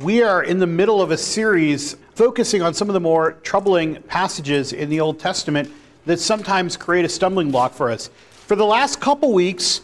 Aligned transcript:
We 0.00 0.24
are 0.24 0.42
in 0.42 0.58
the 0.58 0.66
middle 0.66 1.00
of 1.00 1.12
a 1.12 1.16
series 1.16 1.94
focusing 2.16 2.62
on 2.62 2.74
some 2.74 2.88
of 2.88 2.94
the 2.94 3.00
more 3.00 3.34
troubling 3.44 4.02
passages 4.02 4.72
in 4.72 4.90
the 4.90 4.98
Old 4.98 5.20
Testament 5.20 5.70
that 6.04 6.18
sometimes 6.18 6.76
create 6.76 7.04
a 7.04 7.08
stumbling 7.08 7.52
block 7.52 7.74
for 7.74 7.92
us. 7.92 8.10
For 8.32 8.56
the 8.56 8.64
last 8.64 9.00
couple 9.00 9.32
weeks, 9.32 9.82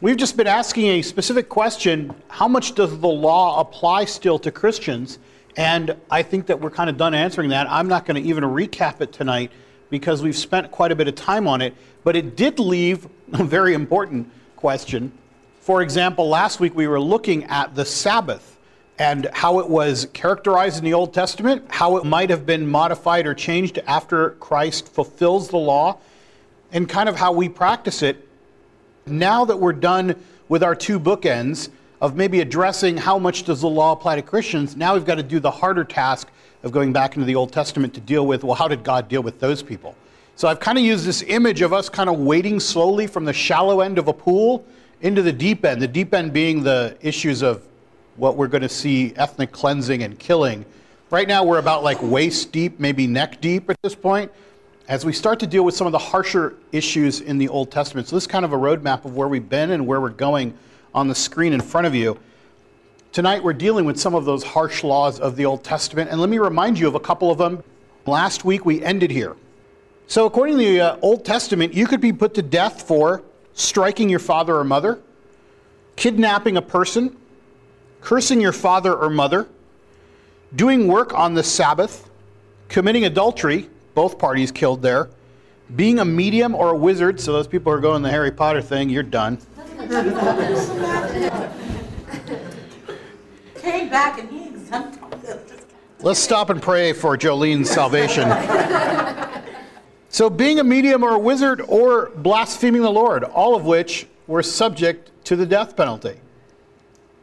we've 0.00 0.16
just 0.16 0.38
been 0.38 0.46
asking 0.46 0.86
a 0.86 1.02
specific 1.02 1.50
question 1.50 2.14
how 2.28 2.48
much 2.48 2.74
does 2.74 2.98
the 3.00 3.06
law 3.06 3.60
apply 3.60 4.06
still 4.06 4.38
to 4.38 4.50
Christians? 4.50 5.18
And 5.58 5.94
I 6.10 6.22
think 6.22 6.46
that 6.46 6.58
we're 6.58 6.70
kind 6.70 6.88
of 6.88 6.96
done 6.96 7.12
answering 7.12 7.50
that. 7.50 7.70
I'm 7.70 7.86
not 7.86 8.06
going 8.06 8.20
to 8.20 8.26
even 8.26 8.44
recap 8.44 9.02
it 9.02 9.12
tonight 9.12 9.52
because 9.90 10.22
we've 10.22 10.38
spent 10.38 10.70
quite 10.70 10.90
a 10.90 10.96
bit 10.96 11.06
of 11.06 11.16
time 11.16 11.46
on 11.46 11.60
it, 11.60 11.74
but 12.02 12.16
it 12.16 12.34
did 12.34 12.58
leave 12.58 13.06
a 13.34 13.44
very 13.44 13.74
important 13.74 14.30
question. 14.56 15.12
For 15.60 15.82
example, 15.82 16.30
last 16.30 16.60
week 16.60 16.74
we 16.74 16.88
were 16.88 16.98
looking 16.98 17.44
at 17.44 17.74
the 17.74 17.84
Sabbath 17.84 18.56
and 19.00 19.30
how 19.32 19.60
it 19.60 19.68
was 19.68 20.06
characterized 20.12 20.76
in 20.76 20.84
the 20.84 20.92
Old 20.92 21.14
Testament, 21.14 21.64
how 21.70 21.96
it 21.96 22.04
might 22.04 22.28
have 22.28 22.44
been 22.44 22.66
modified 22.68 23.26
or 23.26 23.32
changed 23.32 23.78
after 23.86 24.32
Christ 24.32 24.92
fulfills 24.92 25.48
the 25.48 25.56
law, 25.56 25.96
and 26.70 26.86
kind 26.86 27.08
of 27.08 27.16
how 27.16 27.32
we 27.32 27.48
practice 27.48 28.02
it. 28.02 28.28
Now 29.06 29.46
that 29.46 29.56
we're 29.56 29.72
done 29.72 30.14
with 30.50 30.62
our 30.62 30.74
two 30.74 31.00
bookends 31.00 31.70
of 32.02 32.14
maybe 32.14 32.40
addressing 32.40 32.98
how 32.98 33.18
much 33.18 33.44
does 33.44 33.62
the 33.62 33.70
law 33.70 33.92
apply 33.92 34.16
to 34.16 34.22
Christians, 34.22 34.76
now 34.76 34.92
we've 34.92 35.06
got 35.06 35.14
to 35.14 35.22
do 35.22 35.40
the 35.40 35.50
harder 35.50 35.82
task 35.82 36.28
of 36.62 36.70
going 36.70 36.92
back 36.92 37.16
into 37.16 37.24
the 37.24 37.34
Old 37.34 37.54
Testament 37.54 37.94
to 37.94 38.00
deal 38.02 38.26
with, 38.26 38.44
well, 38.44 38.54
how 38.54 38.68
did 38.68 38.84
God 38.84 39.08
deal 39.08 39.22
with 39.22 39.40
those 39.40 39.62
people? 39.62 39.96
So 40.36 40.46
I've 40.46 40.60
kind 40.60 40.76
of 40.76 40.84
used 40.84 41.06
this 41.06 41.22
image 41.22 41.62
of 41.62 41.72
us 41.72 41.88
kind 41.88 42.10
of 42.10 42.18
wading 42.18 42.60
slowly 42.60 43.06
from 43.06 43.24
the 43.24 43.32
shallow 43.32 43.80
end 43.80 43.96
of 43.96 44.08
a 44.08 44.12
pool 44.12 44.62
into 45.00 45.22
the 45.22 45.32
deep 45.32 45.64
end, 45.64 45.80
the 45.80 45.88
deep 45.88 46.12
end 46.12 46.34
being 46.34 46.62
the 46.62 46.98
issues 47.00 47.40
of 47.40 47.66
what 48.20 48.36
we're 48.36 48.48
going 48.48 48.62
to 48.62 48.68
see 48.68 49.14
ethnic 49.16 49.50
cleansing 49.50 50.02
and 50.02 50.18
killing. 50.18 50.66
Right 51.08 51.26
now, 51.26 51.42
we're 51.42 51.58
about 51.58 51.82
like 51.82 52.00
waist 52.02 52.52
deep, 52.52 52.78
maybe 52.78 53.06
neck 53.06 53.40
deep 53.40 53.70
at 53.70 53.80
this 53.80 53.94
point, 53.94 54.30
as 54.88 55.06
we 55.06 55.12
start 55.14 55.40
to 55.40 55.46
deal 55.46 55.64
with 55.64 55.74
some 55.74 55.86
of 55.86 55.92
the 55.92 55.98
harsher 55.98 56.54
issues 56.70 57.22
in 57.22 57.38
the 57.38 57.48
Old 57.48 57.70
Testament. 57.70 58.08
So, 58.08 58.16
this 58.16 58.24
is 58.24 58.28
kind 58.28 58.44
of 58.44 58.52
a 58.52 58.58
roadmap 58.58 59.06
of 59.06 59.16
where 59.16 59.26
we've 59.26 59.48
been 59.48 59.70
and 59.70 59.86
where 59.86 60.02
we're 60.02 60.10
going 60.10 60.52
on 60.94 61.08
the 61.08 61.14
screen 61.14 61.54
in 61.54 61.62
front 61.62 61.86
of 61.86 61.94
you. 61.94 62.20
Tonight, 63.12 63.42
we're 63.42 63.54
dealing 63.54 63.86
with 63.86 63.98
some 63.98 64.14
of 64.14 64.26
those 64.26 64.44
harsh 64.44 64.84
laws 64.84 65.18
of 65.18 65.34
the 65.34 65.46
Old 65.46 65.64
Testament, 65.64 66.10
and 66.10 66.20
let 66.20 66.28
me 66.28 66.38
remind 66.38 66.78
you 66.78 66.86
of 66.86 66.94
a 66.94 67.00
couple 67.00 67.30
of 67.30 67.38
them. 67.38 67.64
Last 68.04 68.44
week, 68.44 68.66
we 68.66 68.82
ended 68.84 69.10
here. 69.10 69.34
So, 70.08 70.26
according 70.26 70.58
to 70.58 70.64
the 70.64 70.80
uh, 70.80 70.96
Old 71.00 71.24
Testament, 71.24 71.72
you 71.72 71.86
could 71.86 72.02
be 72.02 72.12
put 72.12 72.34
to 72.34 72.42
death 72.42 72.82
for 72.82 73.22
striking 73.54 74.10
your 74.10 74.18
father 74.18 74.56
or 74.56 74.64
mother, 74.64 75.00
kidnapping 75.96 76.58
a 76.58 76.62
person, 76.62 77.16
cursing 78.00 78.40
your 78.40 78.52
father 78.52 78.94
or 78.94 79.10
mother, 79.10 79.48
doing 80.54 80.86
work 80.88 81.14
on 81.14 81.34
the 81.34 81.42
Sabbath, 81.42 82.10
committing 82.68 83.04
adultery, 83.04 83.68
both 83.94 84.18
parties 84.18 84.50
killed 84.50 84.82
there, 84.82 85.10
being 85.76 85.98
a 85.98 86.04
medium 86.04 86.54
or 86.54 86.70
a 86.70 86.76
wizard, 86.76 87.20
so 87.20 87.32
those 87.32 87.46
people 87.46 87.70
who 87.72 87.78
are 87.78 87.80
going 87.80 88.02
the 88.02 88.10
Harry 88.10 88.32
Potter 88.32 88.60
thing, 88.60 88.90
you're 88.90 89.02
done. 89.02 89.38
Came 93.56 93.88
back 93.88 94.18
and 94.18 94.28
he 94.30 94.48
exempted 94.48 95.00
Let's 96.02 96.18
stop 96.18 96.48
and 96.48 96.62
pray 96.62 96.94
for 96.94 97.18
Jolene's 97.18 97.68
salvation. 97.68 98.26
so, 100.08 100.30
being 100.30 100.58
a 100.58 100.64
medium 100.64 101.02
or 101.02 101.10
a 101.10 101.18
wizard 101.18 101.60
or 101.68 102.10
blaspheming 102.16 102.80
the 102.80 102.90
Lord, 102.90 103.22
all 103.22 103.54
of 103.54 103.66
which 103.66 104.06
were 104.26 104.42
subject 104.42 105.10
to 105.24 105.36
the 105.36 105.44
death 105.44 105.76
penalty. 105.76 106.18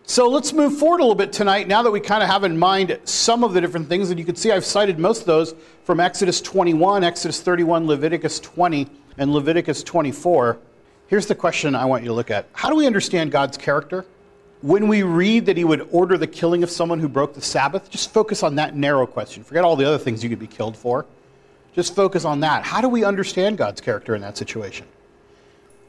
So 0.09 0.29
let's 0.29 0.53
move 0.53 0.79
forward 0.79 1.01
a 1.01 1.03
little 1.03 1.15
bit 1.15 1.33
tonight 1.33 1.67
now 1.67 1.83
that 1.83 1.91
we 1.91 1.99
kind 1.99 2.23
of 2.23 2.29
have 2.29 2.45
in 2.45 2.57
mind 2.57 2.97
some 3.03 3.43
of 3.43 3.51
the 3.51 3.59
different 3.59 3.89
things. 3.89 4.09
And 4.09 4.17
you 4.17 4.25
can 4.25 4.37
see 4.37 4.53
I've 4.53 4.63
cited 4.63 4.97
most 4.97 5.19
of 5.19 5.25
those 5.25 5.53
from 5.83 5.99
Exodus 5.99 6.39
21, 6.39 7.03
Exodus 7.03 7.41
31, 7.41 7.87
Leviticus 7.87 8.39
20, 8.39 8.87
and 9.17 9.33
Leviticus 9.33 9.83
24. 9.83 10.59
Here's 11.07 11.25
the 11.25 11.35
question 11.35 11.75
I 11.75 11.83
want 11.83 12.03
you 12.03 12.07
to 12.07 12.13
look 12.13 12.31
at 12.31 12.47
How 12.53 12.69
do 12.69 12.77
we 12.77 12.87
understand 12.87 13.33
God's 13.33 13.57
character? 13.57 14.05
When 14.61 14.87
we 14.87 15.03
read 15.03 15.45
that 15.47 15.57
he 15.57 15.65
would 15.65 15.89
order 15.91 16.17
the 16.17 16.25
killing 16.25 16.63
of 16.63 16.69
someone 16.69 17.01
who 17.01 17.09
broke 17.09 17.33
the 17.33 17.41
Sabbath, 17.41 17.89
just 17.91 18.13
focus 18.13 18.43
on 18.43 18.55
that 18.55 18.77
narrow 18.77 19.05
question. 19.05 19.43
Forget 19.43 19.65
all 19.65 19.75
the 19.75 19.85
other 19.85 19.97
things 19.97 20.23
you 20.23 20.29
could 20.29 20.39
be 20.39 20.47
killed 20.47 20.77
for. 20.77 21.05
Just 21.73 21.93
focus 21.93 22.23
on 22.23 22.39
that. 22.39 22.63
How 22.63 22.79
do 22.79 22.87
we 22.87 23.03
understand 23.03 23.57
God's 23.57 23.81
character 23.81 24.15
in 24.15 24.21
that 24.21 24.37
situation? 24.37 24.87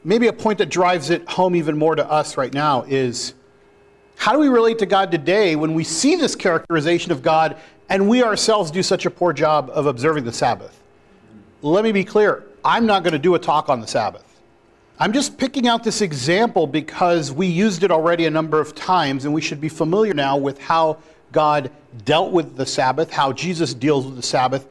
Maybe 0.03 0.27
a 0.27 0.33
point 0.33 0.57
that 0.57 0.67
drives 0.67 1.09
it 1.09 1.25
home 1.29 1.55
even 1.55 1.77
more 1.77 1.95
to 1.95 2.05
us 2.05 2.35
right 2.35 2.53
now 2.53 2.83
is 2.83 3.33
how 4.19 4.33
do 4.33 4.39
we 4.39 4.49
relate 4.49 4.79
to 4.79 4.85
God 4.85 5.11
today 5.11 5.55
when 5.55 5.73
we 5.73 5.85
see 5.85 6.17
this 6.17 6.35
characterization 6.35 7.13
of 7.13 7.21
God 7.21 7.55
and 7.87 8.09
we 8.09 8.21
ourselves 8.21 8.69
do 8.69 8.83
such 8.83 9.05
a 9.05 9.09
poor 9.09 9.31
job 9.31 9.71
of 9.73 9.85
observing 9.85 10.25
the 10.25 10.33
Sabbath? 10.33 10.77
Let 11.61 11.85
me 11.85 11.93
be 11.93 12.03
clear 12.03 12.43
I'm 12.63 12.85
not 12.85 13.03
going 13.03 13.13
to 13.13 13.19
do 13.19 13.35
a 13.35 13.39
talk 13.39 13.69
on 13.69 13.79
the 13.79 13.87
Sabbath. 13.87 14.25
I'm 14.99 15.13
just 15.13 15.37
picking 15.37 15.69
out 15.69 15.85
this 15.85 16.01
example 16.01 16.67
because 16.67 17.31
we 17.31 17.47
used 17.47 17.85
it 17.85 17.91
already 17.91 18.25
a 18.25 18.29
number 18.29 18.59
of 18.59 18.75
times 18.75 19.23
and 19.23 19.33
we 19.33 19.39
should 19.39 19.61
be 19.61 19.69
familiar 19.69 20.13
now 20.13 20.35
with 20.35 20.59
how 20.59 20.97
God 21.31 21.71
dealt 22.03 22.33
with 22.33 22.57
the 22.57 22.65
Sabbath, 22.65 23.09
how 23.09 23.31
Jesus 23.31 23.73
deals 23.73 24.05
with 24.05 24.17
the 24.17 24.21
Sabbath. 24.21 24.67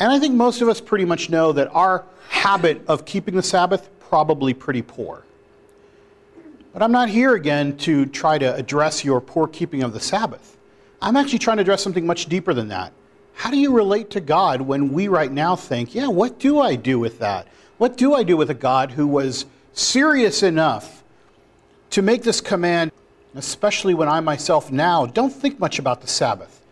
And 0.00 0.10
I 0.10 0.18
think 0.18 0.34
most 0.34 0.60
of 0.60 0.68
us 0.68 0.80
pretty 0.80 1.04
much 1.04 1.30
know 1.30 1.52
that 1.52 1.68
our 1.72 2.04
habit 2.30 2.82
of 2.88 3.04
keeping 3.04 3.36
the 3.36 3.44
Sabbath 3.44 3.90
probably 4.00 4.54
pretty 4.54 4.82
poor. 4.82 5.22
But 6.78 6.84
I'm 6.84 6.92
not 6.92 7.08
here 7.08 7.34
again 7.34 7.76
to 7.78 8.06
try 8.06 8.38
to 8.38 8.54
address 8.54 9.04
your 9.04 9.20
poor 9.20 9.48
keeping 9.48 9.82
of 9.82 9.92
the 9.92 9.98
Sabbath. 9.98 10.56
I'm 11.02 11.16
actually 11.16 11.40
trying 11.40 11.56
to 11.56 11.62
address 11.62 11.82
something 11.82 12.06
much 12.06 12.26
deeper 12.26 12.54
than 12.54 12.68
that. 12.68 12.92
How 13.34 13.50
do 13.50 13.56
you 13.56 13.72
relate 13.72 14.10
to 14.10 14.20
God 14.20 14.60
when 14.60 14.92
we 14.92 15.08
right 15.08 15.32
now 15.32 15.56
think, 15.56 15.92
yeah, 15.92 16.06
what 16.06 16.38
do 16.38 16.60
I 16.60 16.76
do 16.76 17.00
with 17.00 17.18
that? 17.18 17.48
What 17.78 17.96
do 17.96 18.14
I 18.14 18.22
do 18.22 18.36
with 18.36 18.48
a 18.50 18.54
God 18.54 18.92
who 18.92 19.08
was 19.08 19.44
serious 19.72 20.44
enough 20.44 21.02
to 21.90 22.00
make 22.00 22.22
this 22.22 22.40
command, 22.40 22.92
especially 23.34 23.94
when 23.94 24.08
I 24.08 24.20
myself 24.20 24.70
now 24.70 25.04
don't 25.04 25.32
think 25.32 25.58
much 25.58 25.80
about 25.80 26.00
the 26.00 26.06
Sabbath? 26.06 26.62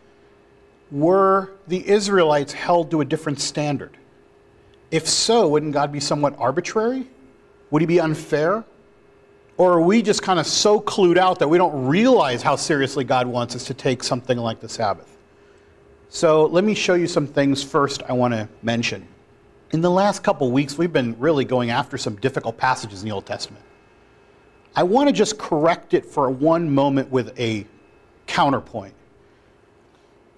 Were 0.93 1.51
the 1.67 1.85
Israelites 1.85 2.53
held 2.53 2.93
to 2.93 3.01
a 3.01 3.05
different 3.05 3.41
standard? 3.41 3.97
If 4.93 5.09
so, 5.09 5.49
wouldn't 5.49 5.73
God 5.73 5.91
be 5.91 5.99
somewhat 5.99 6.37
arbitrary? 6.39 7.09
Would 7.73 7.83
he 7.83 7.87
be 7.87 7.99
unfair? 7.99 8.65
Or 9.59 9.73
are 9.73 9.81
we 9.81 10.03
just 10.03 10.23
kind 10.23 10.39
of 10.39 10.47
so 10.47 10.81
clued 10.81 11.17
out 11.17 11.39
that 11.39 11.49
we 11.49 11.57
don't 11.57 11.87
realize 11.87 12.43
how 12.43 12.57
seriously 12.57 13.05
God 13.05 13.27
wants 13.27 13.57
us 13.57 13.65
to 13.67 13.75
take 13.75 14.03
something 14.03 14.37
like 14.37 14.61
the 14.61 14.69
Sabbath? 14.69 15.17
So 16.09 16.47
let 16.47 16.63
me 16.63 16.75
show 16.75 16.95
you 16.95 17.07
some 17.07 17.27
things 17.27 17.63
first 17.63 18.03
I 18.09 18.13
want 18.13 18.35
to 18.35 18.49
mention. 18.63 19.07
In 19.73 19.81
the 19.81 19.91
last 19.91 20.23
couple 20.23 20.51
weeks, 20.51 20.79
we've 20.79 20.93
been 20.93 21.19
really 21.19 21.45
going 21.45 21.71
after 21.71 21.99
some 21.99 22.17
difficult 22.17 22.57
passages 22.57 23.03
in 23.03 23.09
the 23.09 23.15
Old 23.15 23.27
Testament. 23.27 23.65
I 24.77 24.83
want 24.83 25.09
to 25.09 25.13
just 25.13 25.39
correct 25.39 25.95
it 25.95 26.05
for 26.05 26.31
one 26.31 26.73
moment 26.73 27.11
with 27.11 27.39
a 27.41 27.67
counterpoint. 28.27 28.95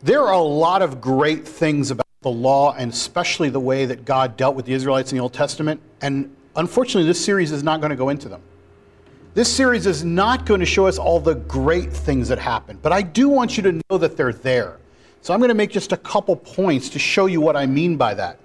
There 0.00 0.22
are 0.22 0.32
a 0.32 0.40
lot 0.40 0.80
of 0.80 1.00
great 1.00 1.46
things 1.46 1.90
about 1.90 2.06
the 2.22 2.30
law, 2.30 2.72
and 2.74 2.92
especially 2.92 3.50
the 3.50 3.60
way 3.60 3.84
that 3.84 4.04
God 4.04 4.36
dealt 4.36 4.54
with 4.54 4.64
the 4.64 4.72
Israelites 4.72 5.10
in 5.10 5.18
the 5.18 5.22
Old 5.22 5.34
Testament, 5.34 5.80
and 6.00 6.34
unfortunately, 6.54 7.06
this 7.06 7.22
series 7.22 7.50
is 7.50 7.64
not 7.64 7.80
going 7.80 7.90
to 7.90 7.96
go 7.96 8.08
into 8.08 8.28
them. 8.28 8.42
This 9.38 9.54
series 9.54 9.86
is 9.86 10.02
not 10.02 10.46
going 10.46 10.58
to 10.58 10.66
show 10.66 10.88
us 10.88 10.98
all 10.98 11.20
the 11.20 11.36
great 11.36 11.92
things 11.92 12.26
that 12.26 12.40
happen, 12.40 12.76
but 12.82 12.92
I 12.92 13.02
do 13.02 13.28
want 13.28 13.56
you 13.56 13.62
to 13.62 13.80
know 13.88 13.96
that 13.96 14.16
they're 14.16 14.32
there. 14.32 14.78
So 15.22 15.32
I'm 15.32 15.38
going 15.38 15.50
to 15.50 15.54
make 15.54 15.70
just 15.70 15.92
a 15.92 15.96
couple 15.96 16.34
points 16.34 16.88
to 16.88 16.98
show 16.98 17.26
you 17.26 17.40
what 17.40 17.54
I 17.54 17.64
mean 17.64 17.96
by 17.96 18.14
that. 18.14 18.40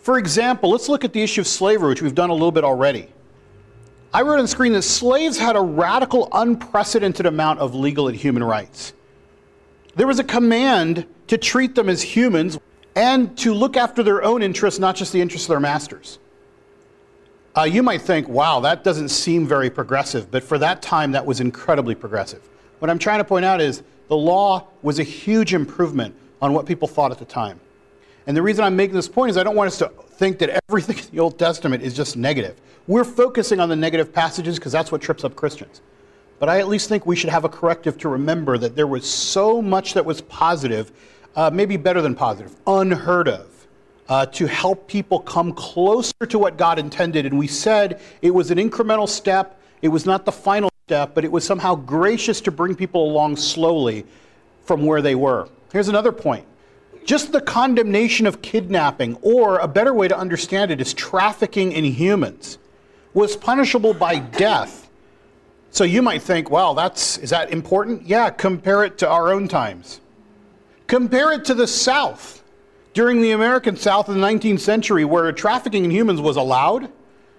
For 0.00 0.18
example, 0.18 0.68
let's 0.68 0.88
look 0.88 1.04
at 1.04 1.12
the 1.12 1.22
issue 1.22 1.42
of 1.42 1.46
slavery, 1.46 1.90
which 1.90 2.02
we've 2.02 2.16
done 2.16 2.28
a 2.28 2.32
little 2.32 2.50
bit 2.50 2.64
already. 2.64 3.06
I 4.12 4.22
wrote 4.22 4.38
on 4.38 4.42
the 4.42 4.48
screen 4.48 4.72
that 4.72 4.82
slaves 4.82 5.38
had 5.38 5.54
a 5.54 5.60
radical, 5.60 6.28
unprecedented 6.32 7.26
amount 7.26 7.60
of 7.60 7.76
legal 7.76 8.08
and 8.08 8.16
human 8.16 8.42
rights. 8.42 8.94
There 9.94 10.08
was 10.08 10.18
a 10.18 10.24
command 10.24 11.06
to 11.28 11.38
treat 11.38 11.76
them 11.76 11.88
as 11.88 12.02
humans 12.02 12.58
and 12.96 13.38
to 13.38 13.54
look 13.54 13.76
after 13.76 14.02
their 14.02 14.24
own 14.24 14.42
interests, 14.42 14.80
not 14.80 14.96
just 14.96 15.12
the 15.12 15.20
interests 15.20 15.46
of 15.46 15.50
their 15.50 15.60
masters. 15.60 16.18
Uh, 17.56 17.64
you 17.64 17.82
might 17.82 18.00
think, 18.00 18.28
wow, 18.28 18.60
that 18.60 18.84
doesn't 18.84 19.08
seem 19.08 19.44
very 19.44 19.68
progressive, 19.68 20.30
but 20.30 20.42
for 20.42 20.56
that 20.58 20.80
time, 20.80 21.10
that 21.10 21.26
was 21.26 21.40
incredibly 21.40 21.96
progressive. 21.96 22.48
What 22.78 22.90
I'm 22.90 22.98
trying 22.98 23.18
to 23.18 23.24
point 23.24 23.44
out 23.44 23.60
is 23.60 23.82
the 24.06 24.16
law 24.16 24.68
was 24.82 25.00
a 25.00 25.02
huge 25.02 25.52
improvement 25.52 26.14
on 26.40 26.52
what 26.52 26.64
people 26.64 26.86
thought 26.86 27.10
at 27.10 27.18
the 27.18 27.24
time. 27.24 27.58
And 28.28 28.36
the 28.36 28.42
reason 28.42 28.64
I'm 28.64 28.76
making 28.76 28.94
this 28.94 29.08
point 29.08 29.30
is 29.30 29.36
I 29.36 29.42
don't 29.42 29.56
want 29.56 29.66
us 29.66 29.78
to 29.78 29.88
think 30.12 30.38
that 30.38 30.62
everything 30.68 30.98
in 30.98 31.04
the 31.10 31.18
Old 31.18 31.38
Testament 31.40 31.82
is 31.82 31.92
just 31.92 32.16
negative. 32.16 32.60
We're 32.86 33.04
focusing 33.04 33.58
on 33.58 33.68
the 33.68 33.76
negative 33.76 34.12
passages 34.12 34.56
because 34.56 34.70
that's 34.70 34.92
what 34.92 35.00
trips 35.00 35.24
up 35.24 35.34
Christians. 35.34 35.80
But 36.38 36.48
I 36.48 36.60
at 36.60 36.68
least 36.68 36.88
think 36.88 37.04
we 37.04 37.16
should 37.16 37.30
have 37.30 37.44
a 37.44 37.48
corrective 37.48 37.98
to 37.98 38.08
remember 38.08 38.58
that 38.58 38.76
there 38.76 38.86
was 38.86 39.10
so 39.10 39.60
much 39.60 39.94
that 39.94 40.04
was 40.04 40.20
positive, 40.22 40.92
uh, 41.34 41.50
maybe 41.52 41.76
better 41.76 42.00
than 42.00 42.14
positive, 42.14 42.54
unheard 42.66 43.28
of 43.28 43.49
uh, 44.10 44.26
to 44.26 44.46
help 44.46 44.88
people 44.88 45.20
come 45.20 45.52
closer 45.52 46.26
to 46.28 46.38
what 46.38 46.58
God 46.58 46.78
intended. 46.78 47.24
And 47.24 47.38
we 47.38 47.46
said 47.46 48.00
it 48.20 48.32
was 48.32 48.50
an 48.50 48.58
incremental 48.58 49.08
step, 49.08 49.58
it 49.80 49.88
was 49.88 50.04
not 50.04 50.26
the 50.26 50.32
final 50.32 50.68
step, 50.86 51.14
but 51.14 51.24
it 51.24 51.32
was 51.32 51.44
somehow 51.44 51.76
gracious 51.76 52.40
to 52.42 52.50
bring 52.50 52.74
people 52.74 53.10
along 53.10 53.36
slowly. 53.36 54.04
from 54.64 54.84
where 54.86 55.02
they 55.02 55.16
were. 55.16 55.48
Here's 55.72 55.88
another 55.88 56.12
point 56.12 56.44
just 57.04 57.32
the 57.32 57.40
condemnation 57.40 58.26
of 58.26 58.42
kidnapping, 58.42 59.16
or 59.22 59.58
a 59.58 59.66
better 59.66 59.94
way 59.94 60.06
to 60.06 60.16
understand 60.16 60.70
it 60.70 60.80
is 60.80 60.94
trafficking 60.94 61.72
in 61.72 61.82
humans, 61.82 62.58
was 63.14 63.36
punishable 63.36 63.94
by 63.94 64.18
death. 64.18 64.88
So 65.70 65.84
you 65.84 66.02
might 66.02 66.22
think, 66.22 66.50
well, 66.50 66.74
that's 66.74 67.18
is 67.18 67.30
that 67.30 67.50
important? 67.50 68.06
Yeah, 68.06 68.30
compare 68.30 68.84
it 68.84 68.98
to 68.98 69.08
our 69.08 69.32
own 69.32 69.48
times. 69.48 70.00
Compare 70.86 71.32
it 71.32 71.44
to 71.46 71.54
the 71.54 71.66
South. 71.66 72.39
During 73.00 73.22
the 73.22 73.30
American 73.30 73.76
South 73.76 74.10
in 74.10 74.20
the 74.20 74.26
19th 74.26 74.60
century, 74.60 75.06
where 75.06 75.32
trafficking 75.32 75.86
in 75.86 75.90
humans 75.90 76.20
was 76.20 76.36
allowed, 76.36 76.92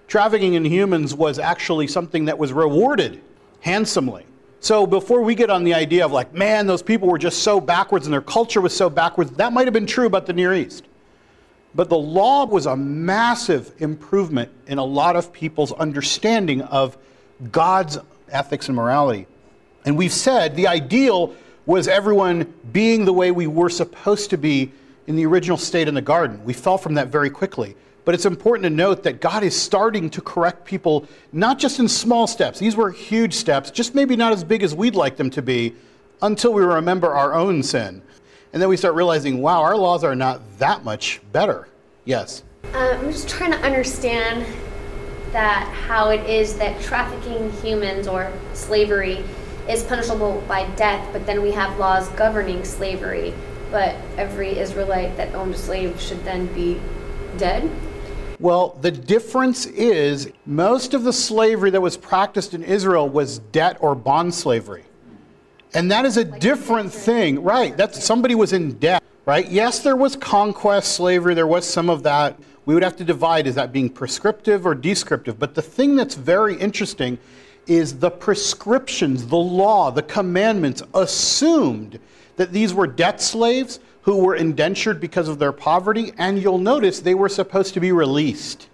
trafficking 0.08 0.54
in 0.54 0.64
humans 0.64 1.14
was 1.14 1.38
actually 1.38 1.86
something 1.86 2.24
that 2.24 2.36
was 2.36 2.52
rewarded 2.52 3.22
handsomely. 3.60 4.26
So 4.58 4.88
before 4.88 5.22
we 5.22 5.36
get 5.36 5.50
on 5.50 5.62
the 5.62 5.72
idea 5.72 6.04
of 6.04 6.10
like, 6.10 6.34
man, 6.34 6.66
those 6.66 6.82
people 6.82 7.06
were 7.06 7.16
just 7.16 7.44
so 7.44 7.60
backwards 7.60 8.08
and 8.08 8.12
their 8.12 8.22
culture 8.22 8.60
was 8.60 8.74
so 8.74 8.90
backwards, 8.90 9.30
that 9.34 9.52
might 9.52 9.68
have 9.68 9.72
been 9.72 9.86
true 9.86 10.06
about 10.06 10.26
the 10.26 10.32
Near 10.32 10.52
East. 10.52 10.86
But 11.76 11.88
the 11.88 11.96
law 11.96 12.44
was 12.44 12.66
a 12.66 12.74
massive 12.74 13.72
improvement 13.78 14.50
in 14.66 14.78
a 14.78 14.84
lot 14.84 15.14
of 15.14 15.32
people's 15.32 15.70
understanding 15.74 16.62
of 16.62 16.98
God's 17.52 17.98
ethics 18.32 18.66
and 18.66 18.74
morality. 18.74 19.28
And 19.84 19.96
we've 19.96 20.12
said 20.12 20.56
the 20.56 20.66
ideal 20.66 21.36
was 21.66 21.86
everyone 21.86 22.52
being 22.72 23.04
the 23.04 23.12
way 23.12 23.30
we 23.30 23.46
were 23.46 23.70
supposed 23.70 24.30
to 24.30 24.36
be 24.36 24.72
in 25.06 25.16
the 25.16 25.26
original 25.26 25.56
state 25.56 25.88
in 25.88 25.94
the 25.94 26.02
garden. 26.02 26.44
We 26.44 26.52
fell 26.52 26.78
from 26.78 26.94
that 26.94 27.08
very 27.08 27.30
quickly. 27.30 27.76
But 28.04 28.14
it's 28.14 28.26
important 28.26 28.64
to 28.64 28.70
note 28.70 29.04
that 29.04 29.20
God 29.20 29.44
is 29.44 29.60
starting 29.60 30.10
to 30.10 30.20
correct 30.20 30.64
people, 30.64 31.06
not 31.32 31.58
just 31.58 31.78
in 31.78 31.88
small 31.88 32.26
steps. 32.26 32.58
These 32.58 32.74
were 32.74 32.90
huge 32.90 33.34
steps, 33.34 33.70
just 33.70 33.94
maybe 33.94 34.16
not 34.16 34.32
as 34.32 34.42
big 34.42 34.62
as 34.62 34.74
we'd 34.74 34.96
like 34.96 35.16
them 35.16 35.30
to 35.30 35.42
be, 35.42 35.74
until 36.20 36.52
we 36.52 36.62
remember 36.62 37.14
our 37.14 37.34
own 37.34 37.62
sin. 37.62 38.02
And 38.52 38.60
then 38.60 38.68
we 38.68 38.76
start 38.76 38.94
realizing, 38.94 39.40
wow, 39.40 39.62
our 39.62 39.76
laws 39.76 40.02
are 40.04 40.16
not 40.16 40.40
that 40.58 40.84
much 40.84 41.20
better. 41.32 41.68
Yes? 42.04 42.42
Uh, 42.74 42.98
I'm 42.98 43.10
just 43.10 43.28
trying 43.28 43.52
to 43.52 43.58
understand 43.58 44.44
that 45.32 45.64
how 45.88 46.10
it 46.10 46.28
is 46.28 46.56
that 46.58 46.80
trafficking 46.82 47.50
humans 47.62 48.06
or 48.06 48.32
slavery 48.52 49.24
is 49.68 49.84
punishable 49.84 50.42
by 50.48 50.68
death, 50.70 51.08
but 51.12 51.24
then 51.24 51.40
we 51.40 51.52
have 51.52 51.78
laws 51.78 52.08
governing 52.10 52.64
slavery, 52.64 53.32
but 53.72 53.96
every 54.18 54.58
Israelite 54.58 55.16
that 55.16 55.34
owned 55.34 55.54
a 55.54 55.58
slave 55.58 55.98
should 55.98 56.22
then 56.24 56.46
be 56.54 56.78
dead? 57.38 57.68
Well, 58.38 58.76
the 58.80 58.90
difference 58.90 59.66
is 59.66 60.30
most 60.46 60.94
of 60.94 61.04
the 61.04 61.12
slavery 61.12 61.70
that 61.70 61.80
was 61.80 61.96
practiced 61.96 62.54
in 62.54 62.62
Israel 62.62 63.08
was 63.08 63.38
debt 63.38 63.78
or 63.80 63.94
bond 63.94 64.34
slavery. 64.34 64.84
And 65.74 65.90
that 65.90 66.04
is 66.04 66.18
a 66.18 66.24
like 66.24 66.40
different 66.40 66.92
thing, 66.92 67.42
right? 67.42 67.74
That's 67.76 68.04
somebody 68.04 68.34
was 68.34 68.52
in 68.52 68.72
debt, 68.78 69.02
right? 69.24 69.48
Yes, 69.48 69.78
there 69.78 69.96
was 69.96 70.16
conquest 70.16 70.92
slavery, 70.92 71.34
there 71.34 71.46
was 71.46 71.66
some 71.66 71.88
of 71.88 72.02
that. 72.02 72.38
We 72.66 72.74
would 72.74 72.82
have 72.82 72.96
to 72.96 73.04
divide 73.04 73.46
is 73.46 73.54
that 73.54 73.72
being 73.72 73.88
prescriptive 73.88 74.66
or 74.66 74.74
descriptive? 74.74 75.38
But 75.38 75.54
the 75.54 75.62
thing 75.62 75.96
that's 75.96 76.14
very 76.14 76.56
interesting 76.56 77.18
is 77.66 77.98
the 77.98 78.10
prescriptions, 78.10 79.26
the 79.26 79.36
law, 79.36 79.90
the 79.90 80.02
commandments 80.02 80.82
assumed 80.94 81.98
that 82.36 82.52
these 82.52 82.74
were 82.74 82.86
debt 82.86 83.20
slaves 83.20 83.80
who 84.02 84.24
were 84.24 84.34
indentured 84.34 85.00
because 85.00 85.28
of 85.28 85.38
their 85.38 85.52
poverty, 85.52 86.12
and 86.18 86.42
you'll 86.42 86.58
notice 86.58 87.00
they 87.00 87.14
were 87.14 87.28
supposed 87.28 87.74
to 87.74 87.80
be 87.80 87.92
released. 87.92 88.68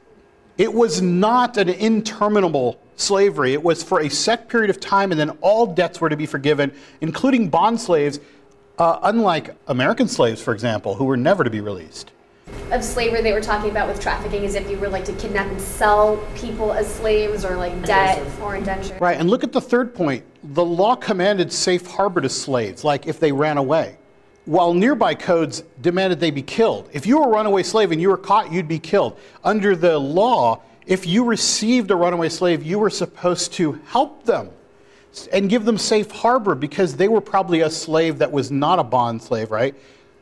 It 0.56 0.72
was 0.72 1.02
not 1.02 1.56
an 1.56 1.68
interminable 1.68 2.80
slavery. 2.96 3.52
It 3.52 3.62
was 3.62 3.82
for 3.82 4.00
a 4.00 4.08
set 4.08 4.48
period 4.48 4.70
of 4.70 4.80
time, 4.80 5.12
and 5.12 5.20
then 5.20 5.30
all 5.40 5.66
debts 5.66 6.00
were 6.00 6.08
to 6.08 6.16
be 6.16 6.26
forgiven, 6.26 6.72
including 7.00 7.48
bond 7.48 7.80
slaves, 7.80 8.20
uh, 8.78 8.98
unlike 9.02 9.54
American 9.68 10.08
slaves, 10.08 10.40
for 10.40 10.52
example, 10.54 10.94
who 10.94 11.04
were 11.04 11.16
never 11.16 11.44
to 11.44 11.50
be 11.50 11.60
released. 11.60 12.10
Of 12.70 12.82
slavery, 12.82 13.20
they 13.20 13.32
were 13.32 13.40
talking 13.40 13.70
about 13.70 13.88
with 13.88 14.00
trafficking 14.00 14.44
as 14.44 14.54
if 14.54 14.68
you 14.70 14.78
were 14.78 14.88
like 14.88 15.04
to 15.04 15.12
kidnap 15.12 15.46
and 15.48 15.60
sell 15.60 16.16
people 16.34 16.72
as 16.72 16.92
slaves 16.92 17.44
or 17.44 17.56
like 17.56 17.84
debt 17.84 18.22
or 18.40 18.56
indenture. 18.56 18.96
Right, 19.00 19.18
and 19.18 19.28
look 19.28 19.44
at 19.44 19.52
the 19.52 19.60
third 19.60 19.94
point. 19.94 20.24
The 20.42 20.64
law 20.64 20.94
commanded 20.94 21.52
safe 21.52 21.86
harbor 21.86 22.20
to 22.20 22.28
slaves, 22.28 22.84
like 22.84 23.06
if 23.06 23.18
they 23.20 23.32
ran 23.32 23.58
away 23.58 23.98
while 24.48 24.72
nearby 24.72 25.14
codes 25.14 25.62
demanded 25.82 26.20
they 26.20 26.30
be 26.30 26.40
killed. 26.40 26.88
If 26.90 27.04
you 27.04 27.18
were 27.18 27.26
a 27.26 27.28
runaway 27.28 27.62
slave 27.62 27.92
and 27.92 28.00
you 28.00 28.08
were 28.08 28.16
caught, 28.16 28.50
you'd 28.50 28.66
be 28.66 28.78
killed. 28.78 29.18
Under 29.44 29.76
the 29.76 29.98
law, 29.98 30.62
if 30.86 31.06
you 31.06 31.24
received 31.24 31.90
a 31.90 31.94
runaway 31.94 32.30
slave, 32.30 32.62
you 32.62 32.78
were 32.78 32.88
supposed 32.88 33.52
to 33.54 33.72
help 33.88 34.24
them 34.24 34.48
and 35.34 35.50
give 35.50 35.66
them 35.66 35.76
safe 35.76 36.10
harbor 36.10 36.54
because 36.54 36.96
they 36.96 37.08
were 37.08 37.20
probably 37.20 37.60
a 37.60 37.68
slave 37.68 38.16
that 38.18 38.32
was 38.32 38.50
not 38.50 38.78
a 38.78 38.84
bond 38.84 39.20
slave, 39.20 39.50
right? 39.50 39.74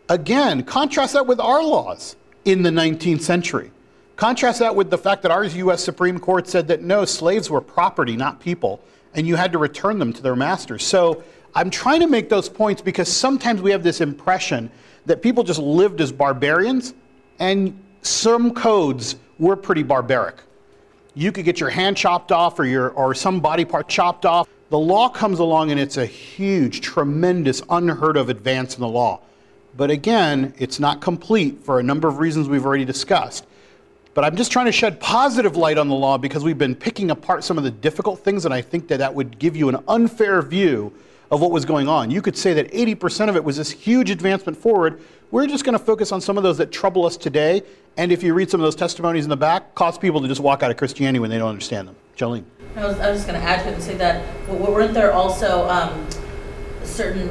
Again, 0.08 0.64
contrast 0.64 1.12
that 1.12 1.28
with 1.28 1.38
our 1.38 1.62
laws 1.62 2.16
in 2.44 2.64
the 2.64 2.70
19th 2.70 3.20
century. 3.20 3.70
Contrast 4.16 4.58
that 4.58 4.74
with 4.74 4.90
the 4.90 4.98
fact 4.98 5.22
that 5.22 5.30
our 5.30 5.44
US 5.44 5.84
Supreme 5.84 6.18
Court 6.18 6.48
said 6.48 6.66
that 6.66 6.82
no, 6.82 7.04
slaves 7.04 7.48
were 7.48 7.60
property, 7.60 8.16
not 8.16 8.40
people, 8.40 8.80
and 9.16 9.26
you 9.26 9.34
had 9.34 9.50
to 9.52 9.58
return 9.58 9.98
them 9.98 10.12
to 10.12 10.22
their 10.22 10.36
masters. 10.36 10.84
So 10.84 11.24
I'm 11.54 11.70
trying 11.70 12.00
to 12.00 12.06
make 12.06 12.28
those 12.28 12.48
points 12.48 12.82
because 12.82 13.10
sometimes 13.10 13.62
we 13.62 13.70
have 13.72 13.82
this 13.82 14.00
impression 14.00 14.70
that 15.06 15.22
people 15.22 15.42
just 15.42 15.58
lived 15.58 16.00
as 16.00 16.12
barbarians, 16.12 16.92
and 17.38 17.76
some 18.02 18.52
codes 18.52 19.16
were 19.38 19.56
pretty 19.56 19.82
barbaric. 19.82 20.36
You 21.14 21.32
could 21.32 21.46
get 21.46 21.58
your 21.58 21.70
hand 21.70 21.96
chopped 21.96 22.30
off 22.30 22.58
or, 22.58 22.66
your, 22.66 22.90
or 22.90 23.14
some 23.14 23.40
body 23.40 23.64
part 23.64 23.88
chopped 23.88 24.26
off. 24.26 24.48
The 24.68 24.78
law 24.78 25.08
comes 25.08 25.38
along 25.38 25.70
and 25.70 25.80
it's 25.80 25.96
a 25.96 26.04
huge, 26.04 26.82
tremendous, 26.82 27.62
unheard 27.70 28.16
of 28.18 28.28
advance 28.28 28.74
in 28.74 28.82
the 28.82 28.88
law. 28.88 29.20
But 29.76 29.90
again, 29.90 30.52
it's 30.58 30.78
not 30.78 31.00
complete 31.00 31.62
for 31.62 31.78
a 31.78 31.82
number 31.82 32.08
of 32.08 32.18
reasons 32.18 32.48
we've 32.48 32.66
already 32.66 32.84
discussed. 32.84 33.46
But 34.16 34.24
I'm 34.24 34.34
just 34.34 34.50
trying 34.50 34.64
to 34.64 34.72
shed 34.72 34.98
positive 34.98 35.58
light 35.58 35.76
on 35.76 35.88
the 35.88 35.94
law 35.94 36.16
because 36.16 36.42
we've 36.42 36.56
been 36.56 36.74
picking 36.74 37.10
apart 37.10 37.44
some 37.44 37.58
of 37.58 37.64
the 37.64 37.70
difficult 37.70 38.20
things, 38.20 38.46
and 38.46 38.54
I 38.54 38.62
think 38.62 38.88
that 38.88 38.96
that 38.96 39.14
would 39.14 39.38
give 39.38 39.54
you 39.54 39.68
an 39.68 39.76
unfair 39.88 40.40
view 40.40 40.90
of 41.30 41.42
what 41.42 41.50
was 41.50 41.66
going 41.66 41.86
on. 41.86 42.10
You 42.10 42.22
could 42.22 42.34
say 42.34 42.54
that 42.54 42.72
80% 42.72 43.28
of 43.28 43.36
it 43.36 43.44
was 43.44 43.58
this 43.58 43.70
huge 43.70 44.08
advancement 44.08 44.56
forward. 44.56 45.02
We're 45.30 45.46
just 45.46 45.66
going 45.66 45.78
to 45.78 45.84
focus 45.84 46.12
on 46.12 46.22
some 46.22 46.38
of 46.38 46.44
those 46.44 46.56
that 46.56 46.72
trouble 46.72 47.04
us 47.04 47.18
today. 47.18 47.62
And 47.98 48.10
if 48.10 48.22
you 48.22 48.32
read 48.32 48.48
some 48.48 48.58
of 48.58 48.64
those 48.64 48.74
testimonies 48.74 49.24
in 49.24 49.28
the 49.28 49.36
back, 49.36 49.74
cause 49.74 49.98
people 49.98 50.22
to 50.22 50.28
just 50.28 50.40
walk 50.40 50.62
out 50.62 50.70
of 50.70 50.78
Christianity 50.78 51.18
when 51.18 51.28
they 51.28 51.36
don't 51.36 51.50
understand 51.50 51.86
them. 51.86 51.96
Jolene. 52.16 52.44
I 52.74 52.86
was, 52.86 52.98
I 52.98 53.10
was 53.10 53.18
just 53.18 53.28
going 53.28 53.38
to 53.38 53.46
add 53.46 53.64
to 53.64 53.68
it 53.68 53.74
and 53.74 53.82
say 53.82 53.96
that 53.98 54.48
weren't 54.48 54.94
there 54.94 55.12
also 55.12 55.68
um, 55.68 56.08
certain 56.84 57.28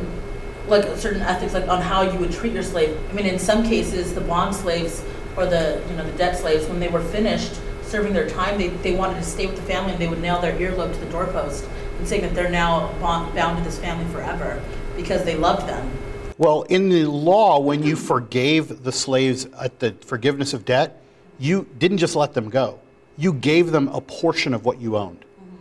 like 0.68 0.84
certain 0.98 1.22
ethics 1.22 1.54
like 1.54 1.68
on 1.68 1.82
how 1.82 2.04
you 2.04 2.20
would 2.20 2.32
treat 2.32 2.54
your 2.54 2.64
slave? 2.64 2.96
I 3.10 3.14
mean, 3.14 3.26
in 3.26 3.40
some 3.40 3.64
cases, 3.64 4.14
the 4.14 4.22
bond 4.22 4.56
slaves 4.56 5.04
or 5.38 5.46
the 5.46 5.82
you 5.90 5.96
know 5.96 6.06
the 6.06 6.18
debt 6.18 6.38
slaves, 6.38 6.66
when 6.68 6.80
they 6.80 6.88
were 6.88 7.02
finished 7.02 7.60
serving 7.84 8.14
their 8.14 8.30
time, 8.30 8.58
they, 8.58 8.68
they 8.68 8.96
wanted 8.96 9.16
to 9.16 9.24
stay 9.24 9.46
with 9.46 9.56
the 9.56 9.62
family 9.62 9.92
and 9.92 10.02
they 10.02 10.08
would 10.08 10.22
nail 10.22 10.42
their 10.42 10.58
earlobe 10.58 10.94
to 10.94 11.00
the 11.00 11.12
doorpost 11.12 11.66
and 11.98 12.08
saying 12.08 12.22
that 12.22 12.34
they're 12.34 12.50
now 12.50 12.92
bound 13.00 13.58
to 13.58 13.64
this 13.64 13.80
family 13.80 14.12
forever 14.12 14.62
because 14.98 15.24
they 15.24 15.36
loved 15.36 15.68
them. 15.68 15.90
Well, 16.38 16.64
in 16.64 16.90
the 16.90 17.06
law, 17.06 17.60
when 17.60 17.84
you 17.84 17.96
forgave 17.96 18.84
the 18.84 18.92
slaves 18.92 19.46
at 19.60 19.80
the 19.80 19.94
forgiveness 20.02 20.54
of 20.54 20.66
debt, 20.66 21.02
you 21.40 21.68
didn't 21.78 22.00
just 22.00 22.16
let 22.16 22.34
them 22.34 22.50
go. 22.50 22.80
You 23.18 23.32
gave 23.34 23.72
them 23.72 23.88
a 23.90 24.02
portion 24.02 24.54
of 24.54 24.66
what 24.66 24.82
you 24.82 24.98
owned. 24.98 25.20
Mm-hmm. 25.20 25.56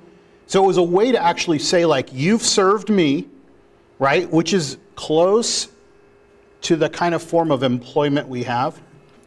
So 0.47 0.65
it 0.65 0.67
was 0.67 0.77
a 0.79 0.83
way 0.83 1.13
to 1.13 1.23
actually 1.23 1.61
say, 1.61 1.85
like, 1.85 2.09
you've 2.13 2.43
served 2.43 2.89
me, 2.89 3.29
right? 4.01 4.29
Which 4.29 4.53
is 4.53 4.79
close 4.97 5.69
to 6.63 6.75
the 6.75 6.89
kind 6.89 7.15
of 7.15 7.23
form 7.23 7.53
of 7.53 7.63
employment 7.63 8.27
we 8.27 8.43
have. 8.43 8.81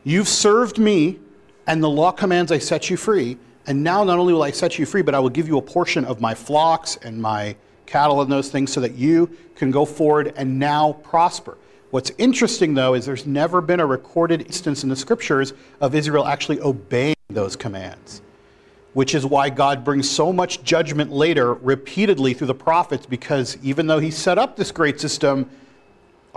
You've 0.08 0.30
served 0.30 0.78
me, 0.78 1.20
and 1.68 1.84
the 1.84 1.90
law 1.90 2.14
commands 2.14 2.50
I 2.50 2.60
set 2.60 2.90
you 2.90 2.96
free. 2.96 3.38
And 3.66 3.84
now 3.84 4.06
not 4.06 4.18
only 4.18 4.32
will 4.32 4.44
I 4.44 4.52
set 4.52 4.80
you 4.80 4.86
free, 4.86 5.02
but 5.02 5.14
I 5.14 5.20
will 5.20 5.28
give 5.28 5.50
you 5.50 5.58
a 5.58 5.62
portion 5.62 6.06
of 6.06 6.22
my 6.22 6.34
flocks 6.34 6.98
and 7.04 7.22
my 7.22 7.58
cattle 7.86 8.22
and 8.22 8.32
those 8.32 8.50
things 8.50 8.72
so 8.72 8.80
that 8.80 8.96
you 8.96 9.30
can 9.58 9.70
go 9.70 9.84
forward 9.84 10.32
and 10.38 10.58
now 10.58 10.94
prosper. 10.94 11.58
What's 11.92 12.10
interesting, 12.18 12.74
though, 12.74 12.94
is 12.94 13.06
there's 13.06 13.26
never 13.26 13.60
been 13.60 13.82
a 13.82 13.86
recorded 13.86 14.44
instance 14.44 14.82
in 14.82 14.88
the 14.88 14.96
scriptures 14.96 15.52
of 15.82 15.94
Israel 15.94 16.26
actually 16.26 16.62
obeying 16.62 17.18
those 17.30 17.58
commands, 17.58 18.22
which 18.94 19.14
is 19.14 19.26
why 19.26 19.50
God 19.50 19.84
brings 19.84 20.10
so 20.10 20.32
much 20.32 20.64
judgment 20.64 21.12
later, 21.12 21.56
repeatedly 21.56 22.34
through 22.34 22.48
the 22.48 22.56
prophets, 22.56 23.06
because 23.06 23.58
even 23.62 23.88
though 23.88 24.00
He 24.00 24.12
set 24.12 24.38
up 24.38 24.56
this 24.56 24.72
great 24.72 25.02
system, 25.02 25.50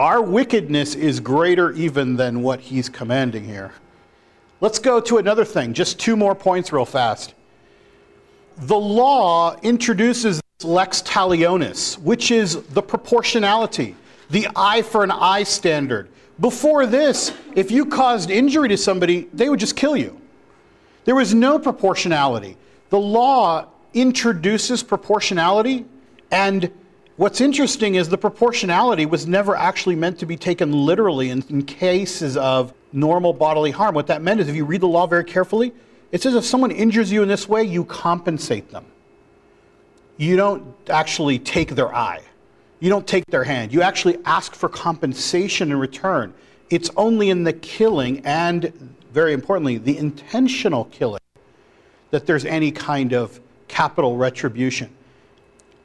our 0.00 0.22
wickedness 0.22 0.94
is 0.94 1.20
greater 1.20 1.72
even 1.72 2.16
than 2.16 2.40
what 2.40 2.58
He's 2.58 2.88
commanding 2.88 3.44
here. 3.44 3.72
Let's 4.62 4.78
go 4.78 4.98
to 4.98 5.18
another 5.18 5.44
thing, 5.44 5.74
just 5.74 6.00
two 6.00 6.16
more 6.16 6.34
points 6.34 6.72
real 6.72 6.86
fast. 6.86 7.34
The 8.56 8.78
law 8.78 9.56
introduces 9.62 10.40
lex 10.62 11.02
talionis, 11.02 11.98
which 11.98 12.30
is 12.30 12.62
the 12.68 12.80
proportionality, 12.80 13.94
the 14.30 14.48
eye 14.56 14.80
for 14.80 15.04
an 15.04 15.10
eye 15.10 15.42
standard. 15.42 16.08
Before 16.40 16.86
this, 16.86 17.34
if 17.54 17.70
you 17.70 17.84
caused 17.84 18.30
injury 18.30 18.70
to 18.70 18.78
somebody, 18.78 19.28
they 19.34 19.50
would 19.50 19.60
just 19.60 19.76
kill 19.76 19.98
you. 19.98 20.18
There 21.04 21.14
was 21.14 21.34
no 21.34 21.58
proportionality. 21.58 22.56
The 22.88 22.98
law 22.98 23.66
introduces 23.92 24.82
proportionality, 24.82 25.84
and 26.30 26.70
What's 27.20 27.42
interesting 27.42 27.96
is 27.96 28.08
the 28.08 28.16
proportionality 28.16 29.04
was 29.04 29.26
never 29.26 29.54
actually 29.54 29.94
meant 29.94 30.18
to 30.20 30.24
be 30.24 30.38
taken 30.38 30.72
literally 30.72 31.28
in, 31.28 31.44
in, 31.50 31.62
cases 31.64 32.34
of 32.38 32.72
normal 32.94 33.34
bodily 33.34 33.72
harm. 33.72 33.94
What 33.94 34.06
that 34.06 34.22
meant 34.22 34.40
is 34.40 34.48
if 34.48 34.56
you 34.56 34.64
read 34.64 34.80
the 34.80 34.88
law 34.88 35.06
very 35.06 35.24
carefully, 35.24 35.74
it 36.12 36.22
says 36.22 36.34
if 36.34 36.46
someone 36.46 36.70
injures 36.70 37.12
you 37.12 37.22
in 37.22 37.28
this 37.28 37.46
way, 37.46 37.62
you 37.62 37.84
compensate 37.84 38.70
them. 38.70 38.86
You 40.16 40.36
don't 40.36 40.74
actually 40.88 41.38
take 41.38 41.74
their 41.74 41.94
eye, 41.94 42.22
you 42.78 42.88
don't 42.88 43.06
take 43.06 43.26
their 43.26 43.44
hand. 43.44 43.70
You 43.70 43.82
actually 43.82 44.16
ask 44.24 44.54
for 44.54 44.70
compensation 44.70 45.72
in 45.72 45.78
return. 45.78 46.32
It's 46.70 46.88
only 46.96 47.28
in 47.28 47.44
the 47.44 47.52
killing 47.52 48.24
and, 48.24 48.94
very 49.12 49.34
importantly, 49.34 49.76
the 49.76 49.98
intentional 49.98 50.86
killing 50.86 51.20
that 52.12 52.24
there's 52.24 52.46
any 52.46 52.72
kind 52.72 53.12
of 53.12 53.40
capital 53.68 54.16
retribution. 54.16 54.96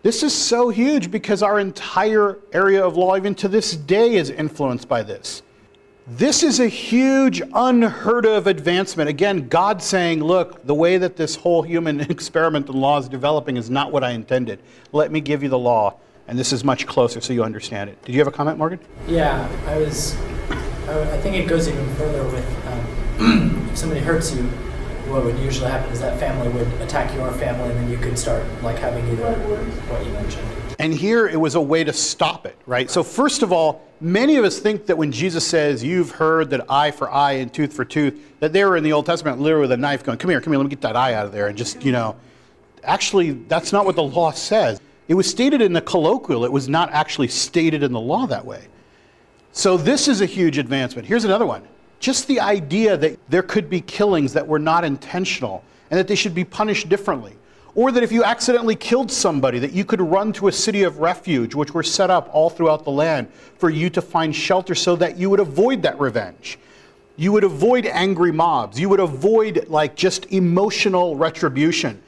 This 0.05 0.21
is 0.21 0.35
so 0.35 0.69
huge 0.69 1.09
because 1.09 1.41
our 1.41 1.59
entire 1.59 2.37
area 2.53 2.85
of 2.85 2.95
law, 2.95 3.17
even 3.17 3.33
to 3.33 3.47
this 3.47 3.75
day, 3.75 4.13
is 4.17 4.29
influenced 4.29 4.87
by 4.87 5.01
this. 5.01 5.41
This 6.05 6.43
is 6.43 6.59
a 6.59 6.67
huge, 6.67 7.41
unheard 7.55 8.27
of 8.27 8.45
advancement. 8.45 9.09
Again, 9.09 9.47
God 9.47 9.81
saying, 9.81 10.23
Look, 10.23 10.63
the 10.63 10.75
way 10.75 10.99
that 10.99 11.15
this 11.15 11.35
whole 11.35 11.63
human 11.63 12.01
experiment 12.11 12.69
in 12.69 12.75
law 12.79 12.99
is 12.99 13.09
developing 13.09 13.57
is 13.57 13.71
not 13.71 13.91
what 13.91 14.03
I 14.03 14.11
intended. 14.11 14.59
Let 14.91 15.11
me 15.11 15.21
give 15.21 15.41
you 15.41 15.49
the 15.49 15.57
law. 15.57 15.95
And 16.27 16.37
this 16.37 16.53
is 16.53 16.63
much 16.63 16.85
closer 16.85 17.19
so 17.19 17.33
you 17.33 17.43
understand 17.43 17.89
it. 17.89 17.99
Did 18.05 18.13
you 18.13 18.19
have 18.19 18.27
a 18.27 18.31
comment, 18.31 18.59
Morgan? 18.59 18.77
Yeah, 19.07 19.49
I 19.65 19.77
was. 19.79 20.15
I 20.87 21.17
think 21.17 21.35
it 21.35 21.47
goes 21.47 21.67
even 21.67 21.95
further 21.95 22.23
with 22.25 22.67
um, 22.67 23.69
if 23.71 23.77
somebody 23.79 24.01
hurts 24.01 24.35
you, 24.35 24.47
what 25.07 25.23
would 25.23 25.37
usually 25.39 25.69
happen 25.69 25.91
is 25.91 25.99
that 26.01 26.19
family 26.19 26.49
would 26.49 26.67
attack 26.81 27.13
your 27.13 27.31
family, 27.33 27.69
and 27.69 27.77
then 27.79 27.89
you 27.89 27.97
could 27.97 28.17
start 28.17 28.43
like 28.63 28.77
having 28.77 29.07
either 29.07 29.33
what 29.33 30.05
you 30.05 30.11
mentioned. 30.13 30.47
And 30.79 30.93
here 30.93 31.27
it 31.27 31.39
was 31.39 31.55
a 31.55 31.61
way 31.61 31.83
to 31.83 31.93
stop 31.93 32.45
it, 32.45 32.57
right? 32.65 32.89
So 32.91 33.01
first 33.01 33.43
of 33.43 33.53
all, 33.53 33.81
many 34.01 34.35
of 34.35 34.43
us 34.43 34.59
think 34.59 34.87
that 34.87 34.97
when 34.97 35.11
Jesus 35.11 35.45
says, 35.47 35.83
"You've 35.83 36.11
heard 36.11 36.49
that 36.49 36.69
eye 36.69 36.91
for 36.91 37.09
eye 37.09 37.33
and 37.33 37.53
tooth 37.53 37.73
for 37.73 37.85
tooth," 37.85 38.19
that 38.39 38.51
they 38.51 38.65
were 38.65 38.75
in 38.75 38.83
the 38.83 38.91
Old 38.91 39.05
Testament 39.05 39.39
literally 39.39 39.61
with 39.61 39.71
a 39.71 39.77
knife 39.77 40.03
going, 40.03 40.17
"Come 40.17 40.31
here, 40.31 40.41
come 40.41 40.51
here, 40.51 40.57
let 40.57 40.65
me 40.65 40.69
get 40.69 40.81
that 40.81 40.97
eye 40.97 41.13
out 41.13 41.25
of 41.25 41.31
there," 41.31 41.47
and 41.47 41.57
just 41.57 41.85
you 41.85 41.91
know, 41.91 42.15
actually 42.83 43.31
that's 43.47 43.71
not 43.71 43.85
what 43.85 43.95
the 43.95 44.03
law 44.03 44.31
says. 44.31 44.81
It 45.07 45.13
was 45.13 45.29
stated 45.29 45.61
in 45.61 45.73
the 45.73 45.81
colloquial. 45.81 46.43
It 46.45 46.51
was 46.51 46.67
not 46.67 46.91
actually 46.91 47.27
stated 47.27 47.83
in 47.83 47.91
the 47.93 47.99
law 47.99 48.25
that 48.27 48.45
way. 48.45 48.61
So 49.51 49.77
this 49.77 50.07
is 50.07 50.19
a 50.19 50.25
huge 50.25 50.57
advancement. 50.57 51.07
Here's 51.07 51.23
another 51.23 51.45
one. 51.45 51.61
Just 52.05 52.27
the 52.27 52.39
idea 52.39 52.95
that 52.97 53.17
there 53.31 53.41
could 53.41 53.67
be 53.67 53.81
killings 53.81 54.33
that 54.33 54.47
were 54.47 54.59
not 54.59 54.83
intentional 54.83 55.63
and 55.89 55.97
that 55.97 56.07
they 56.07 56.13
should 56.13 56.35
be 56.35 56.43
punished 56.43 56.87
differently. 56.87 57.33
Or 57.73 57.91
that 57.91 58.03
if 58.03 58.11
you 58.11 58.23
accidentally 58.23 58.75
killed 58.75 59.11
somebody, 59.11 59.57
that 59.57 59.73
you 59.73 59.85
could 59.85 59.99
run 59.99 60.31
to 60.33 60.47
a 60.47 60.51
city 60.51 60.83
of 60.83 60.99
refuge, 60.99 61.55
which 61.55 61.73
were 61.73 61.81
set 61.81 62.11
up 62.11 62.29
all 62.31 62.51
throughout 62.51 62.83
the 62.83 62.91
land 62.91 63.27
for 63.57 63.71
you 63.71 63.89
to 63.89 64.03
find 64.03 64.35
shelter 64.35 64.75
so 64.75 64.95
that 64.97 65.17
you 65.17 65.31
would 65.31 65.39
avoid 65.39 65.81
that 65.81 65.99
revenge. 65.99 66.59
You 67.17 67.31
would 67.31 67.43
avoid 67.43 67.87
angry 67.87 68.31
mobs. 68.31 68.79
You 68.79 68.87
would 68.89 68.99
avoid 68.99 69.67
like 69.67 69.95
just 69.95 70.31
emotional 70.31 71.15
retribution. 71.15 71.99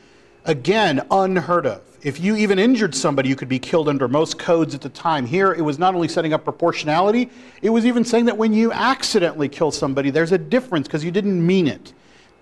Again, 0.45 1.07
unheard 1.09 1.65
of. 1.65 1.81
If 2.03 2.19
you 2.19 2.35
even 2.35 2.59
injured 2.59 2.93
somebody, 2.93 3.27
you 3.27 3.35
could 3.35 3.49
be 3.49 3.57
killed 3.57 3.89
under 3.89 4.07
most 4.07 4.37
codes 4.37 4.75
at 4.75 4.81
the 4.81 4.89
time. 4.89 5.25
Here, 5.25 5.53
it 5.53 5.61
was 5.61 5.79
not 5.79 5.95
only 5.95 6.07
setting 6.07 6.31
up 6.31 6.43
proportionality, 6.43 7.29
it 7.61 7.71
was 7.71 7.85
even 7.85 8.05
saying 8.05 8.25
that 8.25 8.37
when 8.37 8.53
you 8.53 8.71
accidentally 8.71 9.49
kill 9.49 9.71
somebody, 9.71 10.11
there's 10.11 10.31
a 10.31 10.37
difference 10.37 10.87
because 10.87 11.03
you 11.03 11.11
didn't 11.11 11.45
mean 11.45 11.67
it. 11.67 11.93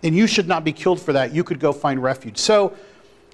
And 0.04 0.16
you 0.16 0.28
should 0.28 0.48
not 0.48 0.64
be 0.64 0.74
killed 0.74 1.02
for 1.02 1.14
that. 1.14 1.34
You 1.34 1.44
could 1.44 1.60
go 1.60 1.72
find 1.72 2.04
refuge. 2.04 2.38
So, 2.38 2.76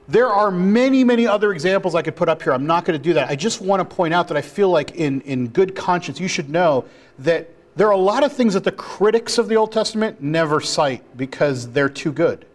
there 0.07 0.27
are 0.27 0.51
many, 0.51 1.03
many 1.03 1.25
other 1.25 1.53
examples 1.53 1.95
I 1.95 2.01
could 2.01 2.15
put 2.15 2.27
up 2.27 2.41
here. 2.41 2.53
I'm 2.53 2.65
not 2.65 2.85
going 2.85 2.99
to 2.99 3.03
do 3.03 3.13
that. 3.13 3.29
I 3.29 3.35
just 3.35 3.61
want 3.61 3.87
to 3.87 3.95
point 3.95 4.13
out 4.13 4.27
that 4.27 4.35
I 4.35 4.41
feel 4.41 4.69
like, 4.69 4.95
in, 4.95 5.21
in 5.21 5.47
good 5.47 5.75
conscience, 5.75 6.19
you 6.19 6.27
should 6.27 6.49
know 6.49 6.85
that 7.19 7.49
there 7.75 7.87
are 7.87 7.93
a 7.93 7.97
lot 7.97 8.23
of 8.23 8.33
things 8.33 8.53
that 8.55 8.63
the 8.63 8.71
critics 8.71 9.37
of 9.37 9.47
the 9.47 9.55
Old 9.55 9.71
Testament 9.71 10.21
never 10.21 10.59
cite 10.59 11.03
because 11.15 11.69
they're 11.69 11.89
too 11.89 12.11
good. 12.11 12.45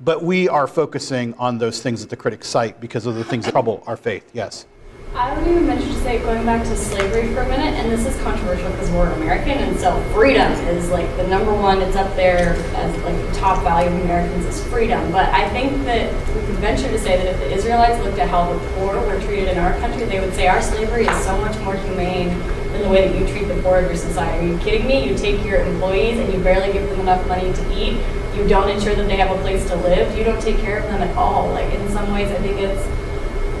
But 0.00 0.22
we 0.22 0.46
are 0.48 0.66
focusing 0.66 1.32
on 1.34 1.56
those 1.56 1.80
things 1.80 2.02
that 2.02 2.10
the 2.10 2.16
critics 2.16 2.48
cite 2.48 2.80
because 2.80 3.06
of 3.06 3.14
the 3.14 3.24
things 3.24 3.46
that 3.46 3.52
trouble 3.52 3.82
our 3.86 3.96
faith. 3.96 4.28
Yes. 4.34 4.66
I 5.14 5.34
would 5.34 5.48
even 5.48 5.64
venture 5.64 5.86
to 5.86 5.94
say, 6.00 6.18
going 6.18 6.44
back 6.44 6.62
to 6.66 6.76
slavery 6.76 7.32
for 7.32 7.40
a 7.40 7.48
minute, 7.48 7.72
and 7.80 7.90
this 7.90 8.04
is 8.04 8.20
controversial 8.22 8.70
because 8.72 8.90
we're 8.90 9.10
American, 9.12 9.56
and 9.56 9.78
so 9.78 9.98
freedom 10.12 10.52
is 10.68 10.90
like 10.90 11.08
the 11.16 11.26
number 11.26 11.54
one. 11.54 11.80
It's 11.80 11.96
up 11.96 12.14
there 12.16 12.50
as 12.74 13.02
like 13.02 13.16
the 13.16 13.38
top 13.38 13.62
value 13.62 13.88
of 13.88 14.04
Americans 14.04 14.44
is 14.44 14.62
freedom. 14.66 15.10
But 15.10 15.30
I 15.30 15.48
think 15.48 15.84
that 15.86 16.12
we 16.34 16.40
could 16.44 16.56
venture 16.56 16.88
to 16.88 16.98
say 16.98 17.16
that 17.16 17.26
if 17.26 17.38
the 17.38 17.50
Israelites 17.52 17.98
looked 18.04 18.18
at 18.18 18.28
how 18.28 18.52
the 18.52 18.58
poor 18.74 19.00
were 19.00 19.18
treated 19.20 19.48
in 19.48 19.56
our 19.56 19.72
country, 19.78 20.04
they 20.04 20.20
would 20.20 20.34
say 20.34 20.46
our 20.48 20.60
slavery 20.60 21.06
is 21.06 21.24
so 21.24 21.38
much 21.38 21.58
more 21.60 21.76
humane 21.76 22.28
than 22.72 22.82
the 22.82 22.88
way 22.90 23.08
that 23.08 23.18
you 23.18 23.26
treat 23.26 23.48
the 23.48 23.62
poor 23.62 23.78
of 23.78 23.86
your 23.86 23.96
society. 23.96 24.46
Are 24.46 24.52
you 24.52 24.58
kidding 24.58 24.86
me? 24.86 25.08
You 25.08 25.16
take 25.16 25.42
your 25.46 25.62
employees 25.62 26.18
and 26.18 26.30
you 26.30 26.40
barely 26.40 26.74
give 26.74 26.86
them 26.90 27.00
enough 27.00 27.26
money 27.26 27.50
to 27.50 27.72
eat 27.74 27.98
you 28.36 28.46
don't 28.46 28.68
ensure 28.68 28.94
that 28.94 29.08
they 29.08 29.16
have 29.16 29.36
a 29.36 29.40
place 29.40 29.66
to 29.68 29.76
live, 29.76 30.16
you 30.16 30.22
don't 30.22 30.40
take 30.40 30.58
care 30.58 30.78
of 30.78 30.84
them 30.84 31.02
at 31.02 31.16
all. 31.16 31.48
Like 31.48 31.72
in 31.72 31.88
some 31.88 32.12
ways, 32.12 32.30
I 32.30 32.36
think 32.36 32.60
it's 32.60 32.86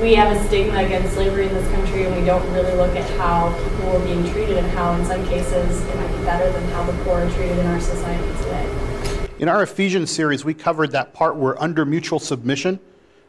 we 0.00 0.14
have 0.14 0.36
a 0.36 0.44
stigma 0.46 0.84
against 0.84 1.14
slavery 1.14 1.46
in 1.46 1.54
this 1.54 1.66
country, 1.72 2.04
and 2.04 2.14
we 2.14 2.24
don't 2.24 2.46
really 2.52 2.72
look 2.74 2.94
at 2.94 3.08
how 3.18 3.48
people 3.54 3.96
are 3.96 4.04
being 4.04 4.30
treated 4.30 4.58
and 4.58 4.70
how, 4.72 4.92
in 4.92 5.04
some 5.06 5.26
cases, 5.26 5.82
it 5.82 5.96
might 5.96 6.18
be 6.18 6.24
better 6.24 6.52
than 6.52 6.68
how 6.72 6.84
the 6.84 6.92
poor 7.04 7.20
are 7.20 7.30
treated 7.30 7.58
in 7.58 7.66
our 7.66 7.80
society 7.80 8.44
today. 8.44 9.28
In 9.38 9.48
our 9.48 9.62
Ephesians 9.62 10.10
series, 10.10 10.44
we 10.44 10.52
covered 10.52 10.92
that 10.92 11.14
part 11.14 11.36
where, 11.36 11.60
under 11.62 11.86
mutual 11.86 12.18
submission, 12.18 12.78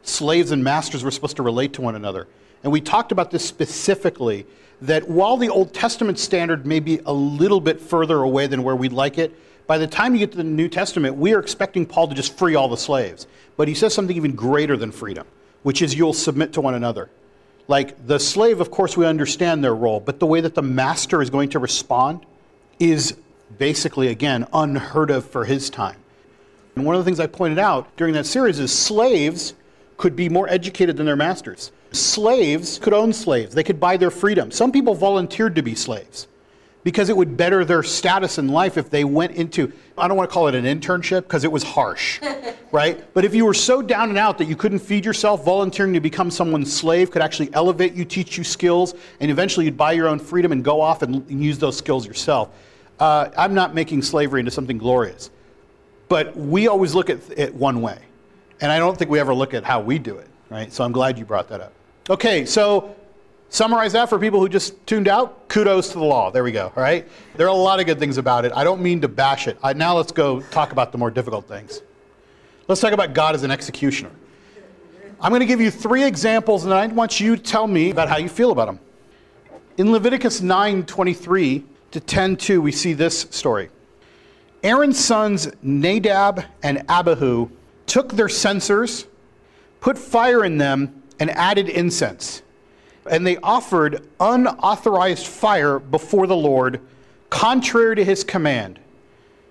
slaves 0.03 0.51
and 0.51 0.61
masters 0.61 1.05
were 1.05 1.11
supposed 1.11 1.37
to 1.37 1.43
relate 1.43 1.71
to 1.73 1.81
one 1.81 1.95
another. 1.95 2.27
And 2.63 2.71
we 2.73 2.81
talked 2.81 3.13
about 3.13 3.31
this 3.31 3.45
specifically 3.45 4.45
that 4.81 5.07
while 5.07 5.37
the 5.37 5.49
Old 5.49 5.73
Testament 5.73 6.19
standard 6.19 6.65
may 6.65 6.81
be 6.81 6.99
a 7.05 7.13
little 7.13 7.61
bit 7.61 7.79
further 7.79 8.23
away 8.23 8.47
than 8.47 8.61
where 8.63 8.75
we'd 8.75 8.93
like 8.93 9.17
it, 9.17 9.33
by 9.67 9.77
the 9.77 9.85
time 9.85 10.13
you 10.13 10.19
get 10.19 10.31
to 10.31 10.37
the 10.37 10.43
New 10.45 10.69
Testament, 10.69 11.17
we 11.17 11.33
are 11.33 11.39
expecting 11.39 11.85
Paul 11.85 12.07
to 12.07 12.15
just 12.15 12.37
free 12.37 12.55
all 12.55 12.69
the 12.69 12.77
slaves. 12.77 13.27
But 13.57 13.67
he 13.67 13.73
says 13.73 13.93
something 13.93 14.15
even 14.15 14.31
greater 14.31 14.77
than 14.77 14.93
freedom, 14.93 15.27
which 15.63 15.81
is 15.81 15.93
you'll 15.93 16.13
submit 16.13 16.53
to 16.53 16.61
one 16.61 16.73
another. 16.73 17.09
Like 17.67 18.07
the 18.07 18.17
slave, 18.17 18.61
of 18.61 18.71
course, 18.71 18.95
we 18.95 19.05
understand 19.05 19.61
their 19.61 19.75
role, 19.75 19.99
but 19.99 20.19
the 20.19 20.25
way 20.25 20.39
that 20.39 20.55
the 20.55 20.61
master 20.61 21.21
is 21.21 21.29
going 21.29 21.49
to 21.49 21.59
respond 21.59 22.25
is 22.79 23.17
basically, 23.57 24.07
again, 24.07 24.47
unheard 24.53 25.11
of 25.11 25.29
for 25.29 25.43
his 25.43 25.69
time. 25.69 25.97
And 26.75 26.85
one 26.85 26.95
of 26.95 27.01
the 27.01 27.05
things 27.05 27.19
I 27.19 27.27
pointed 27.27 27.59
out 27.59 27.93
during 27.97 28.13
that 28.13 28.25
series 28.25 28.59
is 28.59 28.71
slaves 28.71 29.53
could 29.97 30.15
be 30.15 30.29
more 30.29 30.47
educated 30.47 30.95
than 30.95 31.05
their 31.05 31.15
masters. 31.17 31.71
Slaves 31.91 32.79
could 32.79 32.93
own 32.93 33.11
slaves, 33.11 33.53
they 33.53 33.63
could 33.63 33.79
buy 33.81 33.97
their 33.97 34.11
freedom. 34.11 34.49
Some 34.49 34.71
people 34.71 34.93
volunteered 34.93 35.55
to 35.55 35.61
be 35.61 35.75
slaves 35.75 36.27
because 36.87 37.09
it 37.09 37.17
would 37.17 37.35
better 37.35 37.65
their 37.65 37.83
status 37.83 38.37
in 38.37 38.47
life 38.47 38.77
if 38.77 38.89
they 38.89 39.03
went 39.03 39.35
into, 39.35 39.73
I 39.97 40.07
don't 40.07 40.15
want 40.15 40.29
to 40.29 40.33
call 40.33 40.47
it 40.47 40.55
an 40.55 40.63
internship 40.63 41.23
because 41.23 41.43
it 41.43 41.51
was 41.51 41.61
harsh, 41.61 42.21
right? 42.71 43.13
But 43.13 43.25
if 43.25 43.35
you 43.35 43.43
were 43.43 43.53
so 43.53 43.81
down 43.81 44.07
and 44.07 44.17
out 44.17 44.37
that 44.37 44.45
you 44.45 44.55
couldn't 44.55 44.79
feed 44.79 45.03
yourself, 45.03 45.43
volunteering 45.43 45.91
to 45.95 45.99
become 45.99 46.31
someone's 46.31 46.73
slave 46.73 47.11
could 47.11 47.21
actually 47.21 47.53
elevate 47.53 47.93
you, 47.93 48.05
teach 48.05 48.37
you 48.37 48.45
skills, 48.45 48.95
and 49.19 49.29
eventually 49.29 49.65
you'd 49.65 49.75
buy 49.75 49.91
your 49.91 50.07
own 50.07 50.17
freedom 50.17 50.53
and 50.53 50.63
go 50.63 50.79
off 50.79 51.01
and, 51.01 51.15
and 51.29 51.43
use 51.43 51.59
those 51.59 51.75
skills 51.75 52.07
yourself. 52.07 52.51
Uh, 53.01 53.31
I'm 53.37 53.53
not 53.53 53.75
making 53.75 54.01
slavery 54.01 54.39
into 54.39 54.51
something 54.51 54.77
glorious, 54.77 55.29
but 56.07 56.37
we 56.37 56.69
always 56.69 56.95
look 56.95 57.09
at 57.09 57.19
it 57.37 57.53
one 57.53 57.81
way. 57.81 57.99
And 58.61 58.71
I 58.71 58.79
don't 58.79 58.97
think 58.97 59.11
we 59.11 59.19
ever 59.19 59.33
look 59.33 59.53
at 59.53 59.65
how 59.65 59.81
we 59.81 59.99
do 59.99 60.19
it, 60.19 60.29
right? 60.49 60.71
So 60.71 60.85
I'm 60.85 60.93
glad 60.93 61.19
you 61.19 61.25
brought 61.25 61.49
that 61.49 61.59
up. 61.59 61.73
Okay, 62.09 62.45
so 62.45 62.95
Summarize 63.49 63.93
that 63.93 64.09
for 64.09 64.19
people 64.19 64.39
who 64.39 64.49
just 64.49 64.85
tuned 64.85 65.07
out. 65.07 65.47
Kudos 65.47 65.89
to 65.89 65.99
the 65.99 66.03
law. 66.03 66.29
There 66.31 66.43
we 66.43 66.51
go. 66.51 66.71
All 66.75 66.83
right. 66.83 67.07
There 67.35 67.47
are 67.47 67.53
a 67.53 67.53
lot 67.53 67.79
of 67.79 67.85
good 67.85 67.99
things 67.99 68.17
about 68.17 68.43
it. 68.45 68.51
I 68.53 68.63
don't 68.63 68.81
mean 68.81 69.01
to 69.01 69.07
bash 69.07 69.47
it. 69.47 69.57
now 69.75 69.95
let's 69.95 70.11
go 70.11 70.41
talk 70.41 70.71
about 70.71 70.91
the 70.91 70.97
more 70.97 71.09
difficult 71.09 71.47
things. 71.47 71.81
Let's 72.67 72.81
talk 72.81 72.91
about 72.91 73.13
God 73.13 73.35
as 73.35 73.43
an 73.43 73.51
executioner. 73.51 74.11
I'm 75.21 75.31
going 75.31 75.39
to 75.39 75.45
give 75.45 75.61
you 75.61 75.71
three 75.71 76.03
examples, 76.03 76.65
and 76.65 76.73
I 76.73 76.85
want 76.87 77.19
you 77.19 77.37
to 77.37 77.41
tell 77.41 77.65
me 77.65 77.89
about 77.89 78.09
how 78.09 78.17
you 78.17 78.29
feel 78.29 78.51
about 78.51 78.65
them. 78.65 78.79
In 79.77 79.91
Leviticus 79.91 80.41
9:23 80.41 81.63
to 81.91 82.01
10:2, 82.01 82.61
we 82.61 82.71
see 82.71 82.93
this 82.93 83.21
story. 83.31 83.69
Aaron's 84.63 85.03
sons 85.03 85.49
Nadab 85.61 86.43
and 86.61 86.83
Abihu 86.89 87.49
took 87.85 88.11
their 88.11 88.27
censers, 88.27 89.07
put 89.79 89.97
fire 89.97 90.43
in 90.43 90.57
them, 90.57 91.01
and 91.19 91.29
added 91.31 91.69
incense 91.69 92.43
and 93.09 93.25
they 93.25 93.37
offered 93.37 94.07
unauthorized 94.19 95.27
fire 95.27 95.79
before 95.79 96.27
the 96.27 96.35
Lord, 96.35 96.81
contrary 97.29 97.95
to 97.95 98.03
his 98.03 98.23
command. 98.23 98.79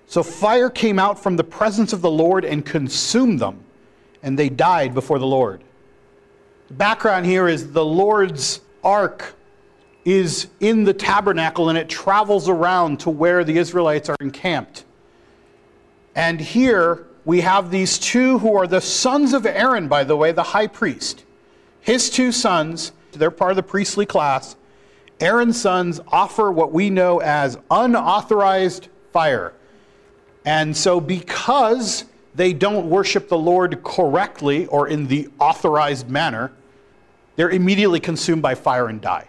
So 0.07 0.23
fire 0.23 0.69
came 0.69 0.99
out 0.99 1.19
from 1.19 1.35
the 1.35 1.43
presence 1.43 1.93
of 1.93 2.01
the 2.01 2.11
Lord 2.11 2.45
and 2.45 2.65
consumed 2.65 3.39
them, 3.39 3.59
and 4.23 4.39
they 4.39 4.49
died 4.49 4.93
before 4.93 5.19
the 5.19 5.27
Lord. 5.27 5.63
The 6.69 6.73
background 6.75 7.25
here 7.25 7.47
is 7.47 7.71
the 7.71 7.85
Lord's 7.85 8.61
ark 8.83 9.33
is 10.05 10.47
in 10.61 10.85
the 10.85 10.93
tabernacle 10.93 11.67
and 11.67 11.77
it 11.77 11.89
travels 11.89 12.47
around 12.47 12.97
to 13.01 13.09
where 13.09 13.43
the 13.43 13.57
Israelites 13.57 14.07
are 14.07 14.15
encamped. 14.21 14.85
And 16.15 16.39
here 16.39 17.07
we 17.25 17.41
have 17.41 17.69
these 17.69 17.99
two 17.99 18.39
who 18.39 18.55
are 18.55 18.67
the 18.67 18.79
sons 18.79 19.33
of 19.33 19.45
Aaron, 19.45 19.89
by 19.89 20.05
the 20.05 20.15
way, 20.15 20.31
the 20.31 20.43
high 20.43 20.67
priest. 20.67 21.25
His 21.81 22.09
two 22.09 22.31
sons 22.31 22.93
they're 23.17 23.31
part 23.31 23.51
of 23.51 23.57
the 23.57 23.63
priestly 23.63 24.05
class. 24.05 24.55
Aaron's 25.19 25.59
sons 25.59 25.99
offer 26.07 26.51
what 26.51 26.71
we 26.71 26.89
know 26.89 27.19
as 27.19 27.57
unauthorized 27.71 28.87
fire. 29.11 29.53
And 30.45 30.75
so, 30.77 31.01
because 31.01 32.05
they 32.35 32.53
don't 32.53 32.89
worship 32.89 33.29
the 33.29 33.37
Lord 33.37 33.83
correctly 33.83 34.67
or 34.67 34.87
in 34.87 35.07
the 35.07 35.29
authorized 35.39 36.09
manner, 36.09 36.51
they're 37.35 37.49
immediately 37.49 37.99
consumed 37.99 38.41
by 38.41 38.55
fire 38.55 38.87
and 38.87 39.01
die. 39.01 39.27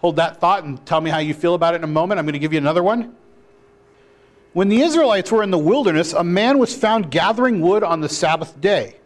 Hold 0.00 0.16
that 0.16 0.40
thought 0.40 0.64
and 0.64 0.84
tell 0.86 1.00
me 1.00 1.10
how 1.10 1.18
you 1.18 1.34
feel 1.34 1.54
about 1.54 1.74
it 1.74 1.78
in 1.78 1.84
a 1.84 1.88
moment. 1.88 2.18
I'm 2.18 2.24
going 2.24 2.32
to 2.32 2.38
give 2.38 2.52
you 2.52 2.58
another 2.58 2.82
one. 2.82 3.14
When 4.52 4.68
the 4.68 4.80
Israelites 4.80 5.30
were 5.30 5.42
in 5.42 5.50
the 5.50 5.58
wilderness, 5.58 6.12
a 6.12 6.24
man 6.24 6.58
was 6.58 6.74
found 6.74 7.10
gathering 7.10 7.60
wood 7.60 7.84
on 7.84 8.00
the 8.00 8.08
Sabbath 8.08 8.60
day. 8.60 8.96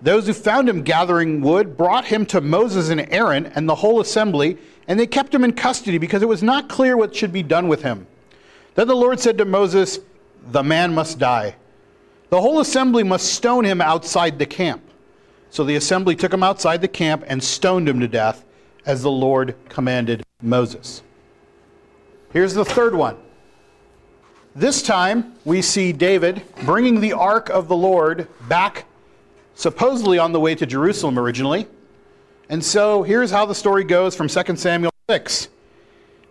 Those 0.00 0.26
who 0.26 0.32
found 0.32 0.68
him 0.68 0.82
gathering 0.82 1.40
wood 1.40 1.76
brought 1.76 2.06
him 2.06 2.24
to 2.26 2.40
Moses 2.40 2.88
and 2.88 3.12
Aaron 3.12 3.46
and 3.46 3.68
the 3.68 3.74
whole 3.74 4.00
assembly, 4.00 4.58
and 4.86 4.98
they 4.98 5.06
kept 5.06 5.34
him 5.34 5.44
in 5.44 5.52
custody 5.52 5.98
because 5.98 6.22
it 6.22 6.28
was 6.28 6.42
not 6.42 6.68
clear 6.68 6.96
what 6.96 7.14
should 7.14 7.32
be 7.32 7.42
done 7.42 7.68
with 7.68 7.82
him. 7.82 8.06
Then 8.74 8.86
the 8.86 8.94
Lord 8.94 9.18
said 9.18 9.38
to 9.38 9.44
Moses, 9.44 9.98
The 10.52 10.62
man 10.62 10.94
must 10.94 11.18
die. 11.18 11.56
The 12.30 12.40
whole 12.40 12.60
assembly 12.60 13.02
must 13.02 13.32
stone 13.32 13.64
him 13.64 13.80
outside 13.80 14.38
the 14.38 14.46
camp. 14.46 14.82
So 15.50 15.64
the 15.64 15.76
assembly 15.76 16.14
took 16.14 16.32
him 16.32 16.42
outside 16.42 16.80
the 16.80 16.88
camp 16.88 17.24
and 17.26 17.42
stoned 17.42 17.88
him 17.88 18.00
to 18.00 18.08
death, 18.08 18.44
as 18.86 19.02
the 19.02 19.10
Lord 19.10 19.56
commanded 19.68 20.22
Moses. 20.42 21.02
Here's 22.32 22.54
the 22.54 22.64
third 22.64 22.94
one. 22.94 23.16
This 24.54 24.82
time, 24.82 25.34
we 25.44 25.62
see 25.62 25.92
David 25.92 26.42
bringing 26.64 27.00
the 27.00 27.12
ark 27.12 27.48
of 27.48 27.68
the 27.68 27.76
Lord 27.76 28.28
back, 28.48 28.84
supposedly 29.58 30.18
on 30.18 30.30
the 30.30 30.38
way 30.38 30.54
to 30.54 30.64
Jerusalem 30.64 31.18
originally. 31.18 31.66
And 32.48 32.64
so 32.64 33.02
here's 33.02 33.32
how 33.32 33.44
the 33.44 33.54
story 33.54 33.82
goes 33.82 34.14
from 34.14 34.28
2 34.28 34.56
Samuel 34.56 34.92
6. 35.10 35.48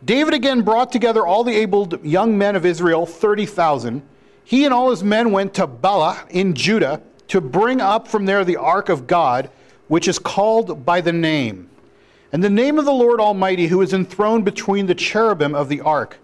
David 0.05 0.33
again 0.33 0.61
brought 0.61 0.93
together 0.93 1.27
all 1.27 1.43
the 1.43 1.53
able 1.53 1.93
young 2.03 2.37
men 2.37 2.55
of 2.55 2.65
Israel, 2.65 3.05
30,000 3.05 4.01
he 4.47 4.63
and 4.63 4.73
all 4.73 4.91
his 4.91 5.03
men 5.03 5.33
went 5.33 5.53
to 5.55 5.67
Baalah 5.67 6.25
in 6.29 6.55
Judah 6.55 7.01
to 7.27 7.41
bring 7.41 7.81
up 7.81 8.07
from 8.07 8.25
there 8.25 8.45
the 8.45 8.55
ark 8.55 8.87
of 8.87 9.05
God, 9.05 9.49
which 9.89 10.07
is 10.07 10.17
called 10.17 10.85
by 10.85 11.01
the 11.01 11.11
name. 11.11 11.69
And 12.31 12.41
the 12.41 12.49
name 12.49 12.79
of 12.79 12.85
the 12.85 12.93
Lord 12.93 13.19
Almighty, 13.19 13.67
who 13.67 13.81
is 13.81 13.91
enthroned 13.91 14.45
between 14.45 14.85
the 14.85 14.95
cherubim 14.95 15.53
of 15.53 15.67
the 15.67 15.81
ark. 15.81 16.19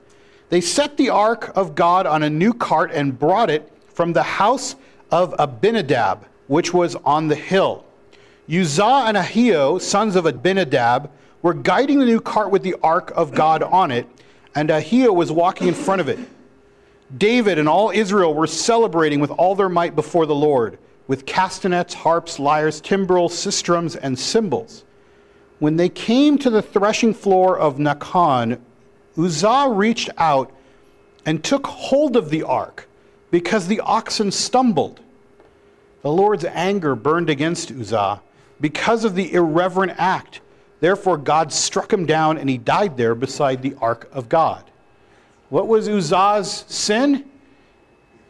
They 0.47 0.61
set 0.61 0.95
the 0.95 1.09
ark 1.09 1.51
of 1.53 1.75
God 1.75 2.07
on 2.07 2.23
a 2.23 2.29
new 2.29 2.53
cart 2.53 2.91
and 2.93 3.19
brought 3.19 3.49
it 3.49 3.69
from 3.89 4.13
the 4.13 4.23
house 4.23 4.77
of 5.11 5.35
Abinadab, 5.37 6.25
which 6.47 6.73
was 6.73 6.95
on 6.97 7.27
the 7.27 7.35
hill. 7.35 7.85
Uzzah 8.49 9.05
and 9.07 9.17
Ahio, 9.17 9.79
sons 9.79 10.15
of 10.15 10.25
Abinadab, 10.25 11.09
were 11.41 11.53
guiding 11.53 11.99
the 11.99 12.05
new 12.05 12.19
cart 12.19 12.51
with 12.51 12.63
the 12.63 12.75
ark 12.83 13.11
of 13.15 13.33
God 13.33 13.63
on 13.63 13.91
it, 13.91 14.07
and 14.55 14.69
Ahio 14.69 15.13
was 15.13 15.31
walking 15.31 15.67
in 15.67 15.73
front 15.73 16.01
of 16.01 16.09
it. 16.09 16.19
David 17.17 17.59
and 17.59 17.69
all 17.69 17.91
Israel 17.91 18.33
were 18.33 18.47
celebrating 18.47 19.19
with 19.19 19.31
all 19.31 19.55
their 19.55 19.69
might 19.69 19.95
before 19.95 20.25
the 20.25 20.35
Lord, 20.35 20.77
with 21.07 21.25
castanets, 21.25 21.93
harps, 21.93 22.39
lyres, 22.39 22.81
timbrels, 22.81 23.33
sistrums, 23.33 23.97
and 24.01 24.17
cymbals. 24.17 24.83
When 25.59 25.75
they 25.75 25.89
came 25.89 26.37
to 26.39 26.49
the 26.49 26.61
threshing 26.61 27.13
floor 27.13 27.57
of 27.57 27.77
Nacon, 27.77 28.59
Uzzah 29.17 29.69
reached 29.69 30.09
out 30.17 30.51
and 31.25 31.43
took 31.43 31.67
hold 31.67 32.15
of 32.17 32.29
the 32.29 32.43
ark 32.43 32.87
because 33.31 33.67
the 33.67 33.79
oxen 33.81 34.31
stumbled. 34.31 34.99
The 36.03 36.11
Lord's 36.11 36.45
anger 36.45 36.95
burned 36.95 37.29
against 37.29 37.71
Uzzah 37.71 38.21
because 38.61 39.03
of 39.03 39.15
the 39.15 39.33
irreverent 39.33 39.93
act. 39.97 40.41
Therefore, 40.79 41.17
God 41.17 41.51
struck 41.51 41.91
him 41.91 42.05
down 42.05 42.37
and 42.37 42.49
he 42.49 42.57
died 42.57 42.97
there 42.97 43.15
beside 43.15 43.61
the 43.61 43.75
ark 43.81 44.09
of 44.11 44.29
God. 44.29 44.69
What 45.49 45.67
was 45.67 45.87
Uzzah's 45.87 46.65
sin? 46.67 47.25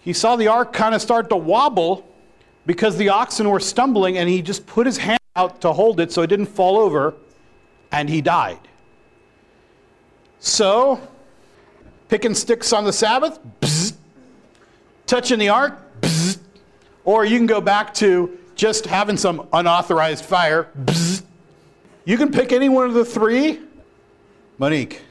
He 0.02 0.13
saw 0.13 0.36
the 0.36 0.47
ark 0.50 0.71
kind 0.71 0.93
of 0.93 1.02
start 1.02 1.30
to 1.30 1.36
wobble 1.36 2.08
because 2.65 2.95
the 2.97 3.10
oxen 3.10 3.50
were 3.50 3.60
stumbling, 3.60 4.17
and 4.17 4.30
he 4.30 4.41
just 4.41 4.65
put 4.65 4.86
his 4.86 4.97
hand 4.97 5.19
out 5.36 5.62
to 5.62 5.74
hold 5.74 6.00
it 6.00 6.12
so 6.12 6.21
it 6.21 6.28
didn't 6.28 6.45
fall 6.45 6.78
over, 6.78 7.13
and 7.91 8.10
he 8.10 8.21
died. 8.21 8.60
So, 10.39 11.00
picking 12.08 12.36
sticks 12.36 12.71
on 12.71 12.86
the 12.86 12.93
Sabbath, 12.93 13.39
bzz, 13.62 13.95
touching 15.06 15.39
the 15.39 15.50
ark, 15.50 15.80
or 17.06 17.26
you 17.26 17.38
can 17.38 17.48
go 17.48 17.62
back 17.62 17.94
to 17.96 18.38
just 18.56 18.86
having 18.86 19.18
some 19.18 19.48
unauthorized 19.54 20.26
fire. 20.26 20.70
You 22.06 22.18
can 22.18 22.32
pick 22.32 22.52
any 22.52 22.70
one 22.70 22.86
of 22.86 22.94
the 22.94 23.06
three. 23.06 23.60
Monique. 24.58 25.02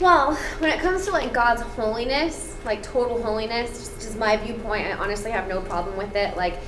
Well, 0.00 0.34
when 0.58 0.70
it 0.70 0.80
comes 0.80 1.04
to 1.06 1.12
like 1.12 1.32
God's 1.32 1.62
holiness, 1.62 2.56
like 2.64 2.82
total 2.82 3.22
holiness, 3.22 3.70
just, 3.70 3.94
just 3.94 4.18
my 4.18 4.36
viewpoint, 4.36 4.86
I 4.86 4.92
honestly 4.92 5.30
have 5.30 5.48
no 5.48 5.60
problem 5.60 5.96
with 5.96 6.14
it. 6.16 6.36
Like, 6.36 6.58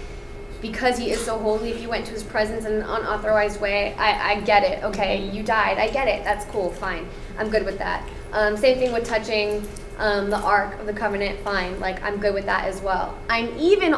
because 0.62 0.96
he 0.96 1.10
is 1.10 1.20
so 1.24 1.38
holy, 1.38 1.70
if 1.70 1.82
you 1.82 1.88
went 1.88 2.06
to 2.06 2.12
his 2.12 2.22
presence 2.22 2.64
in 2.64 2.72
an 2.72 2.82
unauthorized 2.82 3.60
way, 3.60 3.94
I, 3.94 4.32
I 4.32 4.40
get 4.40 4.64
it. 4.64 4.82
Okay, 4.84 5.28
you 5.28 5.42
died. 5.42 5.78
I 5.78 5.90
get 5.90 6.08
it. 6.08 6.24
That's 6.24 6.44
cool. 6.46 6.70
Fine. 6.70 7.06
I'm 7.38 7.50
good 7.50 7.64
with 7.64 7.78
that. 7.78 8.08
Um, 8.32 8.56
same 8.56 8.78
thing 8.78 8.92
with 8.92 9.04
touching 9.04 9.66
um, 9.98 10.30
the 10.30 10.38
Ark 10.38 10.78
of 10.80 10.86
the 10.86 10.92
Covenant. 10.92 11.38
Fine. 11.40 11.78
Like, 11.78 12.02
I'm 12.02 12.18
good 12.18 12.32
with 12.32 12.46
that 12.46 12.64
as 12.64 12.80
well. 12.80 13.18
I'm 13.28 13.56
even 13.58 13.94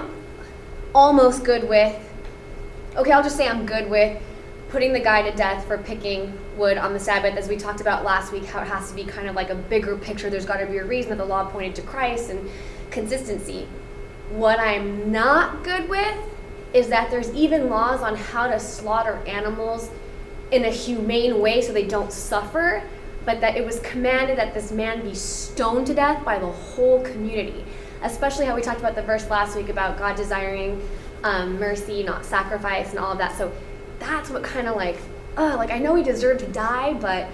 almost 0.98 1.44
good 1.44 1.68
with, 1.68 1.96
okay, 2.96 3.12
I'll 3.12 3.22
just 3.22 3.37
say 3.37 3.46
I'm 3.46 3.64
good 3.64 3.88
with 3.88 4.20
putting 4.68 4.92
the 4.92 4.98
guy 4.98 5.22
to 5.22 5.34
death 5.37 5.64
for 5.64 5.78
picking 5.78 6.37
wood 6.56 6.76
on 6.76 6.92
the 6.92 6.98
Sabbath, 6.98 7.37
as 7.37 7.48
we 7.48 7.56
talked 7.56 7.80
about 7.80 8.04
last 8.04 8.32
week, 8.32 8.44
how 8.46 8.61
it 8.61 8.66
has 8.66 8.90
to 8.90 8.96
be 8.96 9.04
kind 9.04 9.28
of 9.28 9.37
like 9.37 9.48
a 9.48 9.54
bigger 9.54 9.96
picture. 9.96 10.28
There's 10.28 10.44
got 10.44 10.56
to 10.56 10.66
be 10.66 10.78
a 10.78 10.84
reason 10.84 11.11
that 11.11 11.18
the 11.18 11.24
law 11.24 11.48
pointed 11.48 11.76
to 11.76 11.82
Christ 11.82 12.30
and 12.30 12.50
consistency. 12.90 13.68
What 14.30 14.58
I'm 14.58 15.12
not 15.12 15.62
good 15.62 15.88
with 15.88 16.18
is 16.74 16.88
that 16.88 17.12
there's 17.12 17.32
even 17.32 17.70
laws 17.70 18.00
on 18.00 18.16
how 18.16 18.48
to 18.48 18.58
slaughter 18.58 19.22
animals 19.24 19.90
in 20.50 20.64
a 20.64 20.70
humane 20.70 21.40
way 21.40 21.62
so 21.62 21.72
they 21.72 21.87
don't 21.87 22.12
suffer, 22.12 22.82
but 23.24 23.40
that 23.40 23.56
it 23.56 23.64
was 23.64 23.78
commanded 23.80 24.37
that 24.37 24.52
this 24.52 24.72
man 24.72 25.02
be 25.04 25.14
stoned 25.14 25.87
to 25.87 25.94
death 25.94 26.24
by 26.24 26.40
the 26.40 26.46
whole 26.46 27.02
community. 27.02 27.64
Especially 28.02 28.46
how 28.46 28.54
we 28.54 28.62
talked 28.62 28.80
about 28.80 28.94
the 28.94 29.02
verse 29.02 29.28
last 29.28 29.56
week 29.56 29.68
about 29.68 29.98
God 29.98 30.16
desiring 30.16 30.80
um, 31.24 31.58
mercy, 31.58 32.02
not 32.02 32.24
sacrifice, 32.24 32.90
and 32.90 32.98
all 32.98 33.12
of 33.12 33.18
that. 33.18 33.37
So 33.37 33.52
that's 33.98 34.30
what 34.30 34.42
kind 34.42 34.68
of 34.68 34.76
like, 34.76 34.98
oh, 35.37 35.54
like 35.56 35.70
I 35.70 35.78
know 35.78 35.94
we 35.94 36.02
deserve 36.02 36.38
to 36.38 36.46
die, 36.48 36.94
but 36.94 37.28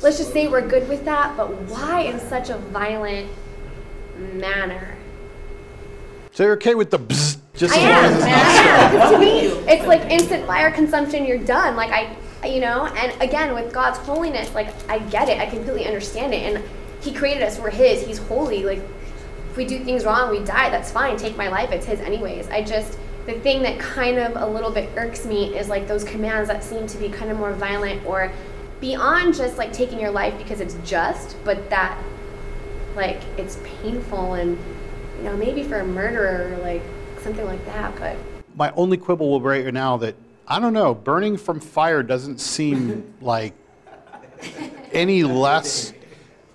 let's 0.00 0.18
just 0.18 0.32
say 0.32 0.48
we're 0.48 0.66
good 0.66 0.88
with 0.88 1.04
that. 1.04 1.36
But 1.36 1.52
why 1.62 2.02
in 2.02 2.18
such 2.18 2.50
a 2.50 2.58
violent 2.58 3.30
manner? 4.18 4.96
So 6.32 6.44
you're 6.44 6.54
okay 6.54 6.74
with 6.74 6.90
the 6.90 6.98
bzz, 6.98 7.38
just 7.54 7.74
I 7.74 7.78
am, 7.78 8.04
as 8.04 8.16
it's 8.16 8.24
I 8.24 8.30
am. 8.30 9.12
to 9.12 9.18
me, 9.18 9.40
it's 9.70 9.86
like 9.86 10.02
instant 10.10 10.46
fire 10.46 10.70
consumption. 10.70 11.24
You're 11.24 11.38
done. 11.38 11.76
Like 11.76 11.90
I, 11.90 12.48
you 12.48 12.60
know. 12.60 12.86
And 12.86 13.20
again, 13.20 13.54
with 13.54 13.72
God's 13.72 13.98
holiness, 13.98 14.54
like 14.54 14.68
I 14.88 15.00
get 15.10 15.28
it. 15.28 15.38
I 15.38 15.46
completely 15.46 15.86
understand 15.86 16.32
it. 16.32 16.42
And 16.42 16.64
He 17.00 17.12
created 17.12 17.42
us. 17.42 17.58
We're 17.58 17.70
His. 17.70 18.06
He's 18.06 18.18
holy. 18.18 18.64
Like 18.64 18.80
if 19.50 19.56
we 19.56 19.64
do 19.64 19.82
things 19.82 20.04
wrong, 20.04 20.30
we 20.30 20.44
die. 20.44 20.70
That's 20.70 20.92
fine. 20.92 21.16
Take 21.16 21.36
my 21.36 21.48
life. 21.48 21.72
It's 21.72 21.86
His 21.86 22.00
anyways. 22.00 22.48
I 22.48 22.62
just 22.62 22.96
the 23.26 23.34
thing 23.40 23.62
that 23.62 23.78
kind 23.78 24.18
of 24.18 24.36
a 24.36 24.46
little 24.46 24.70
bit 24.70 24.90
irks 24.96 25.26
me 25.26 25.56
is 25.56 25.68
like 25.68 25.86
those 25.86 26.04
commands 26.04 26.48
that 26.48 26.64
seem 26.64 26.86
to 26.86 26.98
be 26.98 27.08
kind 27.08 27.30
of 27.30 27.36
more 27.36 27.52
violent 27.52 28.04
or 28.06 28.32
beyond 28.80 29.34
just 29.34 29.58
like 29.58 29.72
taking 29.72 30.00
your 30.00 30.10
life 30.10 30.36
because 30.38 30.60
it's 30.60 30.76
just, 30.84 31.36
but 31.44 31.68
that 31.68 31.98
like 32.96 33.20
it's 33.36 33.58
painful 33.82 34.34
and 34.34 34.58
you 35.18 35.24
know 35.24 35.36
maybe 35.36 35.62
for 35.62 35.80
a 35.80 35.86
murderer 35.86 36.52
or 36.52 36.58
like 36.58 36.82
something 37.20 37.44
like 37.44 37.64
that, 37.66 37.94
but 37.98 38.16
My 38.54 38.72
only 38.72 38.96
quibble 38.96 39.28
will 39.28 39.40
be 39.40 39.46
right 39.46 39.74
now 39.74 39.96
that 39.98 40.14
I 40.46 40.60
don't 40.60 40.72
know, 40.72 40.94
burning 40.94 41.36
from 41.36 41.60
fire 41.60 42.02
doesn't 42.04 42.40
seem 42.40 43.14
like 43.20 43.54
any 44.92 45.24
less. 45.24 45.92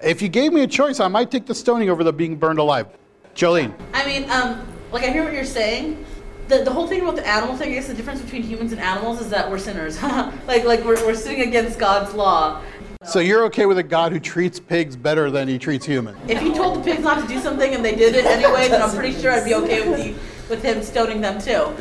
If 0.06 0.22
you 0.22 0.30
gave 0.30 0.54
me 0.54 0.62
a 0.62 0.68
choice, 0.68 1.00
I 1.00 1.08
might 1.08 1.32
take 1.32 1.48
the 1.48 1.56
stoning 1.56 1.89
over 1.89 2.04
the 2.04 2.13
being 2.13 2.36
burned 2.36 2.60
alive. 2.60 2.86
Jolene. 3.34 3.74
I 3.91 4.06
mean, 4.06 4.30
um, 4.30 4.65
like 4.91 5.04
I 5.04 5.08
hear 5.08 5.24
what 5.24 5.34
you're 5.34 5.44
saying. 5.44 6.06
The, 6.48 6.60
the 6.60 6.72
whole 6.72 6.86
thing 6.86 7.02
about 7.02 7.15
the 7.15 7.28
animal 7.28 7.58
thing, 7.58 7.72
I 7.72 7.74
guess 7.74 7.88
the 7.88 7.96
difference 7.96 8.22
between 8.22 8.44
humans 8.44 8.72
and 8.72 8.80
animals 8.80 9.20
is 9.20 9.32
that 9.32 9.50
we're 9.50 9.58
sinners. 9.58 10.02
like 10.04 10.63
like 10.63 10.84
we're, 10.84 11.04
we're 11.04 11.15
sinning 11.15 11.48
against 11.48 11.80
God's 11.80 12.13
law. 12.13 12.62
So 13.04 13.18
you're 13.18 13.46
okay 13.46 13.65
with 13.65 13.80
a 13.80 13.84
God 13.84 14.12
who 14.12 14.20
treats 14.20 14.60
pigs 14.60 14.96
better 14.96 15.32
than 15.32 15.48
he 15.48 15.58
treats 15.58 15.88
humans? 15.88 16.20
If 16.28 16.39
he 16.39 16.54
told 16.54 16.78
the 16.78 16.84
pigs 16.84 17.02
not 17.02 17.20
to 17.20 17.28
do 17.28 17.39
something 17.39 17.74
and 17.74 17.84
they 17.84 17.96
did 17.96 18.13
it 18.13 18.26
anyway, 18.26 18.68
then 18.68 18.84
I'm 18.84 18.96
pretty 18.96 19.20
sure 19.20 19.32
I'd 19.32 19.44
be 19.44 19.56
okay 19.56 19.89
with 19.89 20.06
you 20.06 20.15
with 20.50 20.62
him 20.62 20.84
stoning 20.84 21.20
them 21.20 21.41
too. 21.41 21.74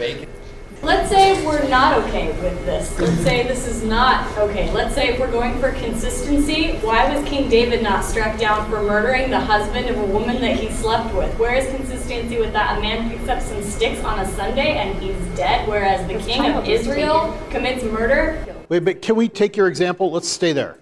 Let's 0.85 1.09
say 1.09 1.43
we're 1.47 1.67
not 1.71 1.97
okay 2.05 2.29
with 2.43 2.67
this. 2.67 3.01
Let's 3.01 3.19
say 3.23 3.49
this 3.49 3.67
is 3.67 3.83
not 3.83 4.37
okay. 4.37 4.71
Let's 4.71 4.95
say 4.95 5.09
if 5.09 5.19
we're 5.19 5.31
going 5.31 5.59
for 5.59 5.73
consistency, 5.73 6.75
why 6.83 7.09
was 7.11 7.27
King 7.27 7.49
David 7.49 7.83
not 7.83 8.05
struck 8.05 8.39
down 8.39 8.69
for 8.69 8.83
murdering 8.83 9.31
the 9.31 9.41
husband 9.41 9.89
of 9.89 9.99
a 9.99 10.05
woman 10.05 10.43
that 10.43 10.61
he 10.61 10.71
slept 10.71 11.15
with? 11.15 11.35
Where 11.39 11.55
is 11.55 11.75
consistency 11.75 12.39
with 12.39 12.53
that? 12.53 12.77
A 12.77 12.83
man 12.83 13.09
picks 13.09 13.27
up 13.31 13.41
some 13.41 13.63
sticks 13.63 14.05
on 14.05 14.19
a 14.19 14.29
Sunday 14.33 14.77
and 14.77 15.03
he's 15.03 15.17
dead, 15.35 15.67
whereas 15.67 16.07
the 16.07 16.19
king 16.19 16.53
of 16.53 16.69
Israel 16.69 17.35
commits 17.49 17.83
murder. 17.83 18.45
Wait, 18.69 18.81
but 18.81 19.01
can 19.01 19.17
we 19.17 19.27
take 19.27 19.57
your 19.57 19.69
example? 19.69 20.11
Let's 20.11 20.29
stay 20.29 20.53
there. 20.53 20.77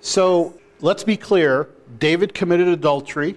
So 0.00 0.58
let's 0.80 1.04
be 1.04 1.18
clear 1.18 1.68
David 1.98 2.32
committed 2.32 2.68
adultery 2.68 3.36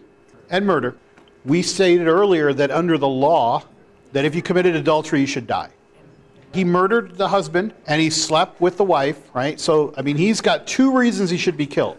and 0.50 0.66
murder. 0.66 0.96
We 1.44 1.62
stated 1.62 2.08
earlier 2.08 2.54
that 2.54 2.72
under 2.72 2.98
the 2.98 3.10
law, 3.10 3.66
that 4.14 4.24
if 4.24 4.34
you 4.34 4.42
committed 4.42 4.78
adultery, 4.78 5.20
you 5.20 5.28
should 5.28 5.46
die. 5.46 5.72
He 6.54 6.64
murdered 6.64 7.18
the 7.18 7.28
husband 7.28 7.74
and 7.86 8.02
he 8.02 8.10
slept 8.10 8.60
with 8.60 8.78
the 8.78 8.84
wife, 8.84 9.20
right? 9.34 9.60
So, 9.60 9.94
I 9.98 10.02
mean, 10.02 10.18
he's 10.18 10.42
got 10.42 10.66
two 10.66 10.98
reasons 10.98 11.30
he 11.30 11.38
should 11.38 11.58
be 11.58 11.68
killed. 11.68 11.98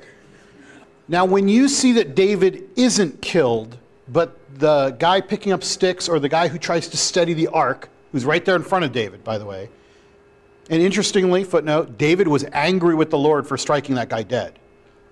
Now, 1.09 1.25
when 1.25 1.49
you 1.49 1.69
see 1.69 1.93
that 1.93 2.15
David 2.15 2.69
isn't 2.77 3.21
killed, 3.23 3.77
but 4.09 4.37
the 4.59 4.97
guy 4.99 5.21
picking 5.21 5.53
up 5.53 5.63
sticks 5.65 6.09
or 6.09 6.19
the 6.19 6.29
guy 6.29 6.49
who 6.49 6.59
tries 6.59 6.89
to 6.89 6.97
steady 6.97 7.35
the 7.35 7.49
ark, 7.49 7.89
who's 8.13 8.25
right 8.25 8.45
there 8.45 8.57
in 8.57 8.63
front 8.63 8.85
of 8.85 8.93
David, 8.93 9.25
by 9.25 9.39
the 9.39 9.47
way, 9.47 9.69
and 10.69 10.81
interestingly, 10.81 11.43
footnote, 11.43 11.99
David 11.99 12.29
was 12.29 12.45
angry 12.53 12.95
with 12.95 13.11
the 13.11 13.19
Lord 13.19 13.47
for 13.47 13.57
striking 13.57 13.97
that 13.97 14.09
guy 14.09 14.23
dead. 14.23 14.57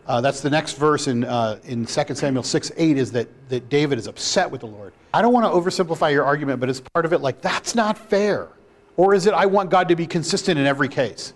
Uh, 0.07 0.21
that's 0.21 0.41
the 0.41 0.49
next 0.49 0.75
verse 0.79 1.09
in, 1.09 1.25
uh, 1.25 1.59
in 1.65 1.85
2 1.85 2.15
Samuel 2.15 2.45
6 2.45 2.73
8 2.77 2.97
is 2.97 3.13
that, 3.13 3.29
that 3.49 3.69
David 3.69 3.99
is 3.99 4.07
upset 4.07 4.51
with 4.51 4.61
the 4.61 4.67
Lord. 4.67 4.93
I 5.13 5.21
don't 5.21 5.33
want 5.33 5.45
to 5.47 5.51
oversimplify 5.51 6.13
your 6.13 6.25
argument, 6.25 6.61
but 6.61 6.71
it's 6.71 6.81
part 6.81 7.05
of 7.05 7.13
it 7.13 7.21
like, 7.21 7.43
that's 7.43 7.75
not 7.75 7.99
fair. 7.99 8.49
Or 8.99 9.15
is 9.15 9.27
it, 9.27 9.33
I 9.33 9.47
want 9.47 9.71
God 9.71 9.89
to 9.91 9.97
be 9.97 10.09
consistent 10.09 10.59
in 10.59 10.67
every 10.67 10.89
case? 10.89 11.33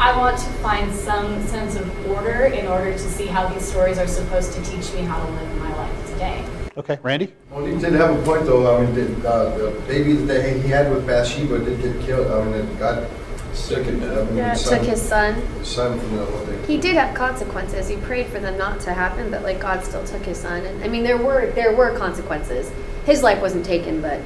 I 0.00 0.16
want 0.16 0.38
to 0.38 0.46
find 0.64 0.90
some 0.94 1.46
sense 1.46 1.76
of 1.76 2.10
order 2.10 2.46
in 2.46 2.66
order 2.66 2.90
to 2.90 2.98
see 2.98 3.26
how 3.26 3.46
these 3.48 3.70
stories 3.70 3.98
are 3.98 4.06
supposed 4.06 4.54
to 4.54 4.64
teach 4.64 4.90
me 4.94 5.02
how 5.02 5.22
to 5.22 5.30
live 5.30 5.58
my 5.58 5.76
life 5.76 6.10
today. 6.10 6.42
Okay, 6.78 6.98
Randy? 7.02 7.34
Well, 7.50 7.66
he 7.66 7.78
did 7.78 7.92
have 7.92 8.18
a 8.18 8.22
point, 8.24 8.46
though. 8.46 8.78
I 8.78 8.86
mean, 8.86 8.94
the, 8.94 9.28
uh, 9.28 9.58
the 9.58 9.80
baby 9.82 10.14
that 10.14 10.56
he 10.56 10.66
had 10.68 10.90
with 10.90 11.06
Bathsheba 11.06 11.58
did 11.58 11.82
get 11.82 12.00
killed. 12.00 12.32
I 12.32 12.50
mean, 12.50 12.78
God 12.78 13.06
took 13.54 13.86
it. 13.86 14.02
I 14.02 14.24
mean, 14.24 14.36
Yeah, 14.38 14.54
son, 14.54 14.78
took 14.78 14.88
his 14.88 15.02
son. 15.02 15.34
his 15.34 15.68
son 15.68 16.00
from 16.00 16.16
the 16.16 16.24
whole 16.24 16.46
thing. 16.46 16.64
He 16.66 16.78
did 16.78 16.96
have 16.96 17.14
consequences. 17.14 17.88
He 17.88 17.96
prayed 17.98 18.28
for 18.28 18.40
them 18.40 18.56
not 18.56 18.80
to 18.80 18.94
happen, 18.94 19.30
but 19.30 19.42
like 19.42 19.60
God 19.60 19.84
still 19.84 20.02
took 20.06 20.22
his 20.22 20.38
son. 20.38 20.64
And 20.64 20.82
I 20.82 20.88
mean, 20.88 21.04
there 21.04 21.18
were 21.18 21.50
there 21.50 21.76
were 21.76 21.94
consequences. 21.98 22.72
His 23.04 23.22
life 23.22 23.42
wasn't 23.42 23.66
taken, 23.66 24.00
but 24.00 24.18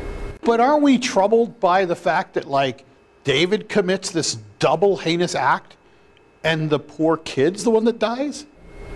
But 0.42 0.60
aren't 0.60 0.82
we 0.82 0.98
troubled 0.98 1.60
by 1.60 1.84
the 1.84 1.96
fact 1.96 2.34
that, 2.34 2.46
like, 2.46 2.84
David 3.24 3.68
commits 3.68 4.10
this 4.10 4.36
double 4.58 4.98
heinous 4.98 5.34
act 5.34 5.76
and 6.44 6.70
the 6.70 6.78
poor 6.78 7.16
kid's 7.16 7.64
the 7.64 7.70
one 7.70 7.84
that 7.84 7.98
dies? 7.98 8.46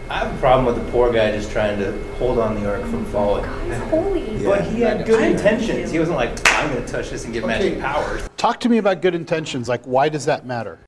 I 0.09 0.19
have 0.25 0.35
a 0.35 0.39
problem 0.39 0.67
with 0.67 0.85
the 0.85 0.91
poor 0.91 1.13
guy 1.13 1.31
just 1.31 1.53
trying 1.53 1.79
to 1.79 1.93
hold 2.15 2.39
on 2.39 2.61
the 2.61 2.69
ark 2.69 2.83
from 2.83 3.05
falling. 3.07 3.45
God 3.45 3.69
is 3.71 3.79
holy. 3.91 4.45
But 4.45 4.65
he 4.65 4.81
had 4.81 5.07
good 5.07 5.23
intentions. 5.23 5.91
He 5.93 5.99
wasn't 6.01 6.17
like, 6.17 6.31
I'm 6.53 6.73
going 6.73 6.85
to 6.85 6.93
touch 6.93 7.11
this 7.11 7.25
and 7.25 7.33
get 7.33 7.47
magic 7.47 7.73
Okay. 7.75 7.81
powers. 7.81 8.23
Talk 8.37 8.59
to 8.61 8.69
me 8.69 8.79
about 8.79 9.03
good 9.03 9.15
intentions. 9.15 9.69
Like, 9.69 9.85
why 9.85 10.09
does 10.09 10.25
that 10.25 10.45
matter? 10.47 10.81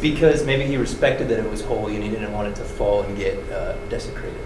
Because 0.00 0.44
maybe 0.46 0.64
he 0.64 0.76
respected 0.76 1.28
that 1.28 1.38
it 1.40 1.50
was 1.50 1.60
holy 1.60 1.96
and 1.96 2.04
he 2.04 2.08
didn't 2.10 2.32
want 2.32 2.48
it 2.48 2.54
to 2.56 2.62
fall 2.62 3.02
and 3.02 3.16
get 3.16 3.36
uh, 3.50 3.74
desecrated. 3.88 4.40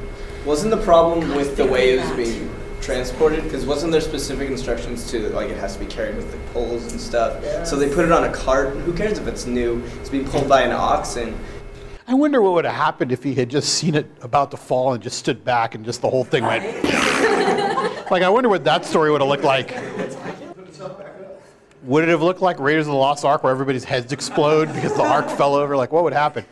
Wasn't 0.47 0.71
the 0.71 0.83
problem 0.83 1.35
with 1.37 1.57
the 1.57 1.67
way 1.67 1.95
it 1.95 2.01
was 2.01 2.11
being 2.13 2.51
transported? 2.85 3.43
Because 3.45 3.65
wasn't 3.65 3.93
there 3.93 4.01
specific 4.01 4.51
instructions 4.51 5.11
to 5.11 5.31
like 5.31 5.49
it 5.49 5.57
has 5.57 5.75
to 5.75 5.81
be 5.81 5.87
carried 5.87 6.17
with 6.17 6.31
the 6.31 6.39
poles 6.53 6.93
and 6.93 7.01
stuff? 7.01 7.43
So 7.67 7.77
they 7.77 7.93
put 7.93 8.05
it 8.05 8.13
on 8.13 8.25
a 8.25 8.33
cart. 8.33 8.77
Who 8.77 8.93
cares 8.93 9.19
if 9.19 9.27
it's 9.27 9.47
new? 9.47 9.83
It's 10.01 10.11
being 10.11 10.29
pulled 10.29 10.49
by 10.49 10.63
an 10.63 10.73
ox 10.73 11.17
and 11.17 11.35
I 12.07 12.13
wonder 12.13 12.43
what 12.43 12.53
would 12.53 12.67
have 12.67 12.75
happened 12.75 13.13
if 13.13 13.23
he 13.23 13.35
had 13.35 13.49
just 13.49 13.75
seen 13.75 13.95
it 13.95 14.07
about 14.21 14.51
to 14.51 14.59
fall 14.59 14.93
and 14.93 15.03
just 15.03 15.19
stood 15.19 15.43
back 15.43 15.75
and 15.75 15.87
just 15.87 16.03
the 16.03 16.11
whole 16.11 16.25
thing 16.25 16.45
went. 16.45 16.63
like, 18.11 18.23
I 18.23 18.29
wonder 18.29 18.51
what 18.51 18.63
that 18.65 18.85
story 18.85 19.11
would 19.11 19.23
have 19.23 19.29
looked 19.29 19.43
like. 19.43 19.75
Would 21.85 22.05
it 22.05 22.11
have 22.11 22.21
looked 22.21 22.43
like 22.43 22.61
Raiders 22.61 22.87
of 22.87 22.93
the 22.93 22.99
Lost 22.99 23.25
Ark 23.25 23.43
where 23.43 23.53
everybody's 23.53 23.85
heads 23.85 24.13
explode 24.13 24.73
because 24.75 24.95
the 24.95 25.03
ark 25.03 25.31
fell 25.31 25.55
over? 25.55 25.79
Like, 25.79 25.93
what 25.93 26.05
would 26.05 26.13
happen? 26.13 26.45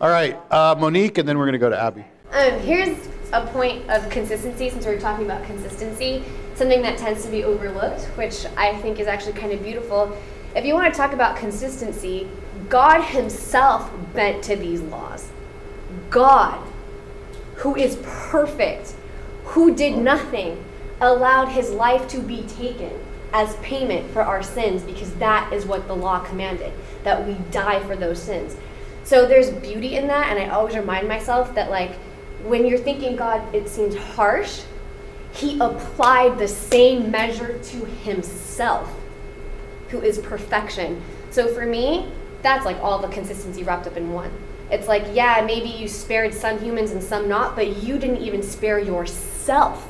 All 0.00 0.08
right, 0.08 0.38
uh, 0.52 0.76
Monique, 0.78 1.18
and 1.18 1.28
then 1.28 1.38
we're 1.38 1.44
going 1.44 1.52
to 1.54 1.58
go 1.58 1.70
to 1.70 1.80
Abby. 1.80 2.04
Um, 2.32 2.60
here's 2.60 3.08
a 3.32 3.44
point 3.46 3.90
of 3.90 4.08
consistency 4.08 4.70
since 4.70 4.86
we're 4.86 5.00
talking 5.00 5.24
about 5.24 5.44
consistency, 5.44 6.22
something 6.54 6.80
that 6.82 6.96
tends 6.96 7.24
to 7.24 7.30
be 7.30 7.42
overlooked, 7.42 8.04
which 8.16 8.46
I 8.56 8.76
think 8.76 9.00
is 9.00 9.08
actually 9.08 9.32
kind 9.32 9.52
of 9.52 9.64
beautiful. 9.64 10.16
If 10.54 10.64
you 10.64 10.74
want 10.74 10.92
to 10.94 10.96
talk 10.96 11.12
about 11.12 11.36
consistency, 11.36 12.28
God 12.68 13.02
Himself 13.02 13.90
bent 14.14 14.44
to 14.44 14.54
these 14.54 14.80
laws. 14.80 15.32
God, 16.08 16.64
who 17.56 17.74
is 17.74 17.98
perfect, 18.04 18.94
who 19.46 19.74
did 19.74 19.98
nothing, 19.98 20.64
allowed 21.00 21.48
His 21.48 21.70
life 21.70 22.06
to 22.10 22.20
be 22.20 22.42
taken 22.42 22.92
as 23.32 23.56
payment 23.56 24.08
for 24.12 24.22
our 24.22 24.42
sins 24.42 24.82
because 24.82 25.12
that 25.14 25.52
is 25.52 25.66
what 25.66 25.88
the 25.88 25.96
law 25.96 26.20
commanded, 26.20 26.72
that 27.02 27.26
we 27.26 27.34
die 27.50 27.82
for 27.88 27.96
those 27.96 28.22
sins. 28.22 28.56
So 29.02 29.26
there's 29.26 29.50
beauty 29.50 29.96
in 29.96 30.06
that, 30.06 30.28
and 30.28 30.38
I 30.38 30.54
always 30.54 30.76
remind 30.76 31.08
myself 31.08 31.54
that, 31.56 31.70
like, 31.70 31.96
when 32.44 32.66
you're 32.66 32.78
thinking 32.78 33.16
God, 33.16 33.54
it 33.54 33.68
seems 33.68 33.96
harsh, 33.96 34.62
He 35.32 35.58
applied 35.60 36.38
the 36.38 36.48
same 36.48 37.10
measure 37.10 37.58
to 37.58 37.84
Himself, 37.84 38.92
who 39.88 40.00
is 40.00 40.18
perfection. 40.18 41.02
So 41.30 41.52
for 41.54 41.66
me, 41.66 42.10
that's 42.42 42.64
like 42.64 42.78
all 42.78 42.98
the 42.98 43.08
consistency 43.08 43.62
wrapped 43.62 43.86
up 43.86 43.96
in 43.96 44.12
one. 44.12 44.30
It's 44.70 44.86
like, 44.86 45.04
yeah, 45.12 45.42
maybe 45.44 45.68
you 45.68 45.88
spared 45.88 46.32
some 46.32 46.60
humans 46.60 46.92
and 46.92 47.02
some 47.02 47.28
not, 47.28 47.56
but 47.56 47.82
you 47.82 47.98
didn't 47.98 48.22
even 48.22 48.42
spare 48.42 48.78
yourself 48.78 49.84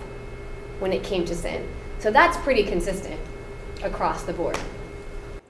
when 0.79 0.93
it 0.93 1.05
came 1.05 1.25
to 1.27 1.35
sin. 1.35 1.69
So 1.99 2.11
that's 2.11 2.37
pretty 2.39 2.65
consistent 2.65 3.21
across 3.83 4.23
the 4.23 4.33
board. 4.33 4.59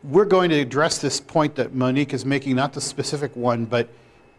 We're 0.02 0.24
going 0.24 0.50
to 0.50 0.58
address 0.58 0.98
this 0.98 1.20
point 1.20 1.54
that 1.56 1.74
Monique 1.74 2.12
is 2.12 2.24
making, 2.24 2.56
not 2.56 2.72
the 2.72 2.80
specific 2.80 3.36
one, 3.36 3.66
but 3.66 3.88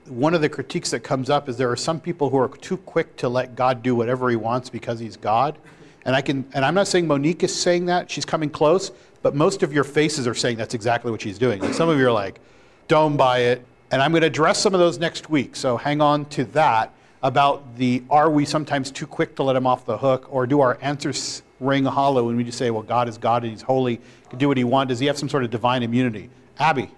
one 0.08 0.34
of 0.34 0.42
the 0.42 0.50
critiques 0.50 0.92
that 0.92 1.02
comes 1.02 1.30
up 1.30 1.48
is 1.48 1.58
there 1.58 1.72
are 1.72 1.78
some 1.78 2.00
people 2.00 2.30
who 2.30 2.38
are 2.38 2.50
too 2.50 2.78
quick 2.78 3.16
to 3.18 3.30
let 3.30 3.56
God 3.56 3.84
do 3.84 3.96
whatever 3.96 4.30
he 4.30 4.36
wants 4.36 4.70
because 4.70 5.00
he's 5.00 5.18
God. 5.18 5.58
And 6.06 6.16
I 6.16 6.22
can 6.22 6.46
and 6.54 6.66
I'm 6.66 6.74
not 6.74 6.88
saying 6.88 7.08
Monique 7.08 7.44
is 7.44 7.54
saying 7.54 7.86
that, 7.86 8.10
she's 8.10 8.26
coming 8.26 8.50
close, 8.50 8.92
but 9.22 9.36
most 9.36 9.64
of 9.64 9.72
your 9.72 9.84
faces 9.84 10.28
are 10.28 10.34
saying 10.34 10.58
that's 10.58 10.74
exactly 10.74 11.12
what 11.12 11.22
she's 11.22 11.38
doing. 11.38 11.74
Some 11.74 11.90
of 11.90 12.00
you 12.00 12.08
are 12.08 12.12
like, 12.12 12.40
don't 12.88 13.18
buy 13.18 13.40
it. 13.40 13.66
And 13.92 14.02
I'm 14.02 14.12
going 14.12 14.22
to 14.22 14.28
address 14.28 14.60
some 14.60 14.74
of 14.74 14.80
those 14.80 14.98
next 14.98 15.30
week. 15.30 15.56
So 15.56 15.78
hang 15.78 16.02
on 16.02 16.26
to 16.26 16.46
that 16.46 16.94
about 17.24 17.78
the 17.78 18.04
are 18.10 18.30
we 18.30 18.46
sometimes 18.46 18.90
too 18.90 19.06
quick 19.06 19.36
to 19.36 19.44
let 19.44 19.56
him 19.56 19.68
off 19.68 19.86
the 19.86 19.98
hook 19.98 20.28
or 20.30 20.48
do 20.48 20.62
our 20.62 20.78
answers 20.82 21.44
ring 21.60 21.86
hollow 21.86 22.26
when 22.26 22.36
we 22.36 22.44
just 22.44 22.58
say, 22.58 22.72
well, 22.72 22.82
God 22.82 23.08
is 23.08 23.18
God 23.18 23.44
and 23.44 23.52
he's 23.52 23.62
holy, 23.62 24.02
can 24.30 24.40
do 24.40 24.48
what 24.48 24.58
he 24.58 24.64
wants. 24.64 24.90
Does 24.90 25.00
he 25.00 25.06
have 25.06 25.18
some 25.18 25.30
sort 25.30 25.44
of 25.44 25.52
divine 25.52 25.84
immunity? 25.84 26.30
Abby. 26.58 26.90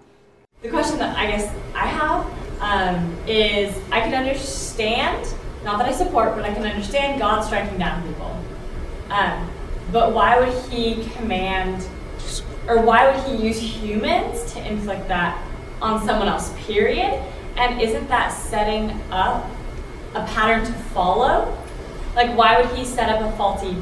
The 0.61 0.69
question 0.69 0.97
that 0.99 1.17
I 1.17 1.27
guess 1.27 1.53
um, 2.73 3.15
is 3.27 3.77
I 3.91 4.01
can 4.01 4.15
understand, 4.15 5.31
not 5.63 5.77
that 5.77 5.87
I 5.87 5.91
support, 5.91 6.35
but 6.35 6.43
I 6.43 6.53
can 6.53 6.63
understand 6.63 7.19
God 7.19 7.41
striking 7.41 7.77
down 7.77 8.05
people. 8.07 8.35
Um, 9.09 9.47
but 9.91 10.11
why 10.11 10.39
would 10.39 10.71
He 10.71 11.05
command, 11.11 11.85
or 12.67 12.81
why 12.81 13.11
would 13.11 13.23
He 13.25 13.47
use 13.47 13.59
humans 13.59 14.51
to 14.53 14.67
inflict 14.67 15.07
that 15.09 15.39
on 15.83 16.03
someone 16.03 16.27
else, 16.27 16.51
period? 16.65 17.21
And 17.57 17.79
isn't 17.79 18.07
that 18.07 18.29
setting 18.29 18.89
up 19.11 19.47
a 20.15 20.25
pattern 20.25 20.65
to 20.65 20.73
follow? 20.95 21.55
Like, 22.15 22.35
why 22.35 22.59
would 22.59 22.75
He 22.75 22.85
set 22.85 23.09
up 23.09 23.21
a 23.21 23.37
faulty 23.37 23.77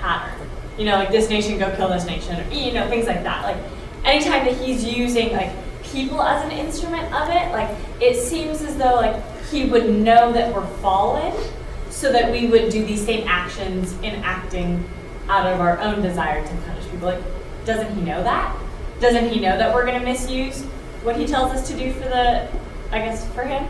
pattern? 0.00 0.48
You 0.78 0.86
know, 0.86 0.94
like 0.94 1.10
this 1.10 1.28
nation 1.28 1.58
go 1.58 1.74
kill 1.76 1.90
this 1.90 2.06
nation, 2.06 2.40
or, 2.40 2.50
you 2.50 2.72
know, 2.72 2.88
things 2.88 3.06
like 3.06 3.22
that. 3.24 3.42
Like, 3.42 3.58
anytime 4.06 4.46
that 4.46 4.56
He's 4.56 4.82
using, 4.84 5.32
like, 5.32 5.50
people 5.92 6.22
as 6.22 6.44
an 6.44 6.50
instrument 6.50 7.12
of 7.14 7.28
it, 7.28 7.52
like 7.52 7.70
it 8.00 8.16
seems 8.16 8.62
as 8.62 8.76
though 8.76 8.94
like 8.94 9.22
he 9.50 9.66
would 9.66 9.88
know 9.90 10.32
that 10.32 10.54
we're 10.54 10.66
fallen, 10.78 11.32
so 11.90 12.10
that 12.10 12.32
we 12.32 12.46
would 12.46 12.70
do 12.70 12.84
these 12.84 13.04
same 13.04 13.28
actions 13.28 13.92
in 13.98 14.14
acting 14.24 14.82
out 15.28 15.46
of 15.46 15.60
our 15.60 15.78
own 15.80 16.02
desire 16.02 16.42
to 16.42 16.54
punish 16.66 16.84
people. 16.90 17.08
Like, 17.08 17.22
doesn't 17.64 17.94
he 17.94 18.00
know 18.00 18.22
that? 18.22 18.56
Doesn't 19.00 19.28
he 19.28 19.40
know 19.40 19.56
that 19.58 19.74
we're 19.74 19.84
going 19.84 19.98
to 19.98 20.04
misuse 20.04 20.62
what 21.02 21.16
he 21.16 21.26
tells 21.26 21.52
us 21.52 21.68
to 21.68 21.76
do 21.76 21.92
for 21.92 22.08
the, 22.08 22.48
I 22.90 22.98
guess, 22.98 23.28
for 23.32 23.42
him? 23.42 23.66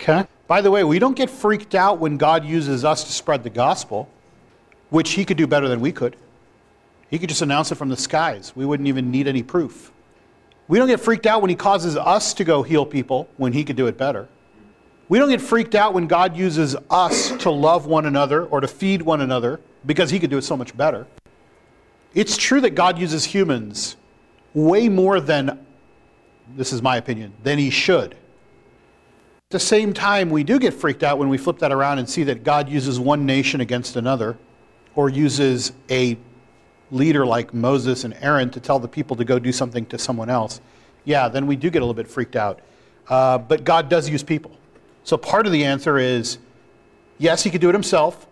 Okay. 0.00 0.26
By 0.46 0.60
the 0.60 0.70
way, 0.70 0.84
we 0.84 0.98
don't 0.98 1.16
get 1.16 1.30
freaked 1.30 1.74
out 1.74 1.98
when 1.98 2.16
God 2.16 2.44
uses 2.44 2.84
us 2.84 3.04
to 3.04 3.12
spread 3.12 3.44
the 3.44 3.50
gospel, 3.50 4.08
which 4.90 5.12
he 5.12 5.24
could 5.24 5.36
do 5.36 5.46
better 5.46 5.68
than 5.68 5.80
we 5.80 5.92
could. 5.92 6.16
He 7.10 7.18
could 7.18 7.28
just 7.28 7.42
announce 7.42 7.70
it 7.72 7.76
from 7.76 7.88
the 7.88 7.96
skies. 7.96 8.54
We 8.56 8.66
wouldn't 8.66 8.88
even 8.88 9.10
need 9.10 9.28
any 9.28 9.42
proof. 9.42 9.92
We 10.66 10.78
don't 10.78 10.88
get 10.88 11.00
freaked 11.00 11.26
out 11.26 11.42
when 11.42 11.50
he 11.50 11.56
causes 11.56 11.96
us 11.96 12.32
to 12.34 12.44
go 12.44 12.62
heal 12.62 12.86
people 12.86 13.28
when 13.36 13.52
he 13.52 13.64
could 13.64 13.76
do 13.76 13.86
it 13.86 13.98
better. 13.98 14.28
We 15.08 15.18
don't 15.18 15.28
get 15.28 15.42
freaked 15.42 15.74
out 15.74 15.92
when 15.92 16.06
God 16.06 16.36
uses 16.36 16.74
us 16.88 17.30
to 17.42 17.50
love 17.50 17.86
one 17.86 18.06
another 18.06 18.46
or 18.46 18.60
to 18.60 18.68
feed 18.68 19.02
one 19.02 19.20
another 19.20 19.60
because 19.84 20.10
he 20.10 20.18
could 20.18 20.30
do 20.30 20.38
it 20.38 20.44
so 20.44 20.56
much 20.56 20.74
better. 20.76 21.06
It's 22.14 22.36
true 22.36 22.60
that 22.62 22.70
God 22.70 22.98
uses 22.98 23.24
humans 23.24 23.96
way 24.54 24.88
more 24.88 25.20
than, 25.20 25.66
this 26.56 26.72
is 26.72 26.80
my 26.80 26.96
opinion, 26.96 27.34
than 27.42 27.58
he 27.58 27.68
should. 27.68 28.12
At 28.12 29.50
the 29.50 29.60
same 29.60 29.92
time, 29.92 30.30
we 30.30 30.42
do 30.42 30.58
get 30.58 30.72
freaked 30.72 31.02
out 31.02 31.18
when 31.18 31.28
we 31.28 31.36
flip 31.36 31.58
that 31.58 31.72
around 31.72 31.98
and 31.98 32.08
see 32.08 32.24
that 32.24 32.42
God 32.42 32.68
uses 32.68 32.98
one 32.98 33.26
nation 33.26 33.60
against 33.60 33.96
another 33.96 34.38
or 34.94 35.10
uses 35.10 35.72
a 35.90 36.16
leader 36.94 37.26
like 37.26 37.52
Moses 37.52 38.04
and 38.04 38.14
Aaron 38.20 38.50
to 38.50 38.60
tell 38.60 38.78
the 38.78 38.88
people 38.88 39.16
to 39.16 39.24
go 39.24 39.38
do 39.38 39.52
something 39.52 39.84
to 39.86 39.98
someone 39.98 40.30
else. 40.30 40.60
Yeah, 41.04 41.28
then 41.28 41.46
we 41.46 41.56
do 41.56 41.68
get 41.68 41.82
a 41.82 41.84
little 41.84 41.94
bit 41.94 42.08
freaked 42.08 42.36
out. 42.36 42.60
uh, 43.08 43.36
but 43.36 43.64
God 43.64 43.90
does 43.90 44.08
use 44.08 44.22
people. 44.22 44.52
So 45.02 45.18
part 45.18 45.44
of 45.46 45.52
the 45.52 45.64
answer 45.64 45.98
is 45.98 46.38
yes, 47.18 47.42
he 47.42 47.50
could 47.50 47.60
do 47.60 47.68
it 47.68 47.74
himself, 47.74 48.26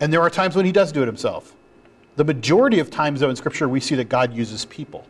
and 0.00 0.12
there 0.12 0.20
are 0.20 0.28
times 0.28 0.54
when 0.54 0.66
he 0.66 0.72
does 0.72 0.92
do 0.92 1.02
it 1.02 1.06
himself. 1.06 1.54
The 2.16 2.24
majority 2.24 2.78
of 2.78 2.90
times, 2.90 3.20
though, 3.20 3.30
in 3.30 3.36
Scripture, 3.36 3.68
we 3.68 3.80
see 3.80 3.94
that 3.94 4.08
God 4.08 4.34
uses 4.34 4.64
people. 4.66 5.06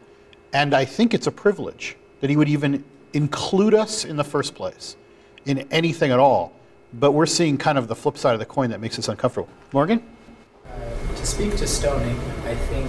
And 0.53 0.75
I 0.75 0.85
think 0.85 1.15
it's 1.15 1.27
a 1.27 1.33
privilege 1.33 1.97
that 2.21 2.31
he 2.31 2.37
would 2.37 2.49
even 2.49 2.85
include 3.13 3.75
us 3.75 4.05
in 4.05 4.17
the 4.17 4.25
first 4.25 4.55
place 4.55 4.97
in 5.45 5.67
anything 5.71 6.11
at 6.13 6.19
all. 6.19 6.53
But 6.93 7.13
we're 7.13 7.27
seeing 7.27 7.59
kind 7.59 7.79
of 7.79 7.89
the 7.89 7.95
flip 7.97 8.17
side 8.17 8.35
of 8.35 8.39
the 8.39 8.47
coin 8.47 8.71
that 8.71 8.81
makes 8.81 8.99
us 8.99 9.09
uncomfortable. 9.09 9.49
Morgan? 9.73 10.03
Speak 11.27 11.57
to 11.57 11.67
stoning, 11.67 12.17
I 12.47 12.55
think 12.55 12.89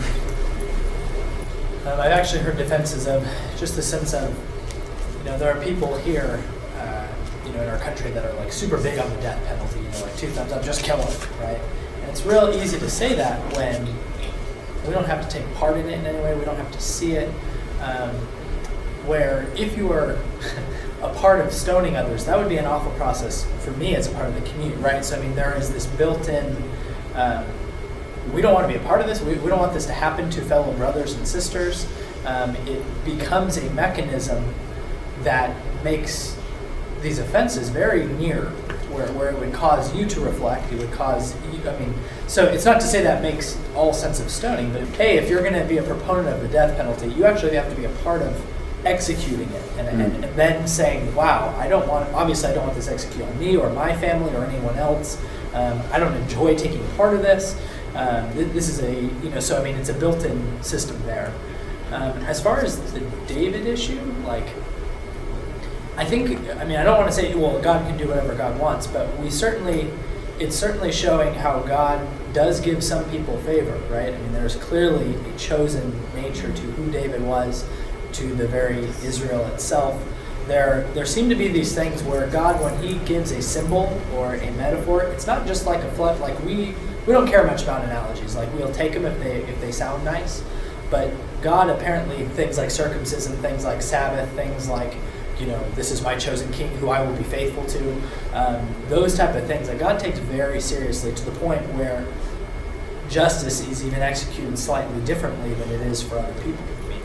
um, 1.87 1.99
I've 1.99 2.11
actually 2.11 2.43
heard 2.43 2.55
defenses 2.55 3.07
of 3.07 3.27
just 3.57 3.75
the 3.75 3.81
sense 3.81 4.13
of, 4.13 4.29
you 5.17 5.23
know, 5.25 5.39
there 5.39 5.51
are 5.51 5.59
people 5.61 5.97
here, 5.97 6.41
uh, 6.77 7.07
you 7.47 7.51
know, 7.51 7.63
in 7.63 7.67
our 7.67 7.79
country 7.79 8.11
that 8.11 8.23
are 8.23 8.33
like 8.35 8.53
super 8.53 8.77
big 8.77 8.99
on 8.99 9.09
the 9.09 9.15
death 9.21 9.43
penalty, 9.47 9.79
you 9.79 9.89
know, 9.89 10.01
like 10.03 10.15
two 10.17 10.27
thumbs 10.27 10.51
up, 10.51 10.63
just 10.63 10.83
kill 10.83 10.97
them, 10.97 11.29
right? 11.41 11.59
And 12.01 12.11
it's 12.11 12.27
real 12.27 12.53
easy 12.53 12.77
to 12.77 12.89
say 12.91 13.15
that 13.15 13.41
when 13.55 13.87
we 14.85 14.93
don't 14.93 15.07
have 15.07 15.27
to 15.27 15.35
take 15.35 15.51
part 15.55 15.75
in 15.75 15.89
it 15.89 15.93
in 15.97 16.05
any 16.05 16.19
way, 16.19 16.37
we 16.37 16.45
don't 16.45 16.57
have 16.57 16.71
to 16.71 16.79
see 16.79 17.13
it. 17.13 17.33
Um, 17.81 18.11
where 19.07 19.47
if 19.55 19.75
you 19.75 19.91
are 19.91 20.19
a 21.01 21.11
part 21.15 21.43
of 21.43 21.51
stoning 21.51 21.97
others, 21.97 22.25
that 22.25 22.37
would 22.37 22.49
be 22.49 22.57
an 22.57 22.65
awful 22.65 22.91
process 22.91 23.47
for 23.65 23.71
me 23.71 23.95
as 23.95 24.05
a 24.05 24.11
part 24.11 24.27
of 24.27 24.35
the 24.35 24.47
community, 24.51 24.79
right? 24.79 25.03
So, 25.03 25.17
I 25.17 25.21
mean, 25.21 25.33
there 25.33 25.57
is 25.57 25.73
this 25.73 25.87
built 25.87 26.29
in, 26.29 26.55
um, 27.15 27.43
we 28.33 28.41
don't 28.41 28.53
want 28.53 28.67
to 28.67 28.73
be 28.73 28.79
a 28.79 28.87
part 28.87 29.01
of 29.01 29.07
this, 29.07 29.21
we, 29.21 29.35
we 29.35 29.49
don't 29.49 29.59
want 29.59 29.73
this 29.73 29.85
to 29.87 29.93
happen 29.93 30.29
to 30.31 30.41
fellow 30.41 30.73
brothers 30.73 31.13
and 31.13 31.27
sisters. 31.27 31.87
Um, 32.25 32.55
it 32.67 32.83
becomes 33.05 33.57
a 33.57 33.69
mechanism 33.71 34.53
that 35.21 35.55
makes 35.83 36.37
these 37.01 37.19
offenses 37.19 37.69
very 37.69 38.05
near 38.05 38.45
where, 38.91 39.11
where 39.13 39.29
it 39.29 39.39
would 39.39 39.53
cause 39.53 39.93
you 39.95 40.05
to 40.07 40.19
reflect, 40.21 40.71
it 40.71 40.79
would 40.79 40.91
cause 40.91 41.35
you, 41.53 41.69
I 41.69 41.77
mean, 41.79 41.93
so 42.27 42.45
it's 42.45 42.65
not 42.65 42.81
to 42.81 42.87
say 42.87 43.03
that 43.03 43.21
makes 43.21 43.57
all 43.75 43.93
sense 43.93 44.19
of 44.19 44.29
stoning, 44.31 44.73
but 44.73 44.83
hey, 44.95 45.17
if 45.17 45.29
you're 45.29 45.41
going 45.41 45.53
to 45.53 45.65
be 45.65 45.77
a 45.77 45.83
proponent 45.83 46.29
of 46.29 46.41
the 46.41 46.47
death 46.47 46.75
penalty, 46.75 47.07
you 47.07 47.25
actually 47.25 47.55
have 47.55 47.69
to 47.69 47.75
be 47.75 47.85
a 47.85 47.89
part 48.03 48.21
of 48.21 48.45
executing 48.85 49.49
it 49.49 49.63
and, 49.77 49.87
mm. 49.87 50.05
and, 50.05 50.25
and, 50.25 50.35
then 50.35 50.67
saying, 50.67 51.13
wow, 51.15 51.53
I 51.57 51.67
don't 51.67 51.87
want, 51.87 52.11
obviously, 52.13 52.49
I 52.49 52.53
don't 52.53 52.63
want 52.63 52.75
this 52.75 52.87
executed 52.87 53.27
on 53.27 53.39
me 53.39 53.57
or 53.57 53.69
my 53.71 53.95
family 53.95 54.33
or 54.35 54.45
anyone 54.45 54.77
else. 54.77 55.21
Um, 55.53 55.81
I 55.91 55.99
don't 55.99 56.13
enjoy 56.13 56.55
taking 56.55 56.85
part 56.95 57.15
of 57.15 57.21
this. 57.21 57.59
Um, 57.97 58.31
th- 58.33 58.53
this 58.53 58.69
is 58.69 58.79
a, 58.79 58.93
you 58.93 59.29
know, 59.31 59.39
so 59.39 59.59
I 59.59 59.63
mean, 59.63 59.75
it's 59.75 59.89
a 59.89 59.93
built 59.93 60.23
in 60.23 60.61
system 60.61 61.01
there. 61.07 61.33
Um, 61.91 62.17
as 62.25 62.39
far 62.41 62.59
as 62.59 62.93
the 62.93 62.99
David 63.27 63.65
issue, 63.65 63.99
like, 64.25 64.45
I 65.95 66.05
think, 66.05 66.29
I 66.57 66.63
mean, 66.63 66.77
I 66.77 66.83
don't 66.83 66.97
want 66.99 67.09
to 67.09 67.15
say, 67.15 67.33
well, 67.33 67.59
God 67.59 67.87
can 67.87 67.97
do 67.97 68.09
whatever 68.09 68.35
God 68.35 68.59
wants, 68.59 68.85
but 68.85 69.17
we 69.17 69.31
certainly, 69.31 69.89
it's 70.37 70.55
certainly 70.55 70.91
showing 70.91 71.33
how 71.33 71.61
God 71.61 72.07
does 72.33 72.59
give 72.59 72.83
some 72.83 73.09
people 73.09 73.37
favor, 73.39 73.75
right? 73.89 74.13
I 74.13 74.17
mean, 74.17 74.31
there's 74.31 74.57
clearly 74.57 75.15
a 75.15 75.37
chosen 75.39 75.99
nature 76.13 76.53
to 76.53 76.61
who 76.61 76.91
David 76.91 77.23
was 77.23 77.65
to 78.13 78.35
the 78.35 78.47
very 78.47 78.85
Israel 79.03 79.45
itself. 79.47 79.99
There, 80.45 80.87
there 80.93 81.05
seem 81.05 81.29
to 81.29 81.35
be 81.35 81.47
these 81.47 81.73
things 81.73 82.03
where 82.03 82.27
God, 82.27 82.61
when 82.61 82.77
He 82.83 82.99
gives 83.05 83.31
a 83.31 83.41
symbol 83.41 83.99
or 84.13 84.35
a 84.35 84.51
metaphor, 84.51 85.03
it's 85.03 85.25
not 85.25 85.47
just 85.47 85.65
like 85.65 85.83
a 85.83 85.91
flood. 85.93 86.19
Like 86.19 86.39
we, 86.45 86.75
we 87.07 87.13
don't 87.13 87.27
care 87.27 87.43
much 87.45 87.63
about 87.63 87.83
analogies. 87.85 88.35
Like 88.35 88.53
we'll 88.53 88.73
take 88.73 88.93
them 88.93 89.05
if 89.05 89.17
they 89.19 89.37
if 89.43 89.59
they 89.61 89.71
sound 89.71 90.03
nice, 90.03 90.43
but 90.91 91.11
God 91.41 91.69
apparently 91.69 92.25
things 92.25 92.57
like 92.57 92.69
circumcision, 92.69 93.33
things 93.37 93.63
like 93.63 93.81
Sabbath, 93.81 94.29
things 94.33 94.69
like 94.69 94.93
you 95.39 95.45
know, 95.45 95.69
this 95.71 95.91
is 95.91 96.01
my 96.01 96.15
chosen 96.15 96.51
king 96.51 96.69
who 96.77 96.89
I 96.89 97.01
will 97.01 97.15
be 97.15 97.23
faithful 97.23 97.63
to. 97.65 98.01
Um, 98.33 98.67
those 98.89 99.15
type 99.15 99.35
of 99.35 99.45
things 99.45 99.67
that 99.67 99.77
God 99.77 99.99
takes 99.99 100.17
very 100.19 100.59
seriously 100.59 101.13
to 101.13 101.25
the 101.25 101.31
point 101.39 101.61
where 101.73 102.07
justice 103.07 103.65
is 103.67 103.85
even 103.85 104.01
executed 104.01 104.57
slightly 104.57 104.99
differently 105.05 105.53
than 105.53 105.69
it 105.69 105.81
is 105.81 106.01
for 106.01 106.17
other 106.17 106.33
people 106.41 106.63
I 106.83 106.89
mean, 106.89 107.01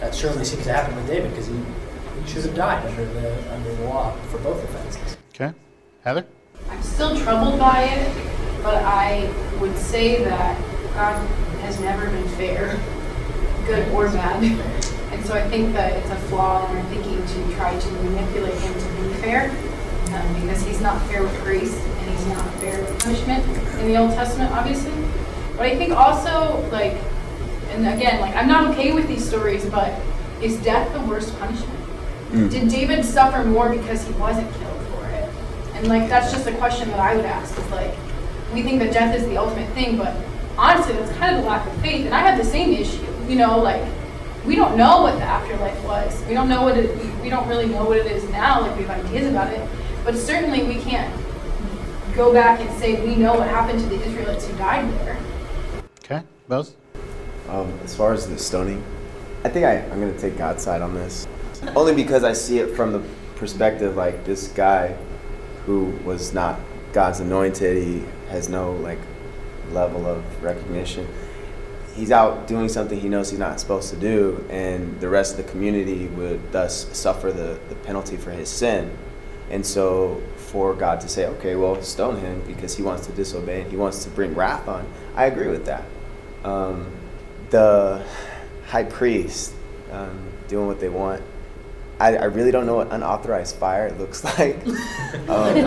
that 0.00 0.14
surely 0.14 0.44
seems 0.44 0.64
to 0.64 0.72
happen 0.72 0.96
with 0.96 1.06
David 1.06 1.30
because 1.30 1.46
he, 1.46 1.54
he 1.54 2.28
should 2.28 2.44
have 2.44 2.54
died 2.54 2.84
under 2.86 3.04
the 3.04 3.54
under 3.54 3.74
the 3.74 3.84
law 3.84 4.12
for 4.30 4.38
both 4.38 4.64
offenses. 4.64 5.16
Okay, 5.34 5.52
Heather. 6.02 6.26
I'm 6.70 6.82
still 6.82 7.16
troubled 7.20 7.60
by 7.60 7.84
it, 7.84 8.35
but 8.62 8.82
I 8.82 9.32
would 9.60 9.76
say 9.76 10.22
that 10.24 10.60
God 10.94 11.16
has 11.60 11.80
never 11.80 12.06
been 12.06 12.28
fair, 12.30 12.78
good 13.66 13.88
or 13.92 14.08
bad. 14.08 14.42
And 15.12 15.24
so 15.24 15.34
I 15.34 15.48
think 15.48 15.72
that 15.72 15.92
it's 15.92 16.10
a 16.10 16.16
flaw 16.28 16.68
in 16.70 16.76
our 16.76 16.82
thinking 16.84 17.24
to 17.26 17.54
try 17.56 17.78
to 17.78 17.90
manipulate 18.02 18.58
him 18.58 18.72
to 18.74 19.02
be 19.02 19.14
fair, 19.14 19.50
um, 20.14 20.40
because 20.40 20.62
he's 20.62 20.80
not 20.80 21.00
fair 21.06 21.22
with 21.22 21.42
grace 21.42 21.76
and 21.76 22.10
he's 22.10 22.26
not 22.26 22.52
fair 22.54 22.80
with 22.80 23.02
punishment 23.02 23.44
in 23.80 23.88
the 23.88 23.96
Old 23.96 24.12
Testament, 24.12 24.52
obviously. 24.52 24.92
But 25.56 25.66
I 25.66 25.76
think 25.76 25.92
also, 25.92 26.68
like, 26.70 26.98
and 27.70 27.86
again, 27.88 28.20
like 28.20 28.34
I'm 28.36 28.48
not 28.48 28.70
okay 28.72 28.92
with 28.92 29.08
these 29.08 29.26
stories, 29.26 29.64
but 29.66 29.98
is 30.42 30.56
death 30.62 30.92
the 30.92 31.00
worst 31.00 31.36
punishment? 31.38 31.80
Mm. 32.30 32.50
Did 32.50 32.68
David 32.68 33.04
suffer 33.04 33.44
more 33.44 33.70
because 33.70 34.06
he 34.06 34.12
wasn't 34.14 34.50
killed 34.54 34.86
for 34.88 35.06
it? 35.06 35.30
And 35.74 35.88
like 35.88 36.08
that's 36.08 36.30
just 36.32 36.46
a 36.46 36.52
question 36.56 36.88
that 36.90 37.00
I 37.00 37.16
would 37.16 37.24
ask. 37.24 37.56
Is 37.58 37.70
like 37.70 37.94
we 38.56 38.62
think 38.62 38.78
that 38.78 38.90
death 38.90 39.14
is 39.14 39.26
the 39.26 39.36
ultimate 39.36 39.70
thing, 39.74 39.98
but 39.98 40.16
honestly, 40.56 40.94
that's 40.94 41.12
kind 41.18 41.36
of 41.36 41.42
the 41.42 41.48
lack 41.48 41.66
of 41.66 41.80
faith. 41.82 42.06
And 42.06 42.14
I 42.14 42.20
have 42.20 42.38
the 42.38 42.44
same 42.44 42.72
issue. 42.72 43.04
You 43.28 43.36
know, 43.36 43.58
like 43.58 43.84
we 44.46 44.56
don't 44.56 44.78
know 44.78 45.02
what 45.02 45.16
the 45.16 45.24
afterlife 45.24 45.84
was. 45.84 46.24
We 46.26 46.32
don't 46.32 46.48
know 46.48 46.62
what 46.62 46.78
it. 46.78 46.96
We, 46.96 47.10
we 47.24 47.28
don't 47.28 47.46
really 47.48 47.66
know 47.66 47.84
what 47.84 47.98
it 47.98 48.06
is 48.06 48.24
now. 48.30 48.62
Like 48.62 48.74
we 48.78 48.84
have 48.84 49.04
ideas 49.04 49.30
about 49.30 49.52
it, 49.52 49.68
but 50.04 50.16
certainly 50.16 50.62
we 50.62 50.80
can't 50.80 51.14
go 52.14 52.32
back 52.32 52.60
and 52.60 52.78
say 52.78 53.04
we 53.06 53.14
know 53.14 53.34
what 53.34 53.46
happened 53.46 53.78
to 53.80 53.86
the 53.86 54.02
Israelites 54.02 54.46
who 54.46 54.56
died 54.56 54.90
there. 55.00 55.18
Okay, 56.02 56.22
Bose. 56.48 56.74
Um, 57.50 57.78
as 57.84 57.94
far 57.94 58.14
as 58.14 58.26
the 58.26 58.38
stoning, 58.38 58.82
I 59.44 59.50
think 59.50 59.66
I, 59.66 59.80
I'm 59.90 60.00
going 60.00 60.12
to 60.12 60.18
take 60.18 60.38
God's 60.38 60.62
side 60.62 60.80
on 60.80 60.94
this. 60.94 61.28
Only 61.76 61.94
because 61.94 62.24
I 62.24 62.32
see 62.32 62.58
it 62.58 62.74
from 62.74 62.92
the 62.92 63.02
perspective 63.36 63.96
like 63.96 64.24
this 64.24 64.48
guy 64.48 64.96
who 65.66 65.90
was 66.04 66.32
not 66.32 66.58
God's 66.92 67.20
anointed, 67.20 67.76
he 67.76 68.02
has 68.30 68.48
no 68.48 68.72
like 68.72 68.98
level 69.70 70.06
of 70.06 70.24
recognition. 70.42 71.08
He's 71.94 72.10
out 72.10 72.46
doing 72.46 72.68
something 72.68 73.00
he 73.00 73.08
knows 73.08 73.30
he's 73.30 73.38
not 73.38 73.58
supposed 73.58 73.88
to 73.90 73.96
do, 73.96 74.44
and 74.50 75.00
the 75.00 75.08
rest 75.08 75.38
of 75.38 75.44
the 75.44 75.50
community 75.50 76.08
would 76.08 76.52
thus 76.52 76.86
suffer 76.96 77.32
the, 77.32 77.58
the 77.68 77.74
penalty 77.74 78.16
for 78.16 78.30
his 78.30 78.50
sin. 78.50 78.96
And 79.48 79.64
so, 79.64 80.22
for 80.36 80.74
God 80.74 81.00
to 81.02 81.08
say, 81.08 81.26
okay, 81.26 81.56
well, 81.56 81.80
stone 81.82 82.18
him 82.18 82.42
because 82.46 82.76
he 82.76 82.82
wants 82.82 83.06
to 83.06 83.12
disobey 83.12 83.62
and 83.62 83.70
he 83.70 83.76
wants 83.76 84.04
to 84.04 84.10
bring 84.10 84.34
wrath 84.34 84.68
on, 84.68 84.86
I 85.14 85.26
agree 85.26 85.48
with 85.48 85.66
that. 85.66 85.84
Um, 86.44 86.90
the 87.50 88.04
high 88.66 88.84
priest 88.84 89.54
um, 89.92 90.30
doing 90.48 90.66
what 90.66 90.80
they 90.80 90.88
want. 90.88 91.22
I, 91.98 92.16
I, 92.16 92.24
really 92.24 92.50
don't 92.50 92.66
know 92.66 92.76
what 92.76 92.92
unauthorized 92.92 93.56
fire 93.56 93.90
looks 93.92 94.22
like. 94.38 94.56
um, 95.28 95.62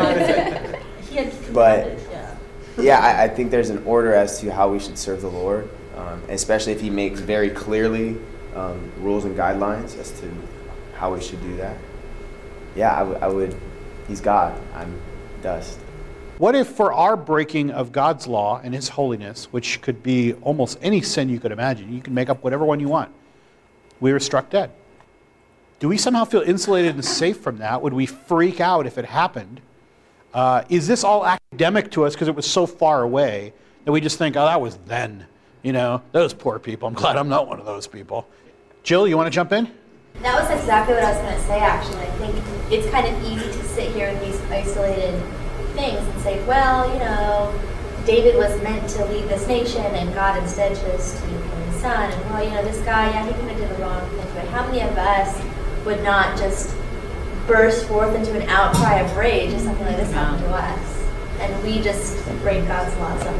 but 1.53 1.97
yeah, 2.81 2.99
I, 2.99 3.23
I, 3.23 3.27
think 3.27 3.51
there's 3.51 3.69
an 3.69 3.83
order 3.85 4.13
as 4.13 4.39
to 4.39 4.51
how 4.51 4.69
we 4.69 4.79
should 4.79 4.97
serve 4.97 5.21
the 5.21 5.29
Lord, 5.29 5.69
um, 5.95 6.21
especially 6.29 6.73
if 6.73 6.81
He 6.81 6.89
makes 6.89 7.19
very 7.19 7.49
clearly 7.49 8.17
um, 8.55 8.91
rules 8.99 9.25
and 9.25 9.37
guidelines 9.37 9.97
as 9.97 10.11
to 10.19 10.31
how 10.95 11.13
we 11.13 11.21
should 11.21 11.41
do 11.41 11.55
that. 11.57 11.77
Yeah, 12.75 12.95
I, 12.95 12.99
w- 12.99 13.19
I 13.19 13.27
would. 13.27 13.55
He's 14.07 14.21
God. 14.21 14.59
I'm 14.73 14.99
dust. 15.41 15.79
What 16.37 16.55
if, 16.55 16.67
for 16.67 16.93
our 16.93 17.17
breaking 17.17 17.71
of 17.71 17.91
God's 17.91 18.25
law 18.25 18.61
and 18.63 18.73
His 18.73 18.89
holiness, 18.89 19.51
which 19.51 19.81
could 19.81 20.01
be 20.01 20.33
almost 20.35 20.79
any 20.81 21.01
sin 21.01 21.29
you 21.29 21.39
could 21.39 21.51
imagine, 21.51 21.93
you 21.93 22.01
can 22.01 22.13
make 22.13 22.29
up 22.29 22.43
whatever 22.43 22.63
one 22.65 22.79
you 22.79 22.87
want, 22.87 23.11
we 23.99 24.13
were 24.13 24.19
struck 24.19 24.49
dead? 24.49 24.71
Do 25.79 25.87
we 25.87 25.97
somehow 25.97 26.25
feel 26.25 26.41
insulated 26.41 26.95
and 26.95 27.03
safe 27.03 27.37
from 27.37 27.57
that? 27.57 27.81
Would 27.81 27.93
we 27.93 28.05
freak 28.05 28.59
out 28.59 28.85
if 28.85 28.97
it 28.97 29.05
happened? 29.05 29.61
Uh, 30.33 30.63
is 30.69 30.87
this 30.87 31.03
all 31.03 31.25
academic 31.25 31.91
to 31.91 32.05
us 32.05 32.13
because 32.13 32.27
it 32.27 32.35
was 32.35 32.49
so 32.49 32.65
far 32.65 33.03
away 33.03 33.53
that 33.85 33.91
we 33.91 34.01
just 34.01 34.17
think, 34.17 34.35
oh, 34.35 34.45
that 34.45 34.61
was 34.61 34.77
then? 34.85 35.25
You 35.63 35.73
know, 35.73 36.01
those 36.11 36.33
poor 36.33 36.59
people. 36.59 36.87
I'm 36.87 36.93
glad 36.93 37.17
I'm 37.17 37.29
not 37.29 37.47
one 37.47 37.59
of 37.59 37.65
those 37.65 37.87
people. 37.87 38.27
Jill, 38.83 39.07
you 39.07 39.17
want 39.17 39.27
to 39.27 39.31
jump 39.31 39.51
in? 39.51 39.69
That 40.21 40.39
was 40.39 40.49
exactly 40.59 40.95
what 40.95 41.03
I 41.03 41.11
was 41.11 41.21
going 41.21 41.35
to 41.35 41.47
say, 41.47 41.59
actually. 41.59 42.01
I 42.01 42.11
think 42.17 42.71
it's 42.71 42.89
kind 42.91 43.07
of 43.07 43.23
easy 43.23 43.45
to 43.45 43.63
sit 43.65 43.91
here 43.93 44.07
in 44.07 44.19
these 44.19 44.39
isolated 44.49 45.19
things 45.73 45.99
and 45.99 46.21
say, 46.21 46.43
well, 46.45 46.91
you 46.93 46.99
know, 46.99 47.53
David 48.05 48.35
was 48.35 48.61
meant 48.61 48.89
to 48.91 49.05
lead 49.05 49.25
this 49.25 49.47
nation 49.47 49.83
and 49.83 50.13
God 50.13 50.41
instead 50.41 50.75
chose 50.75 51.13
to 51.13 51.27
kill 51.27 51.39
his 51.39 51.81
son. 51.81 52.11
And 52.11 52.29
well, 52.29 52.43
you 52.43 52.51
know, 52.51 52.63
this 52.63 52.79
guy, 52.81 53.09
yeah, 53.09 53.25
he 53.25 53.33
kind 53.33 53.51
of 53.51 53.57
did 53.57 53.69
the 53.69 53.81
wrong 53.81 54.07
thing. 54.09 54.27
But 54.33 54.47
how 54.47 54.65
many 54.65 54.81
of 54.81 54.97
us 54.97 55.41
would 55.85 56.03
not 56.03 56.37
just 56.37 56.75
burst 57.49 57.87
forth 57.87 58.15
into 58.15 58.39
an 58.39 58.47
outcry 58.47 58.99
of 58.99 59.17
rage 59.17 59.51
if 59.51 59.61
something 59.61 59.85
like 59.85 59.97
this 59.97 60.11
happened 60.13 60.43
to 60.45 60.49
us? 60.51 61.03
And 61.39 61.63
we 61.63 61.81
just 61.81 62.23
break 62.41 62.65
God's 62.67 62.95
laws 62.97 63.21
up. 63.23 63.35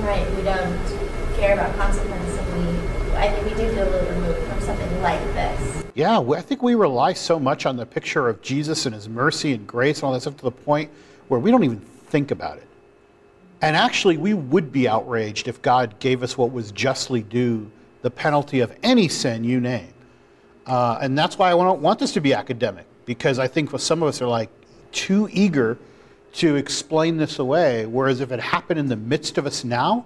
Right? 0.00 0.28
We 0.36 0.42
don't 0.42 1.36
care 1.36 1.54
about 1.54 1.74
consequences. 1.76 2.36
and 2.36 2.66
we 2.66 2.86
I 3.16 3.30
think 3.30 3.44
we 3.46 3.50
do 3.62 3.72
feel 3.72 3.88
a 3.88 3.90
little 3.90 4.14
removed 4.14 4.46
from 4.46 4.60
something 4.60 5.02
like 5.02 5.20
this. 5.32 5.84
Yeah, 5.94 6.20
I 6.20 6.42
think 6.42 6.62
we 6.62 6.74
rely 6.74 7.14
so 7.14 7.38
much 7.38 7.64
on 7.64 7.76
the 7.76 7.86
picture 7.86 8.28
of 8.28 8.42
Jesus 8.42 8.84
and 8.84 8.94
his 8.94 9.08
mercy 9.08 9.54
and 9.54 9.66
grace 9.66 9.98
and 9.98 10.04
all 10.04 10.12
that 10.12 10.20
stuff 10.20 10.36
to 10.38 10.42
the 10.42 10.50
point 10.50 10.90
where 11.28 11.40
we 11.40 11.50
don't 11.50 11.64
even 11.64 11.80
think 11.80 12.30
about 12.30 12.58
it. 12.58 12.66
And 13.62 13.74
actually, 13.74 14.18
we 14.18 14.34
would 14.34 14.70
be 14.70 14.86
outraged 14.86 15.48
if 15.48 15.62
God 15.62 15.98
gave 15.98 16.22
us 16.22 16.36
what 16.36 16.52
was 16.52 16.72
justly 16.72 17.22
due, 17.22 17.70
the 18.02 18.10
penalty 18.10 18.60
of 18.60 18.76
any 18.82 19.08
sin 19.08 19.44
you 19.44 19.60
name. 19.60 19.94
Uh, 20.66 20.98
and 21.00 21.16
that's 21.16 21.38
why 21.38 21.48
I 21.48 21.52
don't 21.52 21.80
want 21.80 21.98
this 21.98 22.12
to 22.12 22.20
be 22.20 22.34
academic, 22.34 22.86
because 23.06 23.38
I 23.38 23.48
think 23.48 23.70
some 23.80 24.02
of 24.02 24.08
us 24.08 24.20
are 24.20 24.28
like 24.28 24.50
too 24.92 25.28
eager 25.32 25.78
to 26.34 26.56
explain 26.56 27.16
this 27.16 27.38
away. 27.38 27.86
Whereas 27.86 28.20
if 28.20 28.30
it 28.30 28.40
happened 28.40 28.78
in 28.78 28.88
the 28.88 28.96
midst 28.96 29.38
of 29.38 29.46
us 29.46 29.64
now, 29.64 30.04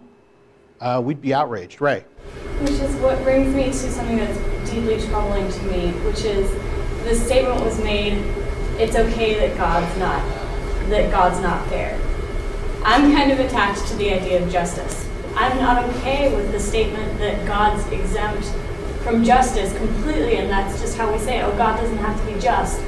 uh, 0.81 1.01
we'd 1.05 1.21
be 1.21 1.35
outraged. 1.35 1.81
Ray. 1.81 2.05
Which 2.61 2.71
is 2.73 2.95
what 2.97 3.21
brings 3.25 3.53
me 3.55 3.65
to 3.65 3.73
something 3.73 4.17
that's 4.17 4.71
deeply 4.71 5.01
troubling 5.09 5.51
to 5.51 5.63
me, 5.65 5.91
which 6.05 6.25
is 6.25 6.51
the 7.05 7.15
statement 7.15 7.65
was 7.65 7.83
made, 7.83 8.13
it's 8.79 8.95
okay 8.95 9.35
that 9.41 9.57
God's 9.57 9.99
not 9.99 10.23
that 10.89 11.11
God's 11.11 11.41
not 11.41 11.67
fair. 11.69 11.99
I'm 12.83 13.13
kind 13.13 13.31
of 13.31 13.39
attached 13.39 13.87
to 13.89 13.97
the 13.97 14.13
idea 14.13 14.43
of 14.43 14.51
justice. 14.51 15.09
I'm 15.37 15.57
not 15.59 15.85
okay 15.85 16.35
with 16.35 16.51
the 16.51 16.59
statement 16.59 17.19
that 17.19 17.47
God's 17.47 17.87
exempt 17.93 18.45
from 19.03 19.23
justice 19.23 19.77
completely, 19.77 20.37
and 20.37 20.51
that's 20.51 20.81
just 20.81 20.97
how 20.97 21.13
we 21.13 21.19
say, 21.19 21.43
oh, 21.43 21.57
God 21.57 21.77
doesn't 21.77 21.99
have 21.99 22.19
to 22.19 22.33
be 22.33 22.41
just. 22.41 22.81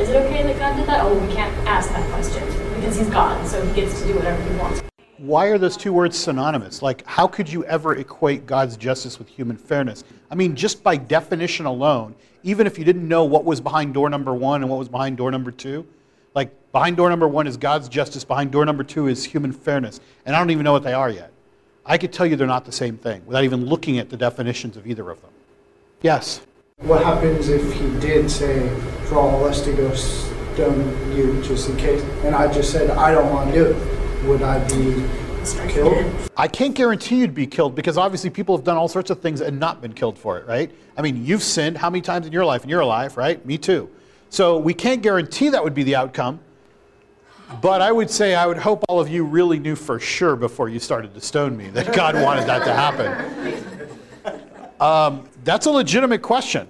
Is 0.00 0.08
it 0.08 0.16
okay 0.16 0.42
that 0.42 0.58
God 0.58 0.76
did 0.76 0.86
that? 0.86 1.02
Oh, 1.02 1.14
we 1.14 1.32
can't 1.34 1.54
ask 1.68 1.90
that 1.90 2.08
question 2.10 2.44
because 2.76 2.96
He's 2.96 3.08
God, 3.10 3.46
so 3.46 3.64
He 3.64 3.74
gets 3.74 4.00
to 4.00 4.08
do 4.08 4.14
whatever 4.14 4.42
He 4.42 4.56
wants. 4.58 4.82
Why 5.18 5.46
are 5.46 5.58
those 5.58 5.76
two 5.76 5.92
words 5.92 6.18
synonymous? 6.18 6.82
Like, 6.82 7.06
how 7.06 7.26
could 7.26 7.50
you 7.50 7.64
ever 7.66 7.94
equate 7.96 8.46
God's 8.46 8.76
justice 8.76 9.18
with 9.18 9.28
human 9.28 9.56
fairness? 9.56 10.02
I 10.30 10.34
mean, 10.34 10.56
just 10.56 10.82
by 10.82 10.96
definition 10.96 11.66
alone, 11.66 12.14
even 12.42 12.66
if 12.66 12.78
you 12.78 12.84
didn't 12.84 13.06
know 13.06 13.24
what 13.24 13.44
was 13.44 13.60
behind 13.60 13.94
door 13.94 14.10
number 14.10 14.34
one 14.34 14.62
and 14.62 14.70
what 14.70 14.78
was 14.78 14.88
behind 14.88 15.18
door 15.18 15.30
number 15.30 15.52
two, 15.52 15.86
like 16.34 16.50
behind 16.72 16.96
door 16.96 17.08
number 17.08 17.28
one 17.28 17.46
is 17.46 17.56
God's 17.56 17.88
justice, 17.88 18.24
behind 18.24 18.50
door 18.50 18.64
number 18.64 18.82
two 18.82 19.06
is 19.06 19.24
human 19.24 19.52
fairness. 19.52 20.00
And 20.26 20.34
I 20.34 20.38
don't 20.38 20.50
even 20.50 20.64
know 20.64 20.72
what 20.72 20.82
they 20.82 20.94
are 20.94 21.10
yet. 21.10 21.30
I 21.84 21.98
could 21.98 22.12
tell 22.12 22.26
you 22.26 22.34
they're 22.34 22.46
not 22.46 22.64
the 22.64 22.72
same 22.72 22.96
thing 22.96 23.24
without 23.26 23.44
even 23.44 23.66
looking 23.66 23.98
at 23.98 24.08
the 24.08 24.16
definitions 24.16 24.76
of 24.76 24.86
either 24.86 25.08
of 25.10 25.20
them. 25.20 25.30
Yes? 26.00 26.40
What 26.82 27.04
happens 27.04 27.48
if 27.48 27.72
he 27.74 27.88
did 28.00 28.28
say 28.28 28.68
for 29.04 29.14
all 29.16 29.44
of 29.44 29.50
us 29.52 29.62
to 29.64 29.72
go 29.72 29.94
stone 29.94 31.16
you 31.16 31.40
just 31.42 31.68
in 31.68 31.76
case, 31.76 32.02
and 32.24 32.34
I 32.34 32.52
just 32.52 32.72
said 32.72 32.90
I 32.90 33.12
don't 33.12 33.30
want 33.32 33.52
to 33.52 33.56
do 33.56 33.66
it? 33.66 34.26
Would 34.26 34.42
I 34.42 34.58
be 34.66 35.08
killed? 35.72 36.04
I 36.36 36.48
can't 36.48 36.74
guarantee 36.74 37.20
you'd 37.20 37.34
be 37.34 37.46
killed 37.46 37.76
because 37.76 37.96
obviously 37.96 38.30
people 38.30 38.56
have 38.56 38.64
done 38.64 38.76
all 38.76 38.88
sorts 38.88 39.10
of 39.10 39.20
things 39.20 39.40
and 39.40 39.60
not 39.60 39.80
been 39.80 39.92
killed 39.92 40.18
for 40.18 40.38
it, 40.38 40.46
right? 40.48 40.72
I 40.96 41.02
mean, 41.02 41.24
you've 41.24 41.44
sinned 41.44 41.78
how 41.78 41.88
many 41.88 42.02
times 42.02 42.26
in 42.26 42.32
your 42.32 42.44
life? 42.44 42.62
And 42.62 42.70
you're 42.70 42.80
alive, 42.80 43.16
right? 43.16 43.44
Me 43.46 43.58
too. 43.58 43.88
So 44.30 44.58
we 44.58 44.74
can't 44.74 45.02
guarantee 45.02 45.50
that 45.50 45.62
would 45.62 45.74
be 45.74 45.84
the 45.84 45.94
outcome. 45.94 46.40
But 47.60 47.80
I 47.80 47.92
would 47.92 48.10
say 48.10 48.34
I 48.34 48.46
would 48.46 48.58
hope 48.58 48.82
all 48.88 48.98
of 48.98 49.08
you 49.08 49.24
really 49.24 49.60
knew 49.60 49.76
for 49.76 50.00
sure 50.00 50.34
before 50.34 50.68
you 50.68 50.80
started 50.80 51.14
to 51.14 51.20
stone 51.20 51.56
me 51.56 51.68
that 51.68 51.94
God 51.94 52.16
wanted 52.16 52.46
that 52.46 52.64
to 52.64 52.72
happen. 52.72 53.98
Um, 54.82 55.28
that's 55.44 55.66
a 55.66 55.70
legitimate 55.70 56.22
question. 56.22 56.66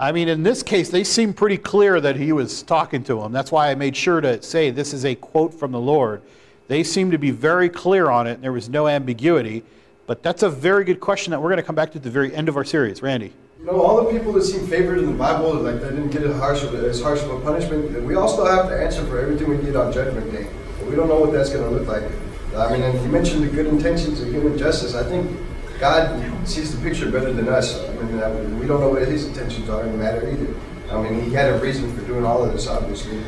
I 0.00 0.10
mean, 0.10 0.28
in 0.28 0.42
this 0.42 0.64
case, 0.64 0.90
they 0.90 1.04
seem 1.04 1.32
pretty 1.32 1.56
clear 1.56 2.00
that 2.00 2.16
he 2.16 2.32
was 2.32 2.64
talking 2.64 3.04
to 3.04 3.22
him. 3.22 3.30
That's 3.30 3.52
why 3.52 3.70
I 3.70 3.76
made 3.76 3.96
sure 3.96 4.20
to 4.20 4.42
say 4.42 4.70
this 4.70 4.92
is 4.92 5.04
a 5.04 5.14
quote 5.14 5.54
from 5.54 5.70
the 5.70 5.78
Lord. 5.78 6.22
They 6.66 6.82
seem 6.82 7.12
to 7.12 7.18
be 7.18 7.30
very 7.30 7.68
clear 7.68 8.10
on 8.10 8.26
it, 8.26 8.32
and 8.32 8.42
there 8.42 8.52
was 8.52 8.68
no 8.68 8.88
ambiguity. 8.88 9.62
But 10.08 10.24
that's 10.24 10.42
a 10.42 10.50
very 10.50 10.82
good 10.82 10.98
question 10.98 11.30
that 11.30 11.40
we're 11.40 11.48
going 11.48 11.58
to 11.58 11.62
come 11.62 11.76
back 11.76 11.92
to 11.92 11.98
at 11.98 12.02
the 12.02 12.10
very 12.10 12.34
end 12.34 12.48
of 12.48 12.56
our 12.56 12.64
series. 12.64 13.00
Randy. 13.00 13.32
You 13.60 13.66
know, 13.66 13.80
all 13.80 14.04
the 14.04 14.10
people 14.10 14.32
that 14.32 14.42
seem 14.42 14.66
favored 14.66 14.98
in 14.98 15.06
the 15.06 15.12
Bible, 15.12 15.54
like 15.54 15.80
they 15.80 15.90
didn't 15.90 16.10
get 16.10 16.24
as 16.24 16.36
harsh 16.36 16.64
of 16.64 16.74
a, 16.74 16.88
as 16.88 17.00
harsh 17.00 17.22
of 17.22 17.30
a 17.30 17.40
punishment, 17.42 18.02
we 18.02 18.16
all 18.16 18.26
still 18.26 18.46
have 18.46 18.68
to 18.70 18.76
answer 18.76 19.06
for 19.06 19.20
everything 19.20 19.48
we 19.48 19.58
did 19.58 19.76
on 19.76 19.92
Judgment 19.92 20.32
Day. 20.32 20.48
But 20.80 20.88
we 20.88 20.96
don't 20.96 21.06
know 21.06 21.20
what 21.20 21.30
that's 21.30 21.50
going 21.50 21.62
to 21.62 21.70
look 21.70 21.86
like. 21.86 22.10
I 22.56 22.72
mean, 22.72 22.82
and 22.82 23.00
you 23.04 23.08
mentioned 23.08 23.44
the 23.44 23.48
good 23.48 23.66
intentions 23.66 24.20
of 24.20 24.30
human 24.30 24.58
justice. 24.58 24.96
I 24.96 25.04
think 25.04 25.30
God 25.78 26.48
sees 26.48 26.74
the 26.74 26.82
picture 26.82 27.10
better 27.10 27.32
than 27.32 27.48
us. 27.48 27.78
I 27.78 27.92
mean, 27.94 28.22
I 28.22 28.32
mean, 28.32 28.58
we 28.58 28.66
don't 28.66 28.80
know 28.80 28.88
what 28.88 29.06
his 29.06 29.26
intentions 29.26 29.68
are 29.68 29.84
in 29.84 29.92
the 29.92 29.98
matter 29.98 30.28
either. 30.28 30.54
I 30.90 31.02
mean, 31.02 31.22
he 31.22 31.32
had 31.32 31.52
a 31.52 31.58
reason 31.58 31.94
for 31.94 32.04
doing 32.06 32.24
all 32.24 32.44
of 32.44 32.52
this, 32.52 32.66
obviously. 32.66 33.20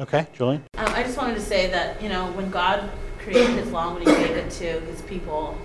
Okay, 0.00 0.26
Julian. 0.32 0.64
Um, 0.76 0.88
I 0.88 1.02
just 1.02 1.16
wanted 1.16 1.34
to 1.34 1.40
say 1.40 1.70
that, 1.70 2.02
you 2.02 2.08
know, 2.08 2.32
when 2.32 2.50
God 2.50 2.90
created 3.18 3.56
his 3.56 3.70
law, 3.70 3.94
when 3.94 4.02
he 4.02 4.06
gave 4.06 4.36
it 4.36 4.50
to 4.52 4.80
his 4.80 5.02
people, 5.02 5.56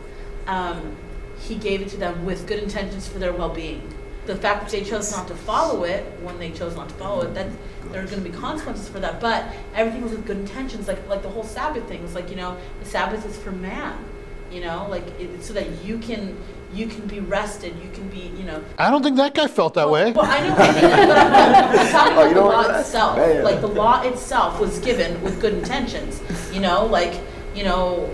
um, 0.48 0.96
he 1.40 1.56
gave 1.56 1.82
it 1.82 1.90
to 1.90 1.98
them 1.98 2.26
with 2.26 2.48
good 2.48 2.62
intentions 2.62 3.08
for 3.08 3.20
their 3.20 3.34
well-being. 3.34 3.82
The 4.26 4.36
fact 4.36 4.64
that 4.64 4.72
they 4.72 4.84
chose 4.84 5.12
not 5.12 5.28
to 5.28 5.36
follow 5.36 5.84
it, 5.84 6.04
when 6.22 6.40
they 6.40 6.52
chose 6.52 6.76
not 6.76 6.90
to 6.90 6.96
follow 6.96 7.24
it, 7.24 7.34
that 7.36 7.48
there 7.92 8.04
are 8.04 8.08
going 8.08 8.24
to 8.24 8.30
be 8.30 8.36
consequences 8.36 8.90
for 8.90 9.00
that. 9.00 9.22
But 9.22 9.46
everything 9.74 10.02
was 10.02 10.12
with 10.12 10.26
good 10.26 10.38
intentions, 10.38 10.88
like 10.88 11.08
like 11.08 11.22
the 11.22 11.30
whole 11.30 11.44
Sabbath 11.44 11.88
thing. 11.88 12.04
It's 12.04 12.16
like 12.16 12.30
you 12.30 12.36
know, 12.36 12.58
the 12.80 12.86
Sabbath 12.86 13.26
is 13.26 13.38
for 13.38 13.52
man, 13.52 14.04
you 14.52 14.62
know, 14.62 14.88
like 14.90 15.04
it, 15.20 15.44
so 15.44 15.54
that 15.54 15.84
you 15.84 15.98
can 15.98 16.38
you 16.74 16.88
can 16.88 17.08
be 17.08 17.22
rested, 17.22 17.74
you 17.82 17.90
can 17.92 18.08
be, 18.10 18.32
you 18.38 18.44
know. 18.44 18.62
I 18.78 18.90
don't 18.92 19.02
think 19.02 19.16
that 19.16 19.34
guy 19.34 19.48
felt 19.48 19.76
that 19.76 19.90
way. 19.90 20.12
Well, 20.12 20.26
I 20.26 20.46
know, 20.46 20.56
but 20.56 21.18
I'm, 21.18 21.80
I'm 21.80 21.88
talking 21.92 22.14
Oh, 22.18 22.22
about 22.22 22.28
you 22.28 22.34
the 22.34 22.42
law 22.42 22.64
that? 22.64 22.82
itself. 22.82 23.18
Yeah, 23.18 23.34
yeah. 23.34 23.42
Like 23.44 23.62
the 23.62 23.68
law 23.68 24.02
itself 24.02 24.60
was 24.60 24.80
given 24.80 25.22
with 25.22 25.40
good 25.40 25.54
intentions. 25.54 26.22
You 26.54 26.60
know, 26.62 26.86
like 26.86 27.20
you 27.56 27.64
know, 27.64 28.10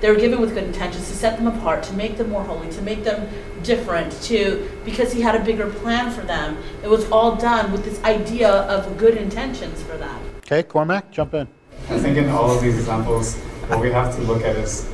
they 0.00 0.10
were 0.10 0.16
given 0.16 0.40
with 0.40 0.54
good 0.54 0.64
intentions 0.64 1.08
to 1.08 1.14
set 1.14 1.36
them 1.38 1.46
apart, 1.48 1.82
to 1.84 1.92
make 1.94 2.16
them 2.18 2.30
more 2.30 2.44
holy, 2.44 2.70
to 2.70 2.82
make 2.82 3.02
them 3.02 3.28
different, 3.64 4.12
to 4.22 4.70
because 4.84 5.12
he 5.12 5.20
had 5.22 5.34
a 5.34 5.42
bigger 5.44 5.68
plan 5.68 6.12
for 6.12 6.20
them. 6.22 6.58
It 6.84 6.88
was 6.88 7.10
all 7.10 7.34
done 7.36 7.72
with 7.72 7.84
this 7.84 8.02
idea 8.04 8.48
of 8.50 8.96
good 8.96 9.16
intentions 9.16 9.82
for 9.82 9.96
them. 9.96 10.20
Okay, 10.38 10.62
Cormac, 10.62 11.10
jump 11.10 11.34
in. 11.34 11.48
I 11.88 11.98
think 11.98 12.16
in 12.16 12.28
all 12.28 12.50
of 12.54 12.62
these 12.62 12.76
examples, 12.78 13.34
what 13.68 13.80
we 13.80 13.90
have 13.90 14.14
to 14.14 14.22
look 14.22 14.42
at 14.42 14.54
is 14.56 14.88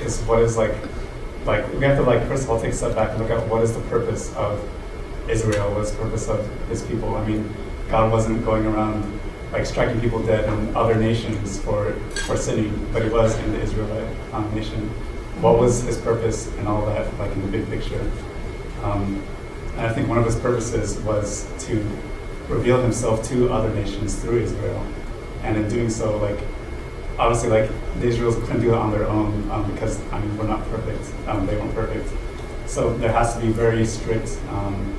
is 0.00 0.20
what 0.22 0.42
is 0.42 0.56
like 0.56 0.74
like 1.44 1.66
we 1.74 1.84
have 1.84 1.96
to 1.96 2.02
like 2.02 2.26
first 2.28 2.44
of 2.44 2.50
all 2.50 2.60
take 2.60 2.72
a 2.72 2.76
step 2.76 2.94
back 2.94 3.10
and 3.10 3.18
look 3.20 3.30
at 3.30 3.46
what 3.48 3.62
is 3.62 3.74
the 3.74 3.80
purpose 3.82 4.34
of 4.36 4.60
Israel, 5.28 5.72
what 5.72 5.82
is 5.82 5.92
the 5.92 5.98
purpose 5.98 6.28
of 6.28 6.48
his 6.68 6.82
people. 6.82 7.14
I 7.16 7.26
mean, 7.26 7.54
God 7.90 8.10
wasn't 8.10 8.44
going 8.44 8.66
around 8.66 9.20
like 9.52 9.64
striking 9.66 10.00
people 10.00 10.22
dead 10.22 10.44
in 10.52 10.76
other 10.76 10.94
nations 10.94 11.58
for 11.60 11.92
for 12.26 12.36
sinning, 12.36 12.88
but 12.92 13.02
he 13.02 13.08
was 13.08 13.38
in 13.38 13.52
the 13.52 13.60
Israelite 13.60 14.16
um, 14.32 14.54
nation. 14.54 14.88
What 15.40 15.58
was 15.58 15.82
his 15.82 15.98
purpose 15.98 16.48
and 16.58 16.66
all 16.66 16.84
that, 16.86 17.16
like 17.18 17.32
in 17.32 17.42
the 17.42 17.48
big 17.48 17.68
picture? 17.68 18.00
Um, 18.82 19.22
and 19.76 19.86
I 19.86 19.92
think 19.92 20.08
one 20.08 20.18
of 20.18 20.24
his 20.24 20.36
purposes 20.36 20.98
was 21.00 21.48
to 21.66 21.74
reveal 22.48 22.82
himself 22.82 23.22
to 23.28 23.52
other 23.52 23.72
nations 23.74 24.16
through 24.16 24.40
Israel. 24.42 24.84
And 25.42 25.56
in 25.56 25.68
doing 25.68 25.88
so, 25.88 26.16
like, 26.18 26.38
obviously, 27.18 27.48
like, 27.50 27.70
the 28.00 28.06
Israels 28.06 28.36
couldn't 28.36 28.60
do 28.60 28.72
it 28.72 28.78
on 28.78 28.90
their 28.90 29.06
own 29.06 29.50
um, 29.50 29.70
because, 29.72 30.00
I 30.12 30.20
mean, 30.20 30.36
we're 30.38 30.46
not 30.46 30.64
perfect. 30.70 31.02
Um, 31.28 31.46
they 31.46 31.56
weren't 31.56 31.74
perfect. 31.74 32.08
So 32.66 32.96
there 32.98 33.12
has 33.12 33.34
to 33.34 33.40
be 33.40 33.48
very 33.48 33.84
strict 33.84 34.38
um, 34.50 34.94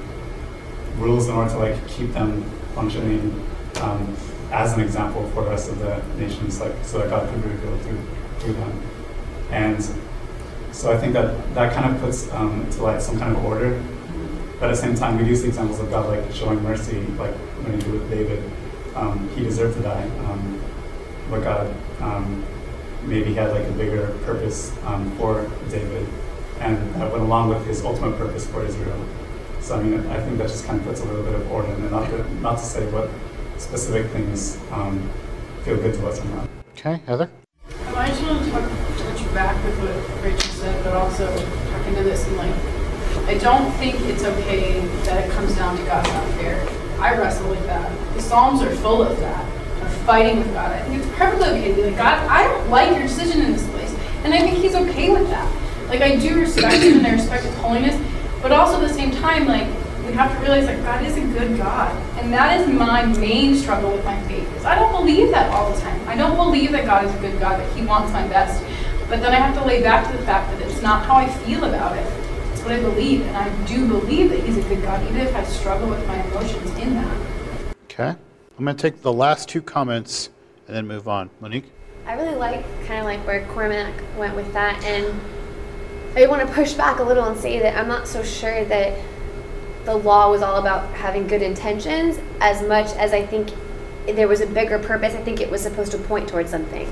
rules 0.98 1.28
in 1.28 1.36
order 1.36 1.50
to, 1.52 1.58
like, 1.60 1.88
keep 1.88 2.12
them 2.14 2.44
functioning 2.76 3.46
um, 3.82 4.16
as 4.52 4.74
an 4.74 4.82
example 4.82 5.30
for 5.32 5.44
the 5.44 5.52
rest 5.52 5.70
of 5.70 5.80
the 5.80 6.02
nations, 6.18 6.60
like, 6.60 6.74
so 6.84 7.00
that 7.00 7.10
God 7.10 7.30
could 7.30 7.44
be 7.44 7.50
revealed 7.50 7.82
through, 7.82 8.02
through 8.40 8.54
them. 8.54 8.82
And 9.52 9.84
so 10.72 10.92
I 10.92 10.98
think 10.98 11.14
that 11.14 11.54
that 11.56 11.74
kind 11.74 11.96
of 11.96 12.02
puts 12.02 12.32
um, 12.34 12.62
into 12.62 12.84
light 12.84 13.02
some 13.02 13.18
kind 13.18 13.36
of 13.36 13.46
order. 13.46 13.82
But 14.60 14.70
at 14.70 14.76
the 14.76 14.82
same 14.82 14.96
time, 14.96 15.18
we 15.18 15.24
do 15.24 15.36
see 15.36 15.48
examples 15.48 15.80
of 15.80 15.90
God 15.90 16.10
like 16.10 16.34
showing 16.34 16.62
mercy, 16.62 17.00
like 17.18 17.34
when 17.64 17.74
he 17.74 17.80
did 17.80 17.94
with 17.94 18.10
David. 18.10 18.44
He 19.36 19.44
deserved 19.44 19.78
to 19.78 19.84
die, 19.84 20.04
but 21.30 21.44
God 21.44 21.74
um, 22.02 22.44
maybe 23.04 23.34
had 23.34 23.52
like 23.52 23.68
a 23.68 23.72
bigger 23.72 24.08
purpose 24.26 24.76
um, 24.86 25.10
for 25.18 25.50
David, 25.70 26.08
and 26.60 26.78
that 26.96 27.12
went 27.12 27.24
along 27.24 27.50
with 27.50 27.66
his 27.66 27.84
ultimate 27.84 28.18
purpose 28.18 28.46
for 28.48 28.66
Israel. 28.66 29.06
So 29.62 29.78
I 29.78 29.84
mean, 29.84 30.06
I 30.08 30.20
think 30.22 30.38
that 30.38 30.48
just 30.48 30.66
kind 30.66 30.80
of 30.80 30.86
puts 30.86 31.02
a 31.02 31.06
little 31.06 31.24
bit 31.24 31.36
of 31.36 31.52
order, 31.52 31.68
and 31.68 31.92
not 31.92 32.10
to, 32.10 32.34
not 32.36 32.58
to 32.58 32.64
say 32.64 32.86
what 32.92 33.10
specific 33.58 34.10
things 34.12 34.58
um, 34.72 35.10
feel 35.64 35.78
good 35.78 35.94
to 35.96 36.08
us 36.08 36.20
or 36.22 36.26
not. 36.26 36.50
Okay, 36.74 37.02
Heather. 37.06 37.30
Um, 37.88 37.96
I 37.96 38.08
just 38.08 38.24
want 38.24 38.44
to 38.44 38.52
talk, 38.52 38.70
touch 38.98 39.34
back 39.34 39.64
with 39.66 39.78
what 39.80 40.24
Rachel 40.24 40.52
said, 40.54 40.84
but 40.84 40.94
also 40.94 41.28
talk 41.28 41.88
into 41.88 42.04
this 42.04 42.26
and 42.28 42.38
like, 42.38 42.56
I 43.28 43.38
don't 43.38 43.72
think 43.74 44.00
it's 44.02 44.24
okay 44.24 44.80
that 45.04 45.28
it 45.28 45.32
comes 45.32 45.56
down 45.56 45.78
to 45.78 45.84
God's 45.84 46.10
not 46.10 46.28
fair. 46.36 46.68
I 47.00 47.18
wrestle 47.18 47.50
with 47.50 47.66
that. 47.66 47.92
The 48.16 48.22
Psalms 48.22 48.62
are 48.62 48.74
full 48.78 49.04
of 49.04 49.20
that, 49.20 49.46
of 49.46 49.59
fighting 50.10 50.40
with 50.40 50.52
God. 50.56 50.72
I 50.72 50.82
think 50.82 51.04
it's 51.04 51.16
perfectly 51.16 51.50
okay 51.50 51.70
to 51.70 51.76
be 51.76 51.84
like, 51.84 51.98
God, 51.98 52.18
I 52.28 52.42
don't 52.48 52.68
like 52.72 52.90
your 52.90 53.04
decision 53.04 53.44
in 53.44 53.52
this 53.52 53.70
place. 53.70 53.94
And 54.24 54.34
I 54.34 54.40
think 54.40 54.58
He's 54.58 54.74
okay 54.74 55.12
with 55.14 55.30
that. 55.30 55.48
Like, 55.88 56.02
I 56.02 56.16
do 56.16 56.40
respect 56.40 56.82
Him 56.82 56.98
and 56.98 57.06
I 57.06 57.12
respect 57.12 57.44
His 57.44 57.56
holiness, 57.58 57.96
but 58.42 58.52
also 58.52 58.82
at 58.82 58.88
the 58.88 58.94
same 58.94 59.12
time, 59.12 59.46
like, 59.46 59.68
we 60.08 60.14
have 60.14 60.34
to 60.34 60.40
realize 60.42 60.66
that 60.66 60.82
God 60.82 61.06
is 61.06 61.16
a 61.16 61.22
good 61.22 61.58
God. 61.58 61.96
And 62.18 62.34
that 62.34 62.60
is 62.60 62.68
my 62.68 63.06
main 63.06 63.56
struggle 63.56 63.92
with 63.92 64.04
my 64.04 64.20
faith. 64.24 64.52
Is 64.56 64.66
I 64.66 64.74
don't 64.74 64.92
believe 64.94 65.30
that 65.30 65.52
all 65.52 65.72
the 65.72 65.80
time. 65.80 66.08
I 66.08 66.16
don't 66.16 66.36
believe 66.36 66.72
that 66.72 66.88
God 66.88 67.06
is 67.06 67.14
a 67.14 67.20
good 67.20 67.40
God, 67.40 67.60
that 67.60 67.78
He 67.78 67.86
wants 67.86 68.12
my 68.12 68.28
best. 68.28 68.64
But 69.10 69.22
then 69.22 69.32
I 69.32 69.36
have 69.36 69.54
to 69.60 69.64
lay 69.64 69.84
back 69.84 70.10
to 70.10 70.18
the 70.18 70.24
fact 70.24 70.50
that 70.50 70.68
it's 70.68 70.82
not 70.82 71.06
how 71.06 71.18
I 71.18 71.30
feel 71.46 71.66
about 71.66 71.96
it. 71.96 72.08
It's 72.52 72.64
what 72.64 72.72
I 72.72 72.80
believe, 72.80 73.22
and 73.28 73.38
I 73.38 73.66
do 73.68 73.88
believe 73.88 74.32
that 74.32 74.40
He's 74.40 74.58
a 74.58 74.64
good 74.64 74.82
God, 74.82 75.04
even 75.04 75.18
if 75.18 75.36
I 75.36 75.44
struggle 75.44 75.88
with 75.88 76.04
my 76.08 76.20
emotions 76.32 76.72
in 76.80 76.96
that. 76.96 77.18
Okay. 77.84 78.16
I'm 78.60 78.66
going 78.66 78.76
to 78.76 78.82
take 78.82 79.02
the 79.02 79.14
last 79.14 79.48
two 79.48 79.62
comments 79.62 80.32
and 80.68 80.76
then 80.76 80.86
move 80.86 81.08
on. 81.08 81.30
Monique? 81.40 81.72
I 82.06 82.16
really 82.16 82.36
like 82.36 82.62
kind 82.86 83.00
of 83.00 83.06
like 83.06 83.26
where 83.26 83.46
Cormac 83.54 83.94
went 84.18 84.36
with 84.36 84.52
that, 84.52 84.84
and 84.84 85.18
I 86.18 86.28
want 86.28 86.46
to 86.46 86.54
push 86.54 86.74
back 86.74 87.00
a 87.00 87.04
little 87.04 87.24
and 87.24 87.40
say 87.40 87.60
that 87.60 87.78
I'm 87.78 87.88
not 87.88 88.06
so 88.06 88.22
sure 88.22 88.66
that 88.66 89.00
the 89.86 89.96
law 89.96 90.30
was 90.30 90.42
all 90.42 90.58
about 90.58 90.94
having 90.94 91.26
good 91.26 91.42
intentions 91.42 92.20
as 92.42 92.62
much 92.62 92.88
as 92.98 93.14
I 93.14 93.26
think 93.26 93.50
there 94.08 94.28
was 94.28 94.42
a 94.42 94.48
bigger 94.48 94.78
purpose. 94.78 95.14
I 95.14 95.24
think 95.24 95.40
it 95.40 95.50
was 95.50 95.62
supposed 95.62 95.94
to 95.94 95.98
point 95.98 96.28
towards 96.28 96.52
something. 96.52 96.86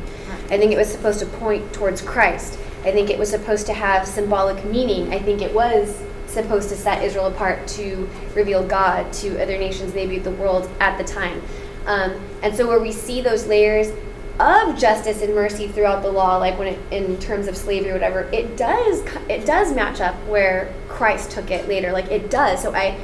I 0.46 0.58
think 0.58 0.72
it 0.72 0.78
was 0.78 0.90
supposed 0.90 1.20
to 1.20 1.26
point 1.26 1.74
towards 1.74 2.02
Christ. 2.02 2.58
I 2.86 2.94
think 2.94 3.10
it 3.10 3.20
was 3.20 3.30
supposed 3.30 3.66
to 3.66 3.74
have 3.74 4.08
symbolic 4.08 4.64
meaning. 4.64 5.14
I 5.14 5.20
think 5.20 5.42
it 5.42 5.54
was 5.54 6.02
supposed 6.44 6.70
to 6.70 6.76
set 6.76 7.04
Israel 7.04 7.26
apart 7.26 7.68
to 7.70 8.10
reveal 8.36 8.66
God 8.66 9.12
to 9.14 9.42
other 9.42 9.58
nations, 9.58 9.94
maybe 9.94 10.20
the 10.20 10.32
world 10.32 10.70
at 10.80 10.98
the 10.98 11.04
time. 11.04 11.42
Um, 11.86 12.14
and 12.44 12.56
so, 12.56 12.68
where 12.68 12.80
we 12.80 12.92
see 12.92 13.22
those 13.22 13.48
layers 13.48 13.92
of 14.40 14.78
justice 14.78 15.22
and 15.22 15.34
mercy 15.34 15.68
throughout 15.68 16.04
the 16.04 16.12
law, 16.12 16.38
like 16.38 16.60
when 16.60 16.68
it, 16.68 16.80
in 16.92 17.18
terms 17.18 17.48
of 17.48 17.58
slavery 17.58 17.90
or 17.90 17.94
whatever, 17.94 18.30
it 18.32 18.56
does 18.56 19.04
it 19.30 19.46
does 19.46 19.74
match 19.74 20.00
up 20.00 20.16
where 20.28 20.74
Christ 20.88 21.32
took 21.32 21.50
it 21.50 21.68
later. 21.68 21.92
Like 21.92 22.12
it 22.12 22.30
does. 22.30 22.62
So 22.62 22.74
I 22.76 23.00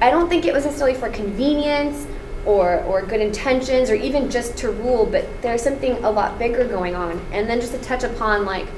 I 0.00 0.10
don't 0.10 0.28
think 0.28 0.44
it 0.44 0.52
was 0.52 0.64
necessarily 0.64 0.96
for 0.96 1.08
convenience 1.10 2.06
or 2.44 2.84
or 2.84 3.02
good 3.02 3.20
intentions 3.20 3.90
or 3.90 3.94
even 3.96 4.30
just 4.30 4.56
to 4.58 4.70
rule, 4.70 5.06
but 5.06 5.24
there's 5.42 5.62
something 5.62 5.92
a 6.04 6.10
lot 6.10 6.38
bigger 6.38 6.64
going 6.68 6.94
on. 6.94 7.20
And 7.32 7.48
then 7.48 7.60
just 7.60 7.72
to 7.72 7.80
touch 7.80 8.04
upon 8.04 8.44
like 8.44 8.68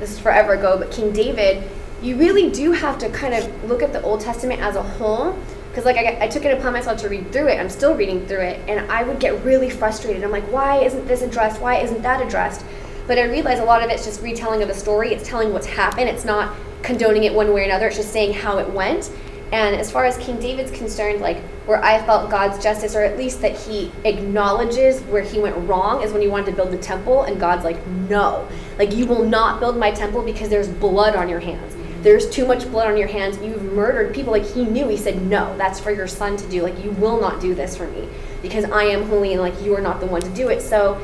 this 0.00 0.12
is 0.12 0.18
forever 0.18 0.54
ago, 0.54 0.78
but 0.78 0.90
King 0.90 1.12
David, 1.12 1.68
you 2.02 2.16
really 2.16 2.50
do 2.50 2.72
have 2.72 2.98
to 2.98 3.08
kind 3.10 3.34
of 3.34 3.64
look 3.64 3.82
at 3.82 3.92
the 3.92 4.00
Old 4.02 4.20
Testament 4.20 4.60
as 4.60 4.76
a 4.76 4.82
whole 4.82 5.36
because 5.68 5.84
like 5.84 5.96
I, 5.96 6.24
I, 6.24 6.28
took 6.28 6.44
it 6.44 6.56
upon 6.56 6.72
myself 6.72 6.98
to 7.00 7.08
read 7.08 7.32
through 7.32 7.48
it. 7.48 7.58
I'm 7.58 7.68
still 7.68 7.94
reading 7.94 8.26
through 8.26 8.40
it 8.40 8.60
and 8.68 8.90
i 8.90 9.02
would 9.02 9.20
get 9.20 9.44
really 9.44 9.70
frustrated. 9.70 10.24
I'm 10.24 10.30
like 10.30 10.50
why 10.50 10.82
isn't 10.82 11.06
this 11.06 11.22
addressed? 11.22 11.60
Why 11.60 11.76
isn't 11.76 12.02
that 12.02 12.24
addressed? 12.24 12.64
But 13.06 13.18
i 13.18 13.24
realize 13.24 13.58
a 13.58 13.64
lot 13.64 13.82
of 13.82 13.90
it's 13.90 14.04
just 14.04 14.22
retelling 14.22 14.62
of 14.62 14.68
a 14.70 14.74
story. 14.74 15.12
It's 15.12 15.28
telling 15.28 15.52
what's 15.52 15.66
happened. 15.66 16.08
It's 16.08 16.24
not 16.24 16.56
condoning 16.82 17.24
it 17.24 17.34
one 17.34 17.52
way 17.52 17.62
or 17.62 17.64
another. 17.64 17.88
It's 17.88 17.96
just 17.96 18.12
saying 18.12 18.34
how 18.34 18.58
it 18.58 18.70
went. 18.70 19.10
And 19.50 19.74
as 19.74 19.90
far 19.90 20.04
as 20.04 20.16
king 20.18 20.38
david's 20.38 20.70
concerned 20.70 21.20
like 21.20 21.38
where 21.64 21.82
i 21.82 22.04
felt 22.04 22.30
god's 22.30 22.62
justice 22.62 22.94
or 22.94 23.02
at 23.02 23.16
least 23.16 23.40
that 23.40 23.56
he 23.56 23.90
acknowledges 24.04 25.00
where 25.02 25.22
he 25.22 25.38
went 25.38 25.56
wrong 25.66 26.02
is 26.02 26.12
when 26.12 26.20
he 26.20 26.28
wanted 26.28 26.46
to 26.46 26.52
build 26.52 26.70
the 26.70 26.78
temple 26.78 27.22
and 27.22 27.40
god's 27.40 27.64
like 27.64 27.84
no. 27.86 28.46
Like 28.78 28.92
you 28.92 29.06
will 29.06 29.24
not 29.24 29.58
build 29.58 29.76
my 29.76 29.90
temple 29.90 30.22
because 30.22 30.48
there's 30.50 30.68
blood 30.68 31.16
on 31.16 31.28
your 31.28 31.40
hands 31.40 31.77
there's 32.02 32.28
too 32.30 32.46
much 32.46 32.70
blood 32.70 32.88
on 32.88 32.96
your 32.96 33.08
hands. 33.08 33.38
You've 33.38 33.62
murdered 33.72 34.14
people. 34.14 34.32
Like 34.32 34.44
he 34.44 34.64
knew. 34.64 34.88
He 34.88 34.96
said, 34.96 35.22
no, 35.22 35.56
that's 35.56 35.80
for 35.80 35.90
your 35.90 36.06
son 36.06 36.36
to 36.36 36.48
do. 36.48 36.62
Like 36.62 36.82
you 36.82 36.90
will 36.92 37.20
not 37.20 37.40
do 37.40 37.54
this 37.54 37.76
for 37.76 37.88
me 37.88 38.08
because 38.42 38.64
I 38.64 38.84
am 38.84 39.08
holy 39.08 39.32
and 39.32 39.42
like 39.42 39.60
you 39.62 39.74
are 39.74 39.80
not 39.80 40.00
the 40.00 40.06
one 40.06 40.22
to 40.22 40.30
do 40.30 40.48
it. 40.48 40.62
So 40.62 41.00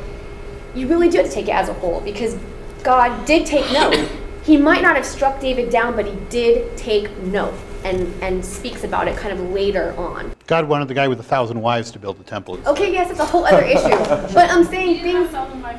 you 0.75 0.87
really 0.89 1.09
do 1.09 1.19
have 1.19 1.27
to 1.27 1.33
take 1.33 1.49
it 1.49 1.55
as 1.55 1.69
a 1.69 1.75
whole 1.75 2.01
because 2.01 2.37
God 2.83 3.27
did 3.27 3.47
take 3.47 3.71
note. 3.73 4.09
He 4.45 4.59
might 4.59 4.83
not 4.83 4.95
have 4.95 5.07
struck 5.07 5.41
David 5.41 5.71
down, 5.71 5.97
but 5.97 6.05
he 6.05 6.15
did 6.29 6.77
take 6.77 7.17
note 7.17 7.55
and, 7.85 8.13
and 8.23 8.45
speaks 8.45 8.83
about 8.83 9.07
it 9.07 9.17
kind 9.17 9.39
of 9.39 9.51
later 9.51 9.95
on. 9.97 10.35
God 10.47 10.69
wanted 10.69 10.89
the 10.89 10.95
guy 10.95 11.07
with 11.07 11.21
a 11.21 11.25
thousand 11.25 11.61
wives 11.61 11.91
to 11.93 11.99
build 11.99 12.19
the 12.19 12.25
temple. 12.25 12.59
Okay, 12.67 12.93
yes, 12.93 13.11
it's 13.11 13.21
a 13.21 13.25
whole 13.25 13.45
other 13.45 13.63
issue. 13.63 13.85
But 14.35 14.51
I'm 14.51 14.65
saying 14.65 15.03
things, 15.03 15.31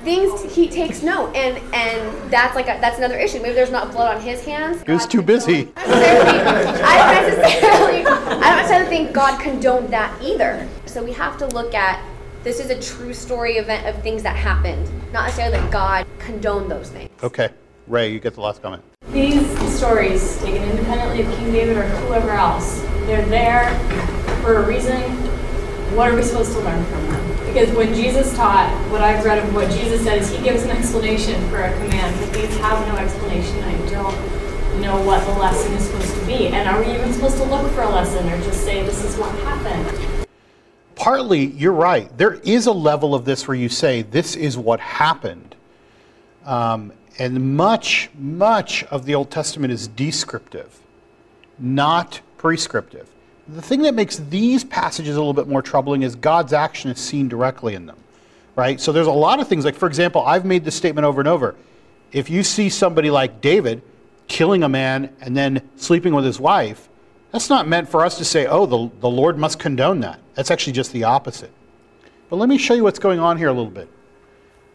things 0.04 0.56
he 0.56 0.68
takes 0.70 1.04
note, 1.04 1.36
and 1.36 1.58
and 1.74 2.32
that's 2.32 2.56
like 2.56 2.66
a, 2.66 2.80
that's 2.80 2.98
another 2.98 3.18
issue. 3.18 3.42
Maybe 3.42 3.54
there's 3.54 3.72
not 3.72 3.92
blood 3.92 4.16
on 4.16 4.22
his 4.22 4.44
hands. 4.46 4.82
He 4.84 4.92
was 4.92 5.06
too 5.06 5.22
busy. 5.22 5.72
I 5.76 6.98
don't 6.98 7.28
necessarily, 7.28 8.06
I 8.06 8.50
don't 8.50 8.58
necessarily 8.58 8.90
think 8.90 9.14
God 9.14 9.40
condoned 9.40 9.90
that 9.90 10.22
either. 10.22 10.68
So 10.86 11.04
we 11.04 11.12
have 11.14 11.38
to 11.40 11.48
look 11.48 11.74
at 11.74 12.04
this 12.44 12.60
is 12.60 12.70
a 12.70 12.80
true 12.80 13.14
story 13.14 13.58
event 13.58 13.88
of 13.88 14.02
things 14.04 14.24
that 14.24 14.36
happened, 14.36 14.88
not 15.12 15.26
necessarily 15.26 15.58
that 15.58 15.72
God 15.72 16.06
condoned 16.20 16.70
those 16.70 16.90
things. 16.90 17.10
Okay, 17.24 17.50
Ray, 17.88 18.12
you 18.12 18.20
get 18.20 18.36
the 18.36 18.42
last 18.42 18.62
comment. 18.62 18.84
These 19.16 19.48
stories, 19.74 20.38
taken 20.42 20.62
independently 20.64 21.22
of 21.22 21.34
King 21.38 21.54
David 21.54 21.78
or 21.78 21.88
whoever 21.88 22.32
else, 22.32 22.82
they're 23.06 23.26
there 23.28 23.74
for 24.42 24.58
a 24.58 24.68
reason. 24.68 25.02
What 25.96 26.12
are 26.12 26.16
we 26.18 26.22
supposed 26.22 26.52
to 26.52 26.60
learn 26.60 26.84
from 26.88 27.08
them? 27.08 27.46
Because 27.48 27.74
when 27.78 27.94
Jesus 27.94 28.36
taught, 28.36 28.70
what 28.92 29.00
I've 29.00 29.24
read 29.24 29.38
of 29.38 29.56
what 29.56 29.72
Jesus 29.72 30.04
says, 30.04 30.30
he 30.30 30.44
gives 30.44 30.64
an 30.64 30.72
explanation 30.72 31.42
for 31.50 31.64
a 31.64 31.72
command, 31.78 32.20
but 32.20 32.34
these 32.34 32.58
have 32.58 32.86
no 32.90 32.98
explanation. 32.98 33.58
I 33.64 33.90
don't 33.90 34.82
know 34.82 35.02
what 35.02 35.26
the 35.26 35.40
lesson 35.40 35.72
is 35.72 35.86
supposed 35.86 36.14
to 36.14 36.26
be. 36.26 36.48
And 36.48 36.68
are 36.68 36.84
we 36.84 36.94
even 36.94 37.14
supposed 37.14 37.38
to 37.38 37.46
look 37.46 37.72
for 37.72 37.84
a 37.84 37.90
lesson 37.90 38.28
or 38.28 38.38
just 38.44 38.66
say 38.66 38.84
this 38.84 39.02
is 39.06 39.16
what 39.16 39.32
happened? 39.40 40.28
Partly, 40.96 41.46
you're 41.46 41.72
right. 41.72 42.16
There 42.18 42.34
is 42.34 42.68
a 42.68 42.74
level 42.74 43.16
of 43.16 43.24
this 43.24 43.48
where 43.48 43.56
you 43.56 43.70
say, 43.70 44.02
this 44.02 44.36
is 44.36 44.58
what 44.58 44.82
happened. 44.82 45.56
Um, 46.44 46.92
and 47.18 47.56
much, 47.56 48.10
much 48.18 48.84
of 48.86 49.06
the 49.06 49.16
Old 49.16 49.32
Testament 49.32 49.72
is 49.72 49.88
descriptive, 49.88 50.80
not 51.58 52.22
prescriptive. 52.38 53.10
The 53.48 53.62
thing 53.62 53.84
that 53.84 53.94
makes 53.94 54.18
these 54.18 54.64
passages 54.64 55.16
a 55.16 55.20
little 55.20 55.34
bit 55.34 55.48
more 55.48 55.62
troubling 55.62 56.02
is 56.02 56.16
God's 56.16 56.52
action 56.52 56.90
is 56.90 57.00
seen 57.00 57.28
directly 57.28 57.76
in 57.76 57.86
them, 57.86 57.98
right? 58.56 58.82
So 58.82 58.92
there's 58.92 59.08
a 59.08 59.12
lot 59.12 59.40
of 59.40 59.48
things, 59.48 59.64
like, 59.64 59.76
for 59.76 59.88
example, 59.88 60.24
I've 60.26 60.46
made 60.46 60.66
this 60.66 60.76
statement 60.76 61.06
over 61.06 61.22
and 61.22 61.28
over. 61.28 61.56
If 62.12 62.30
you 62.30 62.44
see 62.44 62.70
somebody 62.70 63.10
like 63.10 63.42
David 63.42 63.82
killing 64.28 64.64
a 64.64 64.70
man 64.70 65.16
and 65.22 65.38
then 65.38 65.62
sleeping 65.76 66.14
with 66.14 66.26
his 66.26 66.40
wife, 66.40 66.90
that's 67.32 67.50
not 67.50 67.68
meant 67.68 67.88
for 67.88 68.04
us 68.04 68.18
to 68.18 68.26
say, 68.26 68.46
oh, 68.48 68.66
the, 68.66 68.90
the 69.00 69.10
Lord 69.10 69.38
must 69.38 69.60
condone 69.60 70.00
that. 70.02 70.20
That's 70.34 70.52
actually 70.52 70.74
just 70.74 70.92
the 70.92 71.04
opposite. 71.04 71.52
But 72.30 72.38
let 72.38 72.50
me 72.50 72.58
show 72.58 72.74
you 72.74 72.84
what's 72.84 73.00
going 73.00 73.20
on 73.20 73.38
here 73.38 73.50
a 73.50 73.54
little 73.54 73.72
bit 73.72 73.90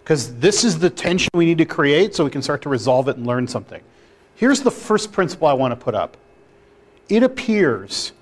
because 0.02 0.36
this 0.36 0.64
is 0.64 0.78
the 0.78 0.90
tension 0.90 1.30
we 1.34 1.44
need 1.44 1.58
to 1.58 1.64
create 1.64 2.14
so 2.14 2.24
we 2.24 2.30
can 2.30 2.42
start 2.42 2.62
to 2.62 2.68
resolve 2.68 3.08
it 3.08 3.16
and 3.16 3.26
learn 3.26 3.46
something. 3.46 3.82
Here's 4.34 4.60
the 4.60 4.70
first 4.70 5.12
principle 5.12 5.46
I 5.46 5.52
want 5.52 5.72
to 5.72 5.76
put 5.76 5.94
up. 5.94 6.16
It 7.08 7.22
appears 7.22 8.12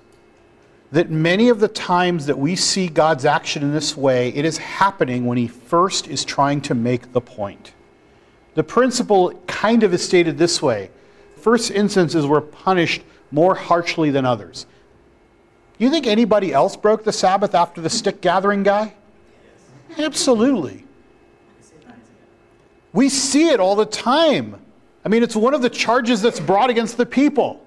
that 0.91 1.09
many 1.09 1.49
of 1.49 1.59
the 1.59 1.67
times 1.67 2.25
that 2.25 2.37
we 2.37 2.55
see 2.55 2.87
God's 2.87 3.25
action 3.25 3.63
in 3.63 3.71
this 3.71 3.95
way, 3.95 4.29
it 4.29 4.43
is 4.43 4.57
happening 4.57 5.25
when 5.25 5.37
He 5.37 5.47
first 5.47 6.07
is 6.07 6.25
trying 6.25 6.61
to 6.61 6.73
make 6.73 7.13
the 7.13 7.21
point. 7.21 7.73
The 8.55 8.63
principle 8.63 9.33
kind 9.47 9.83
of 9.83 9.93
is 9.93 10.03
stated 10.03 10.37
this 10.37 10.61
way 10.61 10.89
first 11.37 11.71
instances 11.71 12.25
were 12.25 12.41
punished 12.41 13.01
more 13.31 13.55
harshly 13.55 14.09
than 14.09 14.25
others. 14.25 14.65
You 15.77 15.89
think 15.89 16.05
anybody 16.05 16.51
else 16.51 16.75
broke 16.75 17.05
the 17.05 17.13
Sabbath 17.13 17.55
after 17.55 17.79
the 17.79 17.89
stick 17.89 18.19
gathering 18.19 18.63
guy? 18.63 18.93
Absolutely. 19.97 20.83
We 22.93 23.09
see 23.09 23.49
it 23.49 23.59
all 23.59 23.75
the 23.75 23.85
time. 23.85 24.59
I 25.05 25.09
mean, 25.09 25.23
it's 25.23 25.35
one 25.35 25.53
of 25.53 25.61
the 25.61 25.69
charges 25.69 26.21
that's 26.21 26.39
brought 26.39 26.69
against 26.69 26.97
the 26.97 27.05
people 27.05 27.65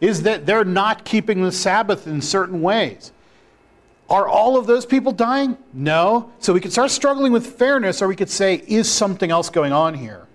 is 0.00 0.22
that 0.22 0.46
they're 0.46 0.64
not 0.64 1.04
keeping 1.04 1.42
the 1.42 1.52
Sabbath 1.52 2.06
in 2.06 2.20
certain 2.20 2.62
ways. 2.62 3.12
Are 4.10 4.28
all 4.28 4.58
of 4.58 4.66
those 4.66 4.84
people 4.84 5.12
dying? 5.12 5.56
No. 5.72 6.30
So 6.38 6.52
we 6.52 6.60
could 6.60 6.72
start 6.72 6.90
struggling 6.90 7.32
with 7.32 7.46
fairness, 7.46 8.02
or 8.02 8.08
we 8.08 8.16
could 8.16 8.28
say, 8.28 8.62
is 8.66 8.90
something 8.90 9.30
else 9.30 9.48
going 9.48 9.72
on 9.72 9.94
here? 9.94 10.26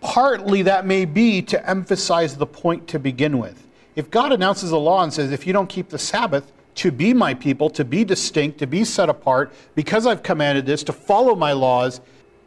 Partly 0.00 0.62
that 0.62 0.84
may 0.84 1.04
be 1.04 1.40
to 1.42 1.68
emphasize 1.68 2.36
the 2.36 2.46
point 2.46 2.88
to 2.88 2.98
begin 2.98 3.38
with. 3.38 3.66
If 3.94 4.10
God 4.10 4.32
announces 4.32 4.72
a 4.72 4.76
law 4.76 5.02
and 5.02 5.12
says, 5.12 5.32
if 5.32 5.46
you 5.46 5.52
don't 5.52 5.68
keep 5.68 5.88
the 5.88 5.98
Sabbath, 5.98 6.52
to 6.74 6.90
be 6.90 7.12
my 7.12 7.34
people, 7.34 7.70
to 7.70 7.84
be 7.84 8.04
distinct, 8.04 8.58
to 8.58 8.66
be 8.66 8.84
set 8.84 9.08
apart, 9.08 9.52
because 9.74 10.06
I've 10.06 10.22
commanded 10.22 10.66
this, 10.66 10.82
to 10.84 10.92
follow 10.92 11.34
my 11.34 11.52
laws, 11.52 12.00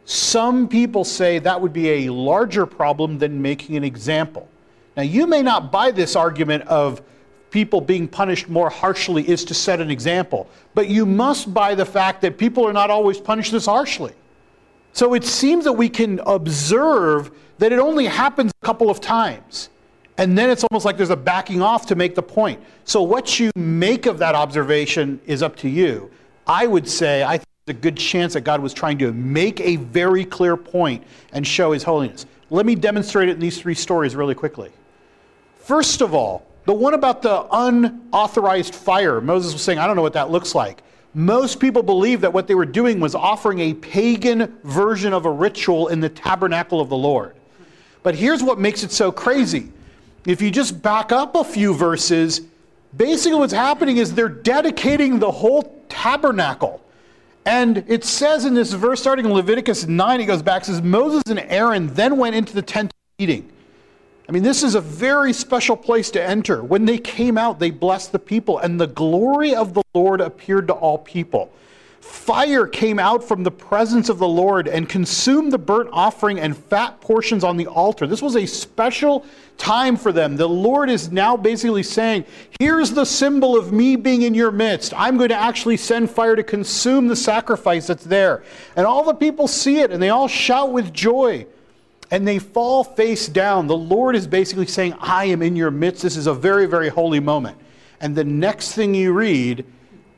some 0.05 0.67
people 0.67 1.03
say 1.03 1.39
that 1.39 1.59
would 1.59 1.73
be 1.73 2.05
a 2.05 2.13
larger 2.13 2.65
problem 2.65 3.17
than 3.17 3.41
making 3.41 3.75
an 3.75 3.83
example. 3.83 4.47
Now, 4.95 5.03
you 5.03 5.27
may 5.27 5.41
not 5.41 5.71
buy 5.71 5.91
this 5.91 6.15
argument 6.15 6.63
of 6.67 7.01
people 7.49 7.81
being 7.81 8.07
punished 8.07 8.47
more 8.47 8.69
harshly 8.69 9.27
is 9.27 9.43
to 9.45 9.53
set 9.53 9.81
an 9.81 9.89
example, 9.89 10.47
but 10.73 10.89
you 10.89 11.05
must 11.05 11.53
buy 11.53 11.73
the 11.73 11.85
fact 11.85 12.21
that 12.21 12.37
people 12.37 12.67
are 12.67 12.73
not 12.73 12.89
always 12.89 13.19
punished 13.19 13.51
this 13.51 13.65
harshly. 13.65 14.13
So 14.93 15.13
it 15.13 15.23
seems 15.23 15.65
that 15.65 15.73
we 15.73 15.89
can 15.89 16.19
observe 16.25 17.31
that 17.57 17.71
it 17.71 17.79
only 17.79 18.05
happens 18.05 18.51
a 18.61 18.65
couple 18.65 18.89
of 18.89 19.01
times. 19.01 19.69
And 20.17 20.37
then 20.37 20.49
it's 20.49 20.63
almost 20.63 20.85
like 20.85 20.97
there's 20.97 21.09
a 21.09 21.17
backing 21.17 21.61
off 21.61 21.85
to 21.87 21.95
make 21.95 22.15
the 22.15 22.23
point. 22.23 22.61
So 22.85 23.01
what 23.01 23.39
you 23.39 23.51
make 23.55 24.05
of 24.05 24.19
that 24.19 24.35
observation 24.35 25.19
is 25.25 25.43
up 25.43 25.55
to 25.57 25.69
you. 25.69 26.11
I 26.47 26.67
would 26.67 26.87
say, 26.87 27.23
I 27.23 27.39
a 27.67 27.73
good 27.73 27.97
chance 27.97 28.33
that 28.33 28.41
God 28.41 28.61
was 28.61 28.75
trying 28.75 28.99
to 28.99 29.11
make 29.11 29.59
a 29.59 29.77
very 29.77 30.23
clear 30.23 30.55
point 30.55 31.03
and 31.33 31.47
show 31.47 31.71
his 31.71 31.81
holiness. 31.81 32.27
Let 32.51 32.63
me 32.63 32.75
demonstrate 32.75 33.27
it 33.27 33.31
in 33.31 33.39
these 33.39 33.59
three 33.59 33.73
stories 33.73 34.15
really 34.15 34.35
quickly. 34.35 34.71
First 35.61 36.01
of 36.01 36.13
all, 36.13 36.45
the 36.65 36.73
one 36.75 36.93
about 36.93 37.23
the 37.23 37.47
unauthorized 37.51 38.75
fire, 38.75 39.19
Moses 39.19 39.51
was 39.51 39.63
saying, 39.63 39.79
I 39.79 39.87
don't 39.87 39.95
know 39.95 40.03
what 40.03 40.13
that 40.13 40.29
looks 40.29 40.53
like. 40.53 40.83
Most 41.15 41.59
people 41.59 41.81
believe 41.81 42.21
that 42.21 42.31
what 42.31 42.45
they 42.45 42.53
were 42.53 42.67
doing 42.67 42.99
was 42.99 43.15
offering 43.15 43.57
a 43.57 43.73
pagan 43.73 44.59
version 44.63 45.11
of 45.11 45.25
a 45.25 45.31
ritual 45.31 45.87
in 45.87 45.99
the 45.99 46.09
tabernacle 46.09 46.79
of 46.79 46.89
the 46.89 46.97
Lord. 46.97 47.35
But 48.03 48.13
here's 48.13 48.43
what 48.43 48.59
makes 48.59 48.83
it 48.83 48.91
so 48.91 49.11
crazy 49.11 49.71
If 50.27 50.39
you 50.39 50.51
just 50.51 50.83
back 50.83 51.11
up 51.11 51.33
a 51.33 51.43
few 51.43 51.73
verses, 51.73 52.41
basically 52.95 53.39
what's 53.39 53.53
happening 53.53 53.97
is 53.97 54.13
they're 54.13 54.29
dedicating 54.29 55.17
the 55.17 55.31
whole 55.31 55.83
tabernacle. 55.89 56.84
And 57.45 57.83
it 57.87 58.03
says 58.03 58.45
in 58.45 58.55
this 58.55 58.73
verse, 58.73 58.99
starting 58.99 59.25
in 59.25 59.33
Leviticus 59.33 59.85
9, 59.85 60.19
he 60.19 60.25
goes 60.25 60.41
back, 60.41 60.65
says, 60.65 60.81
Moses 60.81 61.21
and 61.27 61.39
Aaron 61.39 61.93
then 61.93 62.17
went 62.17 62.35
into 62.35 62.53
the 62.53 62.61
tent 62.63 62.91
of 62.91 63.19
meeting. 63.19 63.51
I 64.27 64.31
mean, 64.31 64.41
this 64.41 64.63
is 64.63 64.73
a 64.73 64.81
very 64.81 65.31
special 65.31 65.77
place 65.77 66.09
to 66.11 66.23
enter. 66.23 66.63
When 66.63 66.85
they 66.85 66.97
came 66.97 67.37
out, 67.37 67.59
they 67.59 67.69
blessed 67.69 68.11
the 68.11 68.19
people, 68.19 68.57
and 68.57 68.81
the 68.81 68.87
glory 68.87 69.53
of 69.53 69.75
the 69.75 69.83
Lord 69.93 70.21
appeared 70.21 70.67
to 70.67 70.73
all 70.73 70.97
people. 70.97 71.51
Fire 72.05 72.67
came 72.67 72.99
out 72.99 73.23
from 73.23 73.41
the 73.41 73.49
presence 73.49 74.09
of 74.09 74.19
the 74.19 74.27
Lord 74.27 74.67
and 74.67 74.87
consumed 74.87 75.51
the 75.51 75.57
burnt 75.57 75.89
offering 75.91 76.39
and 76.39 76.55
fat 76.55 77.01
portions 77.01 77.43
on 77.43 77.57
the 77.57 77.65
altar. 77.65 78.05
This 78.05 78.21
was 78.21 78.35
a 78.35 78.45
special 78.45 79.25
time 79.57 79.97
for 79.97 80.11
them. 80.11 80.35
The 80.35 80.47
Lord 80.47 80.91
is 80.91 81.11
now 81.11 81.35
basically 81.35 81.81
saying, 81.81 82.25
Here's 82.59 82.91
the 82.91 83.05
symbol 83.05 83.57
of 83.57 83.73
me 83.73 83.95
being 83.95 84.21
in 84.21 84.35
your 84.35 84.51
midst. 84.51 84.93
I'm 84.95 85.17
going 85.17 85.29
to 85.29 85.35
actually 85.35 85.77
send 85.77 86.11
fire 86.11 86.35
to 86.35 86.43
consume 86.43 87.07
the 87.07 87.15
sacrifice 87.15 87.87
that's 87.87 88.03
there. 88.03 88.43
And 88.75 88.85
all 88.85 89.03
the 89.03 89.15
people 89.15 89.47
see 89.47 89.79
it 89.79 89.89
and 89.89 90.01
they 90.01 90.09
all 90.09 90.27
shout 90.27 90.71
with 90.71 90.93
joy 90.93 91.47
and 92.11 92.27
they 92.27 92.37
fall 92.37 92.83
face 92.83 93.27
down. 93.27 93.65
The 93.65 93.75
Lord 93.75 94.15
is 94.15 94.27
basically 94.27 94.67
saying, 94.67 94.93
I 94.99 95.25
am 95.25 95.41
in 95.41 95.55
your 95.55 95.71
midst. 95.71 96.03
This 96.03 96.17
is 96.17 96.27
a 96.27 96.35
very, 96.35 96.67
very 96.67 96.89
holy 96.89 97.19
moment. 97.19 97.57
And 97.99 98.15
the 98.15 98.23
next 98.23 98.73
thing 98.73 98.93
you 98.93 99.11
read 99.11 99.65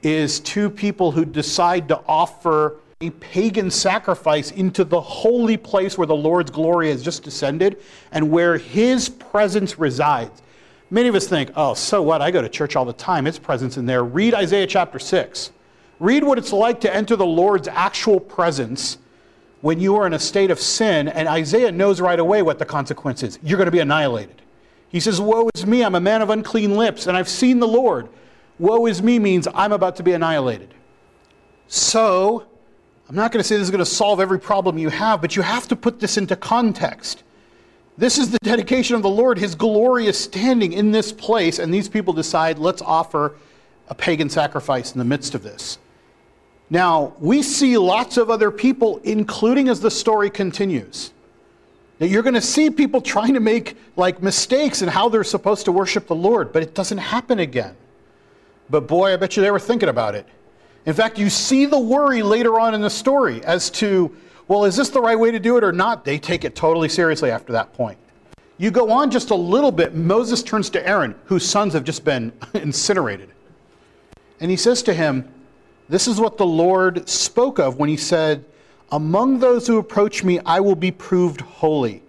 is 0.03 0.39
two 0.39 0.69
people 0.69 1.11
who 1.11 1.25
decide 1.25 1.87
to 1.87 2.01
offer 2.07 2.77
a 3.01 3.09
pagan 3.11 3.69
sacrifice 3.69 4.51
into 4.51 4.83
the 4.83 4.99
holy 4.99 5.57
place 5.57 5.97
where 5.97 6.07
the 6.07 6.15
Lord's 6.15 6.49
glory 6.49 6.89
has 6.89 7.03
just 7.03 7.23
descended 7.23 7.81
and 8.11 8.31
where 8.31 8.57
his 8.57 9.07
presence 9.09 9.77
resides. 9.77 10.41
Many 10.89 11.09
of 11.09 11.15
us 11.15 11.27
think, 11.27 11.51
oh, 11.55 11.73
so 11.73 12.01
what? 12.01 12.21
I 12.21 12.31
go 12.31 12.41
to 12.41 12.49
church 12.49 12.75
all 12.75 12.85
the 12.85 12.93
time. 12.93 13.25
His 13.25 13.37
presence 13.37 13.77
in 13.77 13.85
there. 13.85 14.03
Read 14.03 14.33
Isaiah 14.33 14.65
chapter 14.65 14.99
6. 14.99 15.51
Read 15.99 16.23
what 16.23 16.37
it's 16.37 16.53
like 16.53 16.81
to 16.81 16.93
enter 16.93 17.15
the 17.15 17.25
Lord's 17.25 17.67
actual 17.67 18.19
presence 18.19 18.97
when 19.61 19.79
you 19.79 19.95
are 19.95 20.05
in 20.05 20.13
a 20.13 20.19
state 20.19 20.51
of 20.51 20.59
sin, 20.59 21.07
and 21.07 21.27
Isaiah 21.27 21.71
knows 21.71 21.99
right 21.99 22.19
away 22.19 22.41
what 22.41 22.59
the 22.59 22.65
consequence 22.65 23.23
is. 23.23 23.39
You're 23.43 23.57
going 23.57 23.65
to 23.65 23.71
be 23.71 23.79
annihilated. 23.79 24.41
He 24.89 24.99
says, 24.99 25.19
Woe 25.19 25.49
is 25.55 25.65
me, 25.65 25.83
I'm 25.83 25.95
a 25.95 25.99
man 25.99 26.21
of 26.21 26.29
unclean 26.29 26.77
lips, 26.77 27.07
and 27.07 27.17
I've 27.17 27.27
seen 27.27 27.59
the 27.59 27.67
Lord. 27.67 28.07
Woe 28.59 28.85
is 28.87 29.01
me 29.01 29.19
means 29.19 29.47
I'm 29.53 29.71
about 29.71 29.95
to 29.97 30.03
be 30.03 30.13
annihilated. 30.13 30.73
So, 31.67 32.45
I'm 33.09 33.15
not 33.15 33.31
going 33.31 33.41
to 33.41 33.47
say 33.47 33.55
this 33.55 33.63
is 33.63 33.71
going 33.71 33.79
to 33.79 33.85
solve 33.85 34.19
every 34.19 34.39
problem 34.39 34.77
you 34.77 34.89
have, 34.89 35.21
but 35.21 35.35
you 35.35 35.41
have 35.41 35.67
to 35.69 35.75
put 35.75 35.99
this 35.99 36.17
into 36.17 36.35
context. 36.35 37.23
This 37.97 38.17
is 38.17 38.29
the 38.29 38.39
dedication 38.43 38.95
of 38.95 39.01
the 39.01 39.09
Lord. 39.09 39.37
His 39.39 39.55
glorious 39.55 40.19
standing 40.19 40.73
in 40.73 40.91
this 40.91 41.11
place, 41.11 41.59
and 41.59 41.73
these 41.73 41.89
people 41.89 42.13
decide, 42.13 42.59
let's 42.59 42.81
offer 42.81 43.35
a 43.89 43.95
pagan 43.95 44.29
sacrifice 44.29 44.91
in 44.91 44.99
the 44.99 45.05
midst 45.05 45.35
of 45.35 45.43
this. 45.43 45.77
Now, 46.69 47.13
we 47.19 47.41
see 47.41 47.77
lots 47.77 48.17
of 48.17 48.29
other 48.29 48.51
people, 48.51 48.99
including 49.03 49.69
as 49.69 49.79
the 49.79 49.91
story 49.91 50.29
continues. 50.29 51.13
That 51.99 52.09
you're 52.09 52.23
going 52.23 52.35
to 52.35 52.41
see 52.41 52.69
people 52.69 53.01
trying 53.01 53.33
to 53.33 53.39
make 53.39 53.77
like 53.95 54.21
mistakes 54.21 54.81
in 54.81 54.89
how 54.89 55.09
they're 55.09 55.23
supposed 55.23 55.65
to 55.65 55.71
worship 55.71 56.07
the 56.07 56.15
Lord, 56.15 56.51
but 56.51 56.61
it 56.61 56.75
doesn't 56.75 56.97
happen 56.97 57.39
again. 57.39 57.75
But 58.69 58.87
boy, 58.87 59.13
I 59.13 59.17
bet 59.17 59.35
you 59.35 59.43
they 59.43 59.51
were 59.51 59.59
thinking 59.59 59.89
about 59.89 60.15
it. 60.15 60.27
In 60.85 60.93
fact, 60.93 61.17
you 61.17 61.29
see 61.29 61.65
the 61.65 61.79
worry 61.79 62.21
later 62.21 62.59
on 62.59 62.73
in 62.73 62.81
the 62.81 62.89
story 62.89 63.43
as 63.43 63.69
to, 63.71 64.15
well, 64.47 64.65
is 64.65 64.75
this 64.75 64.89
the 64.89 65.01
right 65.01 65.19
way 65.19 65.31
to 65.31 65.39
do 65.39 65.57
it 65.57 65.63
or 65.63 65.71
not? 65.71 66.05
They 66.05 66.17
take 66.17 66.45
it 66.45 66.55
totally 66.55 66.89
seriously 66.89 67.29
after 67.29 67.51
that 67.53 67.73
point. 67.73 67.97
You 68.57 68.71
go 68.71 68.89
on 68.91 69.11
just 69.11 69.29
a 69.29 69.35
little 69.35 69.71
bit, 69.71 69.93
Moses 69.93 70.41
turns 70.41 70.69
to 70.71 70.87
Aaron, 70.87 71.15
whose 71.25 71.47
sons 71.47 71.73
have 71.73 71.83
just 71.83 72.03
been 72.03 72.31
incinerated. 72.53 73.29
And 74.39 74.49
he 74.49 74.57
says 74.57 74.81
to 74.83 74.93
him, 74.93 75.27
this 75.89 76.07
is 76.07 76.19
what 76.19 76.37
the 76.37 76.45
Lord 76.45 77.07
spoke 77.07 77.59
of 77.59 77.77
when 77.77 77.89
he 77.89 77.97
said, 77.97 78.43
Among 78.91 79.39
those 79.39 79.67
who 79.67 79.77
approach 79.77 80.23
me, 80.23 80.39
I 80.45 80.59
will 80.59 80.75
be 80.75 80.91
proved 80.91 81.41
holy. 81.41 82.03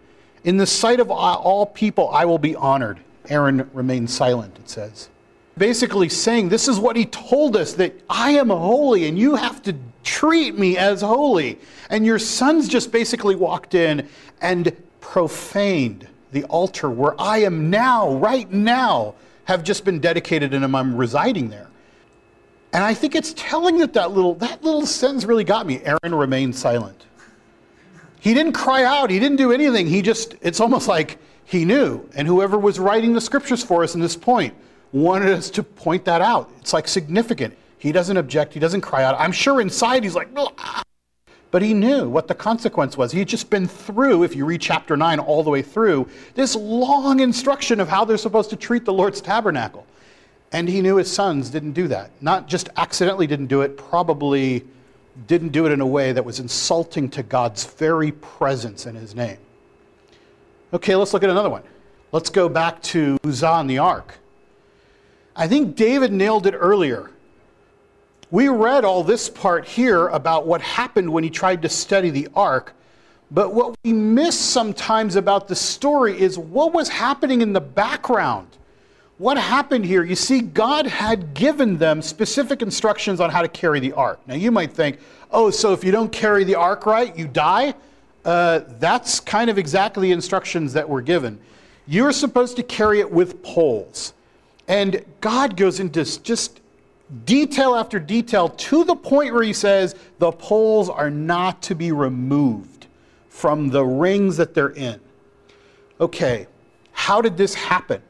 In 0.44 0.56
the 0.56 0.66
sight 0.66 1.00
of 1.00 1.10
all 1.10 1.66
people, 1.66 2.08
I 2.10 2.24
will 2.24 2.38
be 2.38 2.54
honored. 2.56 3.00
Aaron 3.28 3.68
remained 3.72 4.10
silent, 4.10 4.58
it 4.58 4.68
says. 4.70 5.10
Basically, 5.58 6.08
saying, 6.08 6.48
This 6.48 6.68
is 6.68 6.78
what 6.78 6.96
he 6.96 7.06
told 7.06 7.56
us 7.56 7.74
that 7.74 7.92
I 8.08 8.32
am 8.32 8.48
holy 8.48 9.08
and 9.08 9.18
you 9.18 9.34
have 9.34 9.62
to 9.64 9.74
treat 10.04 10.56
me 10.56 10.76
as 10.78 11.02
holy. 11.02 11.58
And 11.90 12.06
your 12.06 12.18
sons 12.18 12.68
just 12.68 12.92
basically 12.92 13.34
walked 13.34 13.74
in 13.74 14.08
and 14.40 14.74
profaned 15.00 16.06
the 16.32 16.44
altar 16.44 16.90
where 16.90 17.20
I 17.20 17.38
am 17.38 17.70
now, 17.70 18.14
right 18.14 18.50
now, 18.50 19.14
have 19.44 19.64
just 19.64 19.84
been 19.84 19.98
dedicated 19.98 20.54
and 20.54 20.64
I'm 20.64 20.94
residing 20.94 21.48
there. 21.48 21.68
And 22.72 22.84
I 22.84 22.92
think 22.94 23.14
it's 23.14 23.32
telling 23.34 23.78
that 23.78 23.94
that 23.94 24.12
little, 24.12 24.34
that 24.34 24.62
little 24.62 24.86
sentence 24.86 25.24
really 25.24 25.44
got 25.44 25.66
me. 25.66 25.80
Aaron 25.82 26.14
remained 26.14 26.54
silent. 26.54 27.06
He 28.20 28.34
didn't 28.34 28.52
cry 28.52 28.84
out. 28.84 29.10
He 29.10 29.18
didn't 29.18 29.38
do 29.38 29.52
anything. 29.52 29.86
He 29.86 30.02
just, 30.02 30.34
it's 30.42 30.60
almost 30.60 30.86
like 30.86 31.18
he 31.44 31.64
knew. 31.64 32.06
And 32.14 32.28
whoever 32.28 32.58
was 32.58 32.78
writing 32.78 33.14
the 33.14 33.20
scriptures 33.20 33.64
for 33.64 33.82
us 33.82 33.94
in 33.94 34.00
this 34.00 34.16
point 34.16 34.54
wanted 34.92 35.30
us 35.30 35.50
to 35.50 35.62
point 35.62 36.04
that 36.06 36.20
out. 36.20 36.50
It's 36.60 36.72
like 36.72 36.88
significant. 36.88 37.56
He 37.78 37.92
doesn't 37.92 38.16
object. 38.16 38.54
He 38.54 38.60
doesn't 38.60 38.80
cry 38.80 39.04
out. 39.04 39.14
I'm 39.18 39.32
sure 39.32 39.60
inside 39.60 40.02
he's 40.02 40.14
like, 40.14 40.28
but 41.50 41.62
he 41.62 41.72
knew 41.72 42.08
what 42.08 42.28
the 42.28 42.34
consequence 42.34 42.96
was. 42.96 43.12
He 43.12 43.20
had 43.20 43.28
just 43.28 43.48
been 43.50 43.66
through, 43.66 44.22
if 44.22 44.36
you 44.36 44.44
read 44.44 44.60
chapter 44.60 44.96
9 44.96 45.18
all 45.18 45.42
the 45.42 45.50
way 45.50 45.62
through, 45.62 46.08
this 46.34 46.54
long 46.54 47.20
instruction 47.20 47.80
of 47.80 47.88
how 47.88 48.04
they're 48.04 48.18
supposed 48.18 48.50
to 48.50 48.56
treat 48.56 48.84
the 48.84 48.92
Lord's 48.92 49.20
tabernacle. 49.20 49.86
And 50.52 50.68
he 50.68 50.80
knew 50.80 50.96
his 50.96 51.10
sons 51.10 51.50
didn't 51.50 51.72
do 51.72 51.88
that. 51.88 52.10
Not 52.20 52.48
just 52.48 52.68
accidentally 52.76 53.26
didn't 53.26 53.46
do 53.46 53.62
it, 53.62 53.76
probably 53.76 54.64
didn't 55.26 55.50
do 55.50 55.66
it 55.66 55.72
in 55.72 55.80
a 55.80 55.86
way 55.86 56.12
that 56.12 56.24
was 56.24 56.38
insulting 56.40 57.08
to 57.10 57.22
God's 57.22 57.64
very 57.64 58.12
presence 58.12 58.86
in 58.86 58.94
his 58.94 59.14
name. 59.14 59.38
Okay, 60.72 60.94
let's 60.96 61.12
look 61.12 61.22
at 61.22 61.30
another 61.30 61.50
one. 61.50 61.62
Let's 62.12 62.30
go 62.30 62.48
back 62.48 62.82
to 62.82 63.18
Uzzah 63.24 63.54
and 63.54 63.70
the 63.70 63.78
ark. 63.78 64.18
I 65.38 65.48
think 65.48 65.74
David 65.74 66.12
nailed 66.12 66.46
it 66.46 66.52
earlier. 66.52 67.10
We 68.30 68.48
read 68.48 68.84
all 68.84 69.02
this 69.02 69.30
part 69.30 69.66
here 69.66 70.08
about 70.08 70.46
what 70.46 70.60
happened 70.60 71.10
when 71.10 71.24
he 71.24 71.30
tried 71.30 71.62
to 71.62 71.70
study 71.70 72.10
the 72.10 72.28
ark, 72.34 72.74
but 73.30 73.54
what 73.54 73.74
we 73.82 73.94
miss 73.94 74.38
sometimes 74.38 75.16
about 75.16 75.48
the 75.48 75.56
story 75.56 76.20
is 76.20 76.38
what 76.38 76.74
was 76.74 76.90
happening 76.90 77.40
in 77.40 77.54
the 77.54 77.60
background 77.60 78.58
what 79.18 79.36
happened 79.36 79.84
here? 79.84 80.04
You 80.04 80.14
see, 80.14 80.40
God 80.40 80.86
had 80.86 81.34
given 81.34 81.76
them 81.76 82.00
specific 82.02 82.62
instructions 82.62 83.20
on 83.20 83.30
how 83.30 83.42
to 83.42 83.48
carry 83.48 83.80
the 83.80 83.92
ark. 83.92 84.20
Now, 84.28 84.36
you 84.36 84.52
might 84.52 84.72
think, 84.72 85.00
oh, 85.32 85.50
so 85.50 85.72
if 85.72 85.82
you 85.82 85.90
don't 85.90 86.10
carry 86.10 86.44
the 86.44 86.54
ark 86.54 86.86
right, 86.86 87.16
you 87.18 87.26
die? 87.26 87.74
Uh, 88.24 88.60
that's 88.78 89.18
kind 89.18 89.50
of 89.50 89.58
exactly 89.58 90.08
the 90.08 90.12
instructions 90.12 90.72
that 90.74 90.88
were 90.88 91.02
given. 91.02 91.40
You're 91.88 92.12
supposed 92.12 92.56
to 92.56 92.62
carry 92.62 93.00
it 93.00 93.10
with 93.10 93.42
poles. 93.42 94.14
And 94.68 95.04
God 95.20 95.56
goes 95.56 95.80
into 95.80 96.04
just 96.22 96.60
detail 97.24 97.74
after 97.74 97.98
detail 97.98 98.50
to 98.50 98.84
the 98.84 98.94
point 98.94 99.32
where 99.32 99.42
he 99.42 99.52
says 99.52 99.96
the 100.18 100.30
poles 100.30 100.88
are 100.88 101.10
not 101.10 101.62
to 101.62 101.74
be 101.74 101.90
removed 101.90 102.86
from 103.28 103.70
the 103.70 103.84
rings 103.84 104.36
that 104.36 104.54
they're 104.54 104.70
in. 104.70 105.00
Okay, 106.00 106.46
how 106.92 107.20
did 107.20 107.36
this 107.36 107.54
happen? 107.54 108.02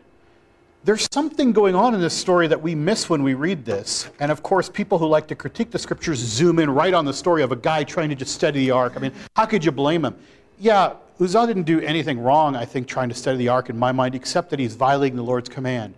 there's 0.88 1.06
something 1.12 1.52
going 1.52 1.74
on 1.74 1.94
in 1.94 2.00
this 2.00 2.14
story 2.14 2.46
that 2.46 2.62
we 2.62 2.74
miss 2.74 3.10
when 3.10 3.22
we 3.22 3.34
read 3.34 3.62
this. 3.62 4.08
And 4.20 4.32
of 4.32 4.42
course, 4.42 4.70
people 4.70 4.96
who 4.96 5.06
like 5.06 5.26
to 5.28 5.34
critique 5.34 5.70
the 5.70 5.78
scriptures 5.78 6.18
zoom 6.18 6.58
in 6.58 6.70
right 6.70 6.94
on 6.94 7.04
the 7.04 7.12
story 7.12 7.42
of 7.42 7.52
a 7.52 7.56
guy 7.56 7.84
trying 7.84 8.08
to 8.08 8.14
just 8.14 8.34
study 8.34 8.60
the 8.60 8.70
ark. 8.70 8.94
I 8.96 9.00
mean, 9.00 9.12
how 9.36 9.44
could 9.44 9.62
you 9.62 9.70
blame 9.70 10.04
him? 10.04 10.16
Yeah, 10.58 10.94
Uzzah 11.20 11.46
didn't 11.46 11.64
do 11.64 11.80
anything 11.80 12.18
wrong, 12.18 12.56
I 12.56 12.64
think, 12.64 12.86
trying 12.86 13.10
to 13.10 13.14
study 13.14 13.36
the 13.36 13.48
ark 13.48 13.68
in 13.68 13.78
my 13.78 13.92
mind, 13.92 14.14
except 14.14 14.48
that 14.48 14.58
he's 14.58 14.76
violating 14.76 15.16
the 15.16 15.22
Lord's 15.22 15.50
command. 15.50 15.92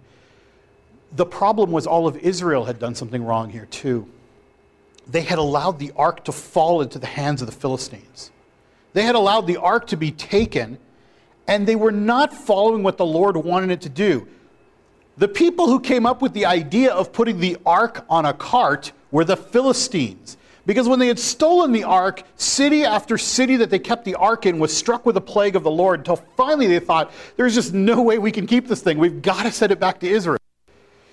The 1.13 1.27
problem 1.27 1.73
was 1.73 1.87
all 1.87 2.07
of 2.07 2.17
Israel 2.17 2.65
had 2.65 2.79
done 2.79 2.95
something 2.95 3.25
wrong 3.25 3.51
here, 3.51 3.67
too. 3.67 4.09
They 5.09 5.23
had 5.23 5.39
allowed 5.39 5.79
the 5.79 5.93
ark 5.97 6.25
to 6.25 6.33
fall 6.33 6.83
into 6.83 6.99
the 6.99 7.07
hands 7.07 7.43
of 7.43 7.47
the 7.47 7.53
Philistines. 7.55 8.31
They 8.93 9.03
had 9.03 9.15
allowed 9.15 9.47
the 9.47 9.57
ark 9.57 9.89
to 9.89 9.97
be 9.97 10.13
taken, 10.13 10.79
and 11.49 11.67
they 11.67 11.77
were 11.77 11.93
not 11.93 12.33
following 12.33 12.83
what 12.83 12.97
the 12.97 13.07
Lord 13.07 13.37
wanted 13.37 13.71
it 13.71 13.81
to 13.83 13.89
do. 13.89 14.29
The 15.17 15.29
people 15.29 15.67
who 15.67 15.81
came 15.81 16.07
up 16.07 16.23
with 16.23 16.33
the 16.33 16.47
idea 16.47 16.93
of 16.93 17.13
putting 17.13 17.41
the 17.41 17.57
ark 17.67 18.05
on 18.09 18.25
a 18.25 18.33
cart 18.33 18.93
were 19.11 19.25
the 19.25 19.37
Philistines. 19.37 20.37
Because 20.67 20.89
when 20.89 20.99
they 20.99 21.09
had 21.09 21.19
stolen 21.19 21.73
the 21.73 21.85
ark, 21.85 22.23
city 22.37 22.85
after 22.85 23.19
city 23.19 23.57
that 23.57 23.71
they 23.71 23.79
kept 23.79 24.05
the 24.05 24.15
ark 24.15 24.47
in 24.47 24.59
was 24.59 24.77
struck 24.77 25.05
with 25.05 25.17
a 25.17 25.21
plague 25.21 25.57
of 25.57 25.63
the 25.63 25.71
Lord 25.71 26.01
until 26.01 26.17
finally 26.37 26.67
they 26.67 26.79
thought, 26.79 27.11
there's 27.37 27.55
just 27.55 27.75
no 27.75 28.03
way 28.03 28.19
we 28.19 28.31
can 28.31 28.47
keep 28.47 28.69
this 28.69 28.83
thing. 28.83 28.99
We've 28.99 29.23
got 29.23 29.43
to 29.45 29.53
send 29.53 29.73
it 29.73 29.81
back 29.81 30.01
to 30.01 30.09
Israel. 30.09 30.40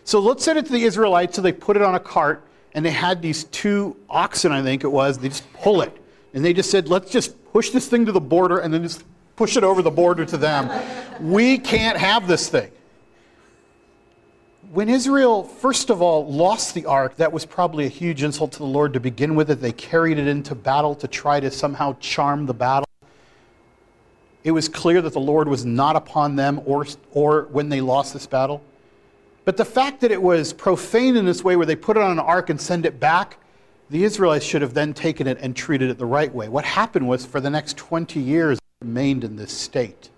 So 0.07 0.19
let's 0.19 0.45
send 0.45 0.57
it 0.57 0.65
to 0.67 0.71
the 0.71 0.83
Israelites. 0.85 1.35
So 1.35 1.41
they 1.41 1.51
put 1.51 1.75
it 1.75 1.81
on 1.81 1.95
a 1.95 1.99
cart 1.99 2.41
and 2.73 2.85
they 2.85 2.91
had 2.91 3.21
these 3.21 3.43
two 3.43 3.97
oxen, 4.09 4.53
I 4.53 4.63
think 4.63 4.85
it 4.85 4.87
was. 4.87 5.17
They 5.17 5.27
just 5.27 5.51
pull 5.51 5.81
it. 5.81 6.01
And 6.33 6.45
they 6.45 6.53
just 6.53 6.71
said, 6.71 6.87
let's 6.87 7.11
just 7.11 7.35
push 7.51 7.71
this 7.71 7.89
thing 7.89 8.05
to 8.05 8.13
the 8.13 8.21
border 8.21 8.59
and 8.59 8.73
then 8.73 8.83
just 8.83 9.03
push 9.35 9.57
it 9.57 9.65
over 9.65 9.81
the 9.81 9.91
border 9.91 10.23
to 10.23 10.37
them. 10.37 10.71
We 11.19 11.57
can't 11.57 11.97
have 11.97 12.25
this 12.25 12.47
thing. 12.47 12.71
When 14.71 14.87
Israel, 14.87 15.43
first 15.43 15.89
of 15.89 16.01
all, 16.01 16.25
lost 16.31 16.73
the 16.73 16.85
ark, 16.85 17.17
that 17.17 17.33
was 17.33 17.45
probably 17.45 17.85
a 17.85 17.89
huge 17.89 18.23
insult 18.23 18.53
to 18.53 18.59
the 18.59 18.63
Lord 18.63 18.93
to 18.93 19.01
begin 19.01 19.35
with. 19.35 19.51
It 19.51 19.55
they 19.55 19.73
carried 19.73 20.17
it 20.19 20.27
into 20.27 20.55
battle 20.55 20.95
to 20.95 21.07
try 21.09 21.41
to 21.41 21.51
somehow 21.51 21.97
charm 21.99 22.45
the 22.45 22.53
battle. 22.53 22.87
It 24.45 24.51
was 24.51 24.69
clear 24.69 25.01
that 25.01 25.11
the 25.11 25.19
Lord 25.19 25.49
was 25.49 25.65
not 25.65 25.97
upon 25.97 26.37
them 26.37 26.61
or, 26.63 26.85
or 27.11 27.49
when 27.51 27.67
they 27.67 27.81
lost 27.81 28.13
this 28.13 28.25
battle. 28.25 28.63
But 29.47 29.55
the 29.55 29.63
fact 29.63 30.01
that 30.01 30.11
it 30.11 30.21
was 30.21 30.51
profane 30.51 31.15
in 31.15 31.25
this 31.25 31.41
way, 31.41 31.55
where 31.55 31.65
they 31.65 31.77
put 31.77 31.95
it 31.95 32.03
on 32.03 32.11
an 32.11 32.19
ark 32.19 32.49
and 32.49 32.59
send 32.59 32.85
it 32.85 32.99
back, 32.99 33.37
the 33.89 34.03
Israelites 34.03 34.43
should 34.43 34.61
have 34.61 34.73
then 34.73 34.93
taken 34.93 35.25
it 35.25 35.37
and 35.39 35.55
treated 35.55 35.89
it 35.89 35.97
the 35.97 36.05
right 36.05 36.35
way. 36.35 36.49
What 36.49 36.65
happened 36.65 37.07
was 37.07 37.25
for 37.25 37.39
the 37.39 37.49
next 37.49 37.77
20 37.77 38.19
years, 38.19 38.57
it 38.57 38.85
remained 38.85 39.23
in 39.23 39.37
this 39.37 39.53
state. 39.53 40.09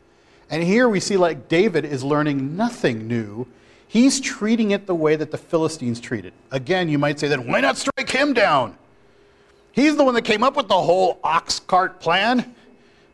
And 0.50 0.64
here 0.64 0.90
we 0.90 1.00
see 1.00 1.16
like 1.16 1.48
David 1.48 1.86
is 1.86 2.04
learning 2.04 2.58
nothing 2.58 3.08
new. 3.08 3.46
He's 3.88 4.20
treating 4.20 4.72
it 4.72 4.88
the 4.88 4.96
way 4.96 5.16
that 5.16 5.30
the 5.30 5.38
Philistines 5.38 6.00
treated. 6.00 6.34
Again, 6.50 6.90
you 6.90 6.98
might 6.98 7.20
say, 7.20 7.28
then 7.28 7.46
why 7.46 7.62
not 7.62 7.78
strike 7.78 8.10
him 8.10 8.34
down? 8.34 8.80
He's 9.74 9.96
the 9.96 10.04
one 10.04 10.16
that 10.16 10.24
came 10.24 10.42
up 10.42 10.58
with 10.58 10.70
the 10.70 10.82
whole 10.82 11.20
ox 11.24 11.60
cart 11.60 12.00
plan. 12.00 12.56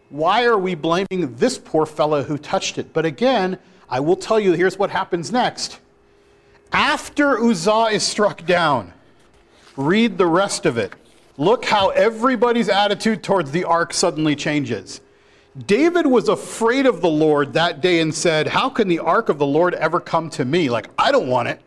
Why 0.08 0.46
are 0.46 0.58
we 0.58 0.76
blaming 0.76 1.36
this 1.36 1.58
poor 1.58 1.86
fellow 1.86 2.24
who 2.24 2.38
touched 2.38 2.78
it? 2.78 2.94
But 2.94 3.04
again, 3.04 3.60
I 3.90 4.00
will 4.00 4.16
tell 4.16 4.40
you 4.40 4.54
here's 4.54 4.80
what 4.80 4.92
happens 4.92 5.30
next. 5.30 5.82
After 6.72 7.40
Uzzah 7.40 7.90
is 7.92 8.04
struck 8.04 8.46
down, 8.46 8.94
read 9.78 10.18
the 10.18 10.28
rest 10.28 10.66
of 10.66 10.78
it. 10.78 10.94
Look 11.38 11.66
how 11.66 11.90
everybody's 11.90 12.70
attitude 12.70 13.24
towards 13.24 13.52
the 13.52 13.66
ark 13.66 13.94
suddenly 13.94 14.36
changes. 14.36 15.02
David 15.68 16.06
was 16.06 16.28
afraid 16.28 16.86
of 16.86 17.02
the 17.02 17.10
Lord 17.10 17.54
that 17.54 17.82
day 17.82 18.02
and 18.02 18.14
said, 18.14 18.48
How 18.48 18.70
can 18.70 18.88
the 18.88 19.00
ark 19.00 19.30
of 19.30 19.38
the 19.38 19.46
Lord 19.46 19.74
ever 19.74 20.00
come 20.00 20.30
to 20.32 20.44
me? 20.44 20.70
Like, 20.70 20.90
I 20.98 21.12
don't 21.12 21.28
want 21.28 21.48
it. 21.48 21.62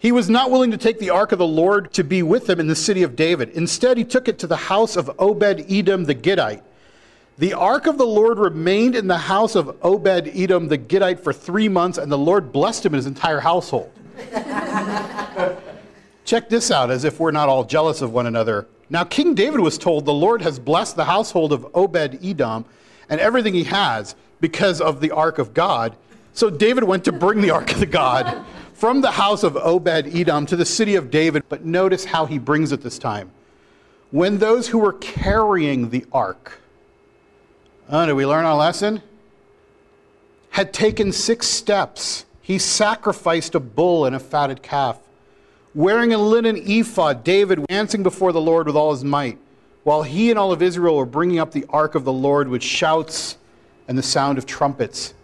He 0.00 0.10
was 0.10 0.28
not 0.28 0.50
willing 0.50 0.72
to 0.72 0.76
take 0.76 0.98
the 0.98 1.10
ark 1.10 1.30
of 1.30 1.38
the 1.38 1.46
Lord 1.46 1.92
to 1.92 2.02
be 2.02 2.24
with 2.24 2.50
him 2.50 2.58
in 2.58 2.66
the 2.66 2.74
city 2.74 3.04
of 3.04 3.14
David. 3.14 3.50
Instead, 3.50 3.96
he 3.96 4.04
took 4.04 4.26
it 4.26 4.36
to 4.40 4.48
the 4.48 4.56
house 4.56 4.96
of 4.96 5.10
Obed 5.20 5.64
Edom 5.70 6.04
the 6.04 6.14
Gittite. 6.14 6.64
The 7.38 7.54
ark 7.54 7.86
of 7.86 7.96
the 7.96 8.06
Lord 8.06 8.38
remained 8.38 8.94
in 8.94 9.06
the 9.06 9.16
house 9.16 9.54
of 9.54 9.76
Obed 9.82 10.28
Edom 10.34 10.68
the 10.68 10.76
Gittite 10.76 11.18
for 11.18 11.32
three 11.32 11.68
months, 11.68 11.96
and 11.96 12.12
the 12.12 12.18
Lord 12.18 12.52
blessed 12.52 12.84
him 12.84 12.92
and 12.92 12.98
his 12.98 13.06
entire 13.06 13.40
household. 13.40 13.90
Check 16.24 16.50
this 16.50 16.70
out, 16.70 16.90
as 16.90 17.04
if 17.04 17.18
we're 17.18 17.30
not 17.30 17.48
all 17.48 17.64
jealous 17.64 18.02
of 18.02 18.12
one 18.12 18.26
another. 18.26 18.66
Now, 18.90 19.04
King 19.04 19.34
David 19.34 19.60
was 19.60 19.78
told, 19.78 20.04
The 20.04 20.12
Lord 20.12 20.42
has 20.42 20.58
blessed 20.58 20.96
the 20.96 21.06
household 21.06 21.52
of 21.52 21.66
Obed 21.74 22.22
Edom 22.22 22.66
and 23.08 23.20
everything 23.20 23.54
he 23.54 23.64
has 23.64 24.14
because 24.40 24.80
of 24.80 25.00
the 25.00 25.10
ark 25.10 25.38
of 25.38 25.54
God. 25.54 25.96
So 26.34 26.50
David 26.50 26.84
went 26.84 27.04
to 27.04 27.12
bring 27.12 27.40
the 27.40 27.50
ark 27.50 27.72
of 27.72 27.80
the 27.80 27.86
God 27.86 28.44
from 28.74 29.00
the 29.00 29.10
house 29.10 29.42
of 29.42 29.56
Obed 29.56 30.14
Edom 30.14 30.44
to 30.46 30.56
the 30.56 30.64
city 30.64 30.94
of 30.94 31.10
David. 31.10 31.44
But 31.48 31.64
notice 31.64 32.04
how 32.04 32.26
he 32.26 32.38
brings 32.38 32.72
it 32.72 32.82
this 32.82 32.98
time. 32.98 33.30
When 34.10 34.38
those 34.38 34.68
who 34.68 34.78
were 34.78 34.92
carrying 34.94 35.88
the 35.88 36.04
ark, 36.12 36.61
oh, 37.92 38.06
did 38.06 38.14
we 38.14 38.26
learn 38.26 38.44
our 38.44 38.56
lesson? 38.56 39.02
Had 40.50 40.72
taken 40.72 41.12
six 41.12 41.46
steps, 41.46 42.24
he 42.40 42.58
sacrificed 42.58 43.54
a 43.54 43.60
bull 43.60 44.06
and 44.06 44.16
a 44.16 44.20
fatted 44.20 44.62
calf. 44.62 44.98
Wearing 45.74 46.12
a 46.12 46.18
linen 46.18 46.56
ephod, 46.56 47.24
David 47.24 47.64
dancing 47.66 48.02
before 48.02 48.32
the 48.32 48.40
Lord 48.40 48.66
with 48.66 48.76
all 48.76 48.92
his 48.92 49.04
might, 49.04 49.38
while 49.84 50.02
he 50.02 50.30
and 50.30 50.38
all 50.38 50.52
of 50.52 50.60
Israel 50.60 50.96
were 50.96 51.06
bringing 51.06 51.38
up 51.38 51.52
the 51.52 51.64
ark 51.68 51.94
of 51.94 52.04
the 52.04 52.12
Lord 52.12 52.48
with 52.48 52.62
shouts 52.62 53.38
and 53.88 53.96
the 53.96 54.02
sound 54.02 54.38
of 54.38 54.46
trumpets. 54.46 55.14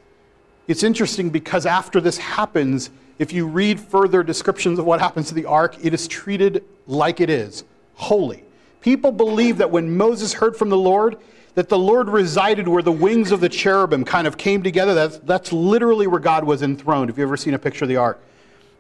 It's 0.67 0.83
interesting 0.83 1.31
because 1.31 1.67
after 1.67 2.01
this 2.01 2.19
happens, 2.19 2.91
if 3.19 3.33
you 3.33 3.47
read 3.47 3.81
further 3.81 4.23
descriptions 4.23 4.79
of 4.79 4.85
what 4.85 5.01
happens 5.01 5.29
to 5.29 5.35
the 5.35 5.47
ark, 5.47 5.77
it 5.83 5.95
is 5.95 6.07
treated 6.07 6.65
like 6.87 7.21
it 7.21 7.31
is 7.31 7.65
holy. 7.95 8.45
People 8.81 9.11
believe 9.11 9.59
that 9.59 9.71
when 9.71 9.97
Moses 9.97 10.33
heard 10.33 10.57
from 10.57 10.69
the 10.69 10.77
Lord, 10.77 11.17
that 11.59 11.69
the 11.69 11.77
Lord 11.77 12.09
resided 12.09 12.69
where 12.69 12.85
the 12.85 12.93
wings 12.93 13.33
of 13.33 13.41
the 13.41 13.49
cherubim 13.49 14.05
kind 14.05 14.29
of 14.29 14.39
came 14.39 14.63
together. 14.63 14.95
That's, 14.95 15.19
that's 15.19 15.53
literally 15.53 16.07
where 16.07 16.21
God 16.21 16.45
was 16.45 16.63
enthroned, 16.63 17.11
if 17.11 17.19
you've 17.19 17.27
ever 17.27 17.37
seen 17.37 17.53
a 17.53 17.59
picture 17.59 17.85
of 17.85 17.89
the 17.89 17.97
ark 17.97 18.23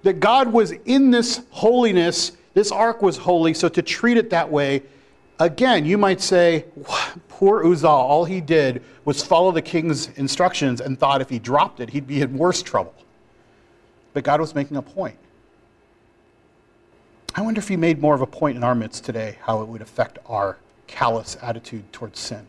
that 0.04 0.20
God 0.20 0.52
was 0.52 0.70
in 0.70 1.10
this 1.10 1.40
holiness. 1.50 2.36
This 2.54 2.70
ark 2.70 3.02
was 3.02 3.16
holy, 3.16 3.52
so 3.52 3.68
to 3.68 3.82
treat 3.82 4.16
it 4.16 4.30
that 4.30 4.48
way, 4.48 4.84
again, 5.40 5.86
you 5.86 5.98
might 5.98 6.20
say, 6.20 6.66
poor 7.26 7.66
Uzzah, 7.66 7.88
all 7.88 8.24
he 8.24 8.40
did 8.40 8.84
was 9.04 9.24
follow 9.24 9.50
the 9.50 9.60
king's 9.60 10.10
instructions 10.10 10.80
and 10.80 10.96
thought 10.96 11.20
if 11.20 11.28
he 11.28 11.40
dropped 11.40 11.80
it, 11.80 11.90
he'd 11.90 12.06
be 12.06 12.20
in 12.20 12.38
worse 12.38 12.62
trouble. 12.62 12.94
But 14.12 14.22
God 14.22 14.40
was 14.40 14.54
making 14.54 14.76
a 14.76 14.82
point. 14.82 15.18
I 17.34 17.40
wonder 17.40 17.58
if 17.58 17.66
he 17.66 17.76
made 17.76 18.00
more 18.00 18.14
of 18.14 18.20
a 18.20 18.26
point 18.26 18.56
in 18.56 18.62
our 18.62 18.76
midst 18.76 19.04
today, 19.04 19.36
how 19.42 19.62
it 19.62 19.66
would 19.66 19.82
affect 19.82 20.20
our 20.26 20.58
callous 20.86 21.36
attitude 21.42 21.92
towards 21.92 22.20
sin. 22.20 22.46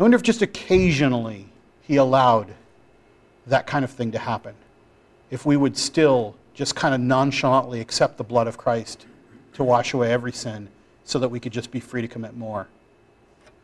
I 0.00 0.02
wonder 0.02 0.16
if 0.16 0.22
just 0.22 0.40
occasionally 0.40 1.46
he 1.82 1.96
allowed 1.96 2.54
that 3.46 3.66
kind 3.66 3.84
of 3.84 3.90
thing 3.90 4.12
to 4.12 4.18
happen 4.18 4.54
if 5.30 5.44
we 5.44 5.58
would 5.58 5.76
still 5.76 6.34
just 6.54 6.74
kind 6.74 6.94
of 6.94 7.02
nonchalantly 7.02 7.82
accept 7.82 8.16
the 8.16 8.24
blood 8.24 8.46
of 8.46 8.56
Christ 8.56 9.04
to 9.52 9.62
wash 9.62 9.92
away 9.92 10.10
every 10.10 10.32
sin 10.32 10.70
so 11.04 11.18
that 11.18 11.28
we 11.28 11.38
could 11.38 11.52
just 11.52 11.70
be 11.70 11.80
free 11.80 12.00
to 12.00 12.08
commit 12.08 12.34
more. 12.34 12.66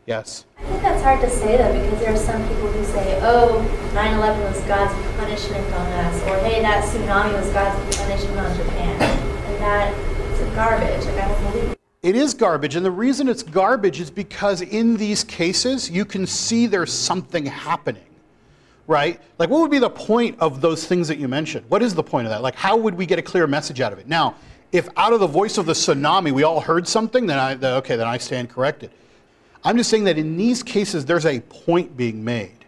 Yes? 0.05 0.45
I 0.59 0.65
think 0.65 0.83
that's 0.83 1.01
hard 1.01 1.21
to 1.21 1.29
say 1.31 1.57
though 1.57 1.73
because 1.73 1.99
there 2.01 2.13
are 2.13 2.17
some 2.17 2.47
people 2.49 2.71
who 2.71 2.85
say, 2.85 3.19
oh, 3.23 3.59
9 3.95 4.13
11 4.13 4.43
was 4.43 4.61
God's 4.65 4.93
punishment 5.17 5.65
on 5.73 5.87
us, 5.87 6.21
or 6.21 6.37
hey, 6.47 6.61
that 6.61 6.83
tsunami 6.83 7.33
was 7.33 7.49
God's 7.51 7.97
punishment 7.97 8.37
on 8.37 8.55
Japan. 8.55 9.01
And 9.01 9.57
that 9.59 9.91
is 10.33 10.55
garbage. 10.55 11.03
Like, 11.03 11.17
I 11.17 11.27
don't 11.29 11.51
believe 11.51 11.76
it 12.07 12.15
is 12.15 12.33
garbage, 12.33 12.75
and 12.75 12.85
the 12.85 12.91
reason 12.91 13.27
it's 13.27 13.43
garbage 13.43 13.99
is 13.99 14.09
because 14.09 14.61
in 14.61 14.95
these 14.95 15.25
cases 15.25 15.89
you 15.89 16.05
can 16.05 16.25
see 16.25 16.65
there's 16.65 16.93
something 16.93 17.45
happening 17.45 18.03
right? 18.87 19.19
Like, 19.37 19.49
what 19.49 19.59
would 19.59 19.69
be 19.69 19.79
the 19.79 19.89
point 19.89 20.39
of 20.39 20.61
those 20.61 20.87
things 20.87 21.09
that 21.09 21.17
you 21.17 21.27
mentioned? 21.27 21.65
What 21.69 21.83
is 21.83 21.93
the 21.93 22.03
point 22.03 22.25
of 22.25 22.31
that? 22.31 22.41
Like, 22.41 22.55
how 22.55 22.77
would 22.77 22.95
we 22.95 23.05
get 23.05 23.19
a 23.19 23.21
clear 23.21 23.45
message 23.45 23.81
out 23.81 23.91
of 23.91 23.99
it? 23.99 24.07
Now, 24.07 24.35
if 24.71 24.87
out 24.97 25.13
of 25.13 25.19
the 25.19 25.27
voice 25.27 25.57
of 25.57 25.65
the 25.65 25.73
tsunami 25.73 26.31
we 26.31 26.43
all 26.43 26.61
heard 26.61 26.87
something, 26.87 27.25
then 27.25 27.37
I, 27.37 27.55
okay, 27.77 27.95
then 27.95 28.07
I 28.07 28.17
stand 28.17 28.49
corrected. 28.49 28.91
I'm 29.63 29.77
just 29.77 29.89
saying 29.89 30.05
that 30.05 30.17
in 30.17 30.37
these 30.37 30.63
cases, 30.63 31.05
there's 31.05 31.25
a 31.25 31.41
point 31.41 31.97
being 31.97 32.23
made. 32.23 32.65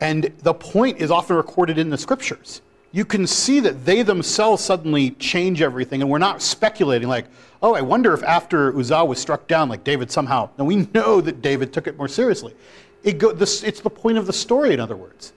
And 0.00 0.32
the 0.42 0.54
point 0.54 0.98
is 0.98 1.10
often 1.10 1.36
recorded 1.36 1.78
in 1.78 1.90
the 1.90 1.98
scriptures. 1.98 2.60
You 2.90 3.04
can 3.04 3.26
see 3.26 3.60
that 3.60 3.84
they 3.84 4.02
themselves 4.02 4.64
suddenly 4.64 5.10
change 5.12 5.60
everything, 5.60 6.00
and 6.00 6.10
we're 6.10 6.18
not 6.18 6.40
speculating 6.40 7.08
like, 7.08 7.26
oh, 7.62 7.74
I 7.74 7.82
wonder 7.82 8.14
if 8.14 8.22
after 8.22 8.76
Uzzah 8.76 9.04
was 9.04 9.18
struck 9.18 9.46
down, 9.46 9.68
like 9.68 9.84
David 9.84 10.10
somehow. 10.10 10.48
Now 10.58 10.64
we 10.64 10.88
know 10.94 11.20
that 11.20 11.42
David 11.42 11.72
took 11.72 11.86
it 11.86 11.98
more 11.98 12.08
seriously. 12.08 12.54
It 13.02 13.18
go, 13.18 13.32
this, 13.32 13.62
it's 13.62 13.80
the 13.80 13.90
point 13.90 14.16
of 14.16 14.26
the 14.26 14.32
story, 14.32 14.72
in 14.72 14.80
other 14.80 14.96
words, 14.96 15.32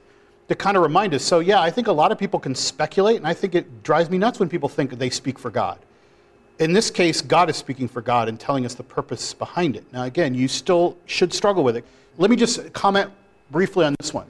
to 0.47 0.55
kind 0.55 0.77
of 0.77 0.83
remind 0.83 1.13
us. 1.13 1.23
So, 1.23 1.39
yeah, 1.39 1.61
I 1.61 1.69
think 1.69 1.87
a 1.87 1.91
lot 1.91 2.11
of 2.11 2.17
people 2.17 2.39
can 2.39 2.55
speculate, 2.55 3.17
and 3.17 3.27
I 3.27 3.33
think 3.33 3.53
it 3.53 3.83
drives 3.83 4.09
me 4.09 4.17
nuts 4.17 4.39
when 4.39 4.49
people 4.49 4.69
think 4.69 4.91
they 4.91 5.09
speak 5.09 5.37
for 5.37 5.51
God. 5.51 5.77
In 6.59 6.73
this 6.73 6.89
case, 6.89 7.21
God 7.21 7.49
is 7.49 7.57
speaking 7.57 7.87
for 7.87 8.01
God 8.01 8.29
and 8.29 8.39
telling 8.39 8.65
us 8.65 8.75
the 8.75 8.83
purpose 8.83 9.33
behind 9.33 9.75
it. 9.75 9.83
Now, 9.91 10.03
again, 10.03 10.35
you 10.35 10.47
still 10.47 10.97
should 11.05 11.33
struggle 11.33 11.63
with 11.63 11.75
it. 11.75 11.85
Let 12.17 12.29
me 12.29 12.35
just 12.35 12.71
comment 12.71 13.11
briefly 13.49 13.85
on 13.85 13.95
this 13.99 14.13
one. 14.13 14.27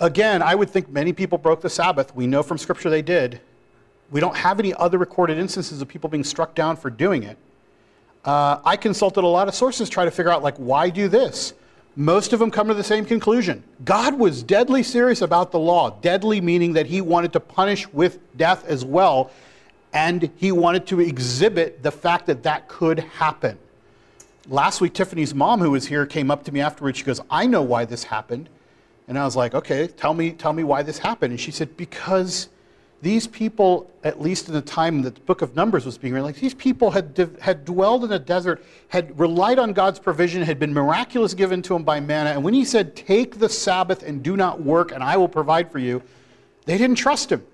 Again, 0.00 0.42
I 0.42 0.54
would 0.54 0.70
think 0.70 0.88
many 0.88 1.12
people 1.12 1.38
broke 1.38 1.60
the 1.60 1.70
Sabbath. 1.70 2.14
We 2.14 2.26
know 2.26 2.42
from 2.42 2.58
Scripture 2.58 2.90
they 2.90 3.02
did. 3.02 3.40
We 4.10 4.20
don't 4.20 4.36
have 4.36 4.58
any 4.58 4.74
other 4.74 4.98
recorded 4.98 5.38
instances 5.38 5.80
of 5.80 5.88
people 5.88 6.10
being 6.10 6.24
struck 6.24 6.54
down 6.54 6.76
for 6.76 6.90
doing 6.90 7.22
it. 7.22 7.36
Uh, 8.24 8.58
I 8.64 8.76
consulted 8.76 9.24
a 9.24 9.26
lot 9.26 9.46
of 9.46 9.54
sources 9.54 9.88
try 9.88 10.04
to 10.04 10.10
figure 10.10 10.32
out, 10.32 10.42
like, 10.42 10.56
why 10.56 10.90
do 10.90 11.08
this? 11.08 11.54
most 11.96 12.32
of 12.32 12.38
them 12.38 12.50
come 12.50 12.68
to 12.68 12.74
the 12.74 12.84
same 12.84 13.04
conclusion. 13.04 13.62
God 13.84 14.18
was 14.18 14.42
deadly 14.42 14.82
serious 14.82 15.22
about 15.22 15.50
the 15.50 15.58
law, 15.58 15.90
deadly 15.90 16.40
meaning 16.40 16.72
that 16.74 16.86
he 16.86 17.00
wanted 17.00 17.32
to 17.32 17.40
punish 17.40 17.88
with 17.92 18.18
death 18.36 18.64
as 18.66 18.84
well, 18.84 19.30
and 19.92 20.30
he 20.36 20.52
wanted 20.52 20.86
to 20.86 21.00
exhibit 21.00 21.82
the 21.82 21.90
fact 21.90 22.26
that 22.26 22.42
that 22.44 22.68
could 22.68 23.00
happen. 23.00 23.58
Last 24.48 24.80
week, 24.80 24.94
Tiffany's 24.94 25.34
mom, 25.34 25.60
who 25.60 25.72
was 25.72 25.86
here, 25.86 26.06
came 26.06 26.30
up 26.30 26.44
to 26.44 26.52
me 26.52 26.60
afterwards. 26.60 26.98
She 26.98 27.04
goes, 27.04 27.20
I 27.30 27.46
know 27.46 27.62
why 27.62 27.84
this 27.84 28.04
happened. 28.04 28.48
And 29.10 29.18
I 29.18 29.24
was 29.24 29.34
like, 29.34 29.56
okay, 29.56 29.88
tell 29.88 30.14
me, 30.14 30.30
tell 30.30 30.52
me 30.52 30.62
why 30.62 30.84
this 30.84 30.96
happened. 30.96 31.32
And 31.32 31.40
she 31.40 31.50
said, 31.50 31.76
because 31.76 32.48
these 33.02 33.26
people, 33.26 33.90
at 34.04 34.20
least 34.20 34.46
in 34.46 34.54
the 34.54 34.62
time 34.62 35.02
that 35.02 35.16
the 35.16 35.20
book 35.22 35.42
of 35.42 35.56
Numbers 35.56 35.84
was 35.84 35.98
being 35.98 36.14
written, 36.14 36.32
these 36.40 36.54
people 36.54 36.92
had, 36.92 37.36
had 37.40 37.64
dwelled 37.64 38.04
in 38.04 38.10
the 38.10 38.20
desert, 38.20 38.64
had 38.86 39.18
relied 39.18 39.58
on 39.58 39.72
God's 39.72 39.98
provision, 39.98 40.42
had 40.42 40.60
been 40.60 40.72
miraculous 40.72 41.34
given 41.34 41.60
to 41.62 41.74
them 41.74 41.82
by 41.82 41.98
manna. 41.98 42.30
And 42.30 42.44
when 42.44 42.54
he 42.54 42.64
said, 42.64 42.94
Take 42.94 43.40
the 43.40 43.48
Sabbath 43.48 44.04
and 44.04 44.22
do 44.22 44.36
not 44.36 44.62
work, 44.62 44.92
and 44.92 45.02
I 45.02 45.16
will 45.16 45.28
provide 45.28 45.72
for 45.72 45.80
you, 45.80 46.00
they 46.66 46.78
didn't 46.78 46.94
trust 46.94 47.32
him. 47.32 47.44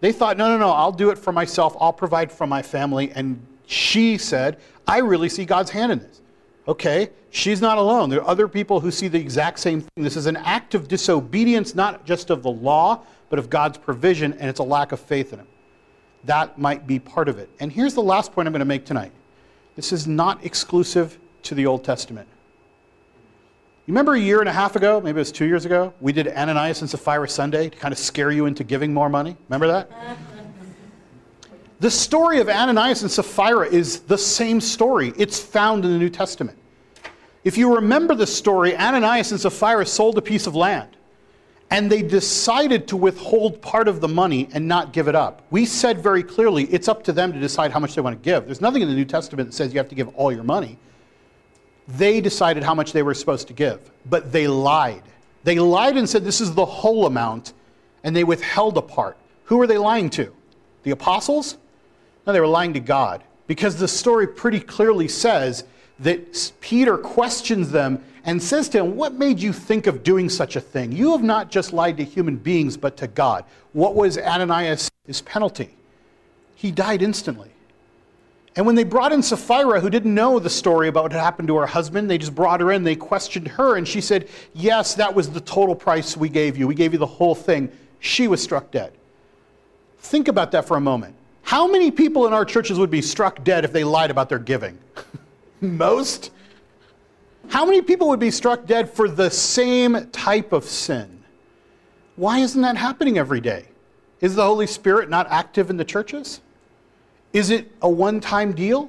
They 0.00 0.10
thought, 0.10 0.36
No, 0.36 0.48
no, 0.48 0.58
no, 0.58 0.72
I'll 0.72 0.90
do 0.90 1.10
it 1.10 1.18
for 1.18 1.30
myself, 1.30 1.76
I'll 1.78 1.92
provide 1.92 2.32
for 2.32 2.48
my 2.48 2.62
family. 2.62 3.12
And 3.12 3.40
she 3.66 4.18
said, 4.18 4.58
I 4.88 4.98
really 4.98 5.28
see 5.28 5.44
God's 5.44 5.70
hand 5.70 5.92
in 5.92 6.00
this. 6.00 6.20
Okay, 6.68 7.10
she's 7.30 7.60
not 7.60 7.78
alone. 7.78 8.10
There 8.10 8.20
are 8.20 8.28
other 8.28 8.46
people 8.46 8.80
who 8.80 8.90
see 8.90 9.08
the 9.08 9.18
exact 9.18 9.58
same 9.58 9.80
thing. 9.80 10.04
This 10.04 10.16
is 10.16 10.26
an 10.26 10.36
act 10.36 10.74
of 10.74 10.88
disobedience, 10.88 11.74
not 11.74 12.04
just 12.04 12.30
of 12.30 12.42
the 12.42 12.50
law, 12.50 13.02
but 13.28 13.38
of 13.38 13.48
God's 13.48 13.78
provision, 13.78 14.34
and 14.34 14.48
it's 14.48 14.60
a 14.60 14.64
lack 14.64 14.92
of 14.92 15.00
faith 15.00 15.32
in 15.32 15.40
Him. 15.40 15.46
That 16.24 16.58
might 16.58 16.86
be 16.86 16.98
part 16.98 17.28
of 17.28 17.38
it. 17.38 17.48
And 17.60 17.72
here's 17.72 17.94
the 17.94 18.02
last 18.02 18.32
point 18.32 18.46
I'm 18.46 18.52
going 18.52 18.60
to 18.60 18.66
make 18.66 18.84
tonight 18.84 19.12
this 19.76 19.92
is 19.92 20.06
not 20.06 20.44
exclusive 20.44 21.18
to 21.44 21.54
the 21.54 21.64
Old 21.66 21.84
Testament. 21.84 22.28
You 23.86 23.92
remember 23.92 24.14
a 24.14 24.20
year 24.20 24.40
and 24.40 24.48
a 24.48 24.52
half 24.52 24.76
ago, 24.76 25.00
maybe 25.00 25.16
it 25.16 25.20
was 25.20 25.32
two 25.32 25.46
years 25.46 25.64
ago, 25.64 25.94
we 26.00 26.12
did 26.12 26.28
Ananias 26.28 26.82
and 26.82 26.90
Sapphira 26.90 27.28
Sunday 27.28 27.70
to 27.70 27.78
kind 27.78 27.90
of 27.90 27.98
scare 27.98 28.30
you 28.30 28.46
into 28.46 28.62
giving 28.62 28.92
more 28.92 29.08
money? 29.08 29.36
Remember 29.48 29.66
that? 29.66 29.90
The 31.80 31.90
story 31.90 32.40
of 32.40 32.50
Ananias 32.50 33.00
and 33.00 33.10
Sapphira 33.10 33.66
is 33.66 34.00
the 34.00 34.18
same 34.18 34.60
story. 34.60 35.14
It's 35.16 35.40
found 35.40 35.86
in 35.86 35.90
the 35.90 35.98
New 35.98 36.10
Testament. 36.10 36.58
If 37.42 37.56
you 37.56 37.74
remember 37.74 38.14
the 38.14 38.26
story, 38.26 38.76
Ananias 38.76 39.32
and 39.32 39.40
Sapphira 39.40 39.86
sold 39.86 40.18
a 40.18 40.22
piece 40.22 40.46
of 40.46 40.54
land 40.54 40.98
and 41.70 41.90
they 41.90 42.02
decided 42.02 42.86
to 42.88 42.98
withhold 42.98 43.62
part 43.62 43.88
of 43.88 44.02
the 44.02 44.08
money 44.08 44.48
and 44.52 44.68
not 44.68 44.92
give 44.92 45.08
it 45.08 45.14
up. 45.14 45.40
We 45.50 45.64
said 45.64 46.02
very 46.02 46.22
clearly 46.22 46.64
it's 46.64 46.86
up 46.86 47.02
to 47.04 47.12
them 47.12 47.32
to 47.32 47.40
decide 47.40 47.70
how 47.70 47.78
much 47.78 47.94
they 47.94 48.02
want 48.02 48.20
to 48.20 48.22
give. 48.22 48.44
There's 48.44 48.60
nothing 48.60 48.82
in 48.82 48.88
the 48.88 48.94
New 48.94 49.06
Testament 49.06 49.48
that 49.48 49.54
says 49.54 49.72
you 49.72 49.78
have 49.78 49.88
to 49.88 49.94
give 49.94 50.08
all 50.16 50.30
your 50.30 50.44
money. 50.44 50.76
They 51.88 52.20
decided 52.20 52.62
how 52.62 52.74
much 52.74 52.92
they 52.92 53.02
were 53.02 53.14
supposed 53.14 53.46
to 53.48 53.54
give, 53.54 53.90
but 54.04 54.32
they 54.32 54.48
lied. 54.48 55.02
They 55.44 55.58
lied 55.58 55.96
and 55.96 56.06
said 56.06 56.24
this 56.24 56.42
is 56.42 56.52
the 56.52 56.66
whole 56.66 57.06
amount, 57.06 57.54
and 58.04 58.14
they 58.14 58.24
withheld 58.24 58.76
a 58.76 58.82
part. 58.82 59.16
Who 59.44 59.56
were 59.56 59.66
they 59.66 59.78
lying 59.78 60.10
to? 60.10 60.34
The 60.82 60.90
apostles? 60.90 61.56
No, 62.26 62.32
they 62.32 62.40
were 62.40 62.46
lying 62.46 62.72
to 62.74 62.80
God 62.80 63.24
because 63.46 63.76
the 63.76 63.88
story 63.88 64.26
pretty 64.26 64.60
clearly 64.60 65.08
says 65.08 65.64
that 65.98 66.52
Peter 66.60 66.96
questions 66.96 67.70
them 67.70 68.02
and 68.24 68.42
says 68.42 68.68
to 68.70 68.78
him, 68.78 68.96
What 68.96 69.14
made 69.14 69.40
you 69.40 69.52
think 69.52 69.86
of 69.86 70.02
doing 70.02 70.28
such 70.28 70.56
a 70.56 70.60
thing? 70.60 70.92
You 70.92 71.12
have 71.12 71.22
not 71.22 71.50
just 71.50 71.72
lied 71.72 71.96
to 71.98 72.04
human 72.04 72.36
beings, 72.36 72.76
but 72.76 72.96
to 72.98 73.06
God. 73.06 73.44
What 73.72 73.94
was 73.94 74.18
Ananias' 74.18 74.90
penalty? 75.24 75.76
He 76.54 76.70
died 76.70 77.02
instantly. 77.02 77.50
And 78.56 78.66
when 78.66 78.74
they 78.74 78.84
brought 78.84 79.12
in 79.12 79.22
Sapphira, 79.22 79.80
who 79.80 79.88
didn't 79.88 80.14
know 80.14 80.38
the 80.38 80.50
story 80.50 80.88
about 80.88 81.04
what 81.04 81.12
had 81.12 81.20
happened 81.20 81.48
to 81.48 81.56
her 81.56 81.66
husband, 81.66 82.10
they 82.10 82.18
just 82.18 82.34
brought 82.34 82.60
her 82.60 82.72
in, 82.72 82.82
they 82.82 82.96
questioned 82.96 83.48
her, 83.48 83.76
and 83.76 83.86
she 83.86 84.00
said, 84.00 84.28
Yes, 84.52 84.94
that 84.94 85.14
was 85.14 85.30
the 85.30 85.40
total 85.40 85.74
price 85.74 86.16
we 86.16 86.28
gave 86.28 86.56
you. 86.56 86.66
We 86.66 86.74
gave 86.74 86.92
you 86.92 86.98
the 86.98 87.06
whole 87.06 87.34
thing. 87.34 87.70
She 88.00 88.28
was 88.28 88.42
struck 88.42 88.70
dead. 88.70 88.92
Think 89.98 90.28
about 90.28 90.50
that 90.52 90.66
for 90.66 90.76
a 90.76 90.80
moment. 90.80 91.14
How 91.50 91.66
many 91.66 91.90
people 91.90 92.28
in 92.28 92.32
our 92.32 92.44
churches 92.44 92.78
would 92.78 92.92
be 92.92 93.02
struck 93.02 93.42
dead 93.42 93.64
if 93.64 93.72
they 93.72 93.82
lied 93.82 94.12
about 94.12 94.28
their 94.28 94.38
giving? 94.38 94.78
Most? 95.60 96.30
How 97.48 97.64
many 97.64 97.82
people 97.82 98.06
would 98.06 98.20
be 98.20 98.30
struck 98.30 98.66
dead 98.66 98.88
for 98.88 99.08
the 99.08 99.28
same 99.28 100.08
type 100.12 100.52
of 100.52 100.64
sin? 100.64 101.24
Why 102.14 102.38
isn't 102.38 102.62
that 102.62 102.76
happening 102.76 103.18
every 103.18 103.40
day? 103.40 103.66
Is 104.20 104.36
the 104.36 104.44
Holy 104.44 104.68
Spirit 104.68 105.10
not 105.10 105.26
active 105.28 105.70
in 105.70 105.76
the 105.76 105.84
churches? 105.84 106.40
Is 107.32 107.50
it 107.50 107.72
a 107.82 107.90
one 107.90 108.20
time 108.20 108.52
deal? 108.52 108.88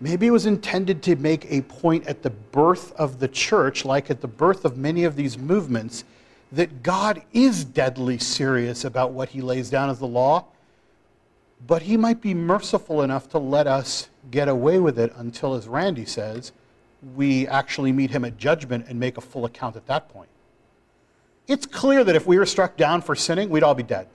Maybe 0.00 0.28
it 0.28 0.30
was 0.30 0.46
intended 0.46 1.02
to 1.02 1.16
make 1.16 1.44
a 1.52 1.60
point 1.60 2.06
at 2.06 2.22
the 2.22 2.30
birth 2.30 2.92
of 2.92 3.18
the 3.18 3.28
church, 3.28 3.84
like 3.84 4.10
at 4.10 4.22
the 4.22 4.28
birth 4.28 4.64
of 4.64 4.78
many 4.78 5.04
of 5.04 5.14
these 5.14 5.36
movements, 5.36 6.04
that 6.52 6.82
God 6.82 7.22
is 7.34 7.66
deadly 7.66 8.16
serious 8.16 8.86
about 8.86 9.12
what 9.12 9.28
he 9.28 9.42
lays 9.42 9.68
down 9.68 9.90
as 9.90 9.98
the 9.98 10.06
law, 10.06 10.46
but 11.66 11.82
he 11.82 11.96
might 11.96 12.20
be 12.20 12.34
merciful 12.34 13.02
enough 13.02 13.28
to 13.30 13.38
let 13.38 13.66
us 13.66 14.08
get 14.30 14.48
away 14.48 14.78
with 14.78 14.98
it 14.98 15.12
until, 15.16 15.54
as 15.54 15.68
Randy 15.68 16.04
says, 16.04 16.52
we 17.14 17.46
actually 17.46 17.92
meet 17.92 18.10
him 18.10 18.24
at 18.24 18.36
judgment 18.36 18.86
and 18.88 18.98
make 18.98 19.16
a 19.16 19.20
full 19.20 19.44
account 19.44 19.76
at 19.76 19.86
that 19.86 20.08
point. 20.08 20.28
It's 21.46 21.66
clear 21.66 22.02
that 22.02 22.16
if 22.16 22.26
we 22.26 22.38
were 22.38 22.46
struck 22.46 22.76
down 22.76 23.00
for 23.02 23.14
sinning, 23.14 23.48
we'd 23.48 23.62
all 23.62 23.74
be 23.74 23.82
dead. 23.82 24.08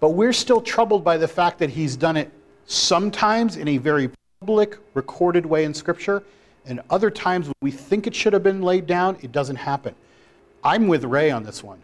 But 0.00 0.10
we're 0.10 0.34
still 0.34 0.60
troubled 0.60 1.02
by 1.02 1.16
the 1.16 1.28
fact 1.28 1.58
that 1.58 1.70
he's 1.70 1.96
done 1.96 2.16
it 2.16 2.30
sometimes 2.66 3.56
in 3.56 3.68
a 3.68 3.78
very 3.78 4.10
public, 4.40 4.78
recorded 4.94 5.46
way 5.46 5.64
in 5.64 5.72
Scripture, 5.74 6.22
and 6.66 6.80
other 6.90 7.10
times 7.10 7.46
when 7.46 7.54
we 7.62 7.70
think 7.70 8.06
it 8.06 8.14
should 8.14 8.32
have 8.34 8.42
been 8.42 8.62
laid 8.62 8.86
down, 8.86 9.16
it 9.22 9.32
doesn't 9.32 9.56
happen. 9.56 9.94
I'm 10.62 10.86
with 10.86 11.04
Ray 11.04 11.30
on 11.30 11.42
this 11.42 11.64
one. 11.64 11.82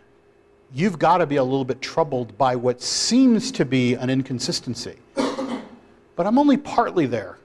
You've 0.75 0.99
got 0.99 1.19
to 1.19 1.27
be 1.27 1.37
a 1.37 1.45
little 1.45 1.65
bit 1.65 1.81
troubled 1.81 2.37
by 2.37 2.57
what 2.57 2.83
seems 2.83 3.53
to 3.53 3.65
be 3.65 3.95
an 3.95 4.11
inconsistency. 4.11 4.97
But 5.15 6.27
I'm 6.27 6.37
only 6.37 6.57
partly 6.57 7.07
there. 7.07 7.39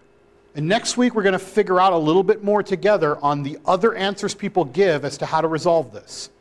And 0.55 0.67
next 0.67 0.97
week, 0.97 1.13
we're 1.13 1.23
going 1.23 1.33
to 1.33 1.39
figure 1.39 1.79
out 1.79 1.93
a 1.93 1.97
little 1.97 2.23
bit 2.23 2.43
more 2.43 2.63
together 2.63 3.19
on 3.23 3.43
the 3.43 3.59
other 3.65 3.93
answers 3.93 4.33
people 4.33 4.65
give 4.65 5.05
as 5.05 5.15
to 5.19 5.27
how 5.27 5.41
to 5.41 5.47
resolve 5.47 5.93
this. 5.93 6.31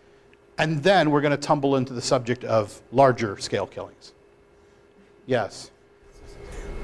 And 0.57 0.83
then 0.83 1.11
we're 1.11 1.21
going 1.21 1.31
to 1.33 1.37
tumble 1.37 1.77
into 1.77 1.93
the 1.93 2.01
subject 2.01 2.43
of 2.45 2.81
larger 2.91 3.37
scale 3.37 3.67
killings. 3.67 4.15
Yes. 5.27 5.71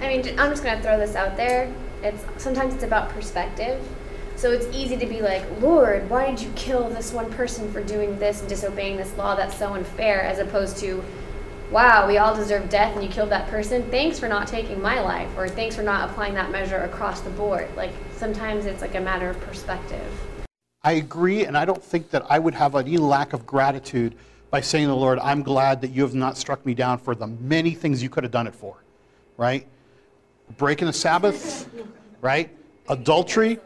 I 0.03 0.09
mean, 0.09 0.39
I'm 0.39 0.51
just 0.51 0.63
going 0.63 0.77
to 0.77 0.83
throw 0.83 0.99
this 0.99 1.17
out 1.17 1.35
there. 1.35 1.73
It's 2.03 2.23
sometimes 2.37 2.75
it's 2.75 2.85
about 2.85 3.09
perspective. 3.09 3.83
So 4.37 4.51
it's 4.51 4.67
easy 4.75 4.97
to 4.97 5.07
be 5.07 5.21
like, 5.23 5.45
Lord, 5.61 6.09
why 6.11 6.31
did 6.31 6.41
you 6.41 6.51
kill 6.57 6.89
this 6.91 7.13
one 7.13 7.33
person 7.33 7.73
for 7.73 7.83
doing 7.83 8.19
this 8.19 8.41
and 8.41 8.49
disobeying 8.49 8.97
this 8.97 9.17
law 9.17 9.37
that's 9.37 9.57
so 9.57 9.75
unfair, 9.75 10.23
as 10.23 10.39
opposed 10.39 10.77
to, 10.79 11.03
wow, 11.71 12.07
we 12.07 12.19
all 12.19 12.35
deserve 12.35 12.69
death 12.69 12.95
and 12.95 13.03
you 13.05 13.09
killed 13.09 13.31
that 13.31 13.49
person. 13.49 13.89
Thanks 13.91 14.19
for 14.19 14.29
not 14.29 14.49
taking 14.49 14.83
my 14.83 15.01
life, 15.01 15.31
or 15.37 15.49
thanks 15.49 15.77
for 15.77 15.83
not 15.83 16.11
applying 16.11 16.35
that 16.35 16.51
measure 16.51 16.79
across 16.79 17.21
the 17.21 17.31
board. 17.31 17.69
Like 17.77 17.93
sometimes 18.17 18.67
it's 18.67 18.83
like 18.83 18.97
a 18.97 19.01
matter 19.01 19.31
of 19.31 19.41
perspective. 19.41 20.05
I 20.83 20.93
agree, 20.93 21.47
and 21.47 21.57
I 21.57 21.65
don't 21.65 21.83
think 21.83 22.11
that 22.11 22.27
I 22.29 22.39
would 22.39 22.55
have 22.55 22.75
any 22.75 22.99
lack 22.99 23.33
of 23.33 23.47
gratitude 23.47 24.15
by 24.51 24.61
saying 24.61 24.85
to 24.85 24.89
the 24.89 24.97
Lord, 24.97 25.19
I'm 25.21 25.43
glad 25.43 25.81
that 25.81 25.93
you 25.93 26.03
have 26.03 26.15
not 26.15 26.37
struck 26.37 26.65
me 26.67 26.75
down 26.75 26.99
for 26.99 27.15
the 27.15 27.27
many 27.27 27.71
things 27.71 28.03
you 28.03 28.11
could 28.11 28.23
have 28.23 28.33
done 28.33 28.47
it 28.47 28.55
for, 28.55 28.77
right? 29.39 29.67
Breaking 30.59 30.87
the 30.87 30.93
Sabbath, 30.93 31.69
right? 32.21 32.51
Adultery, 32.89 33.59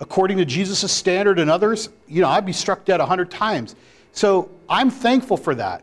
according 0.00 0.38
to 0.38 0.44
Jesus' 0.44 0.90
standard 0.92 1.38
and 1.38 1.50
others, 1.50 1.88
you 2.06 2.20
know, 2.20 2.28
I'd 2.28 2.46
be 2.46 2.52
struck 2.52 2.84
dead 2.84 3.00
a 3.00 3.06
hundred 3.06 3.30
times. 3.30 3.76
So 4.12 4.50
I'm 4.68 4.90
thankful 4.90 5.36
for 5.36 5.54
that. 5.54 5.82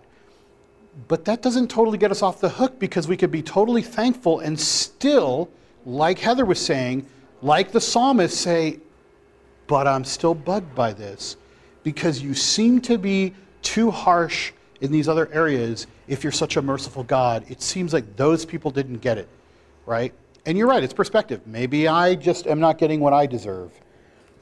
But 1.08 1.26
that 1.26 1.42
doesn't 1.42 1.70
totally 1.70 1.98
get 1.98 2.12
us 2.12 2.22
off 2.22 2.40
the 2.40 2.50
hook 2.50 2.80
because 2.80 3.08
we 3.08 3.18
could 3.18 3.32
be 3.32 3.42
totally 3.42 3.82
thankful 3.82 4.40
and 4.40 4.60
still, 4.60 5.50
like 5.86 6.20
Heather 6.20 6.46
was 6.46 6.60
saying, 6.60 7.08
like 7.42 7.72
the 7.72 7.82
psalmist, 7.82 8.40
say, 8.40 8.80
But 9.68 9.88
I'm 9.88 10.04
still 10.04 10.36
bugged 10.36 10.76
by 10.76 10.94
this 10.94 11.36
because 11.84 12.22
you 12.22 12.34
seem 12.34 12.80
to 12.82 12.98
be 12.98 13.34
too 13.62 13.92
harsh 13.92 14.52
in 14.82 14.92
these 14.92 15.08
other 15.08 15.32
areas 15.34 15.88
if 16.08 16.24
you're 16.24 16.32
such 16.32 16.58
a 16.58 16.62
merciful 16.62 17.04
God. 17.04 17.46
It 17.50 17.62
seems 17.62 17.94
like 17.94 18.16
those 18.16 18.46
people 18.46 18.72
didn't 18.72 18.98
get 18.98 19.18
it, 19.18 19.30
right? 19.86 20.14
And 20.46 20.58
you're 20.58 20.68
right, 20.68 20.84
it's 20.84 20.94
perspective. 20.94 21.42
Maybe 21.48 21.88
I 21.88 22.16
just 22.16 22.48
am 22.48 22.60
not 22.60 22.78
getting 22.78 23.00
what 23.00 23.14
I 23.14 23.26
deserve, 23.26 23.72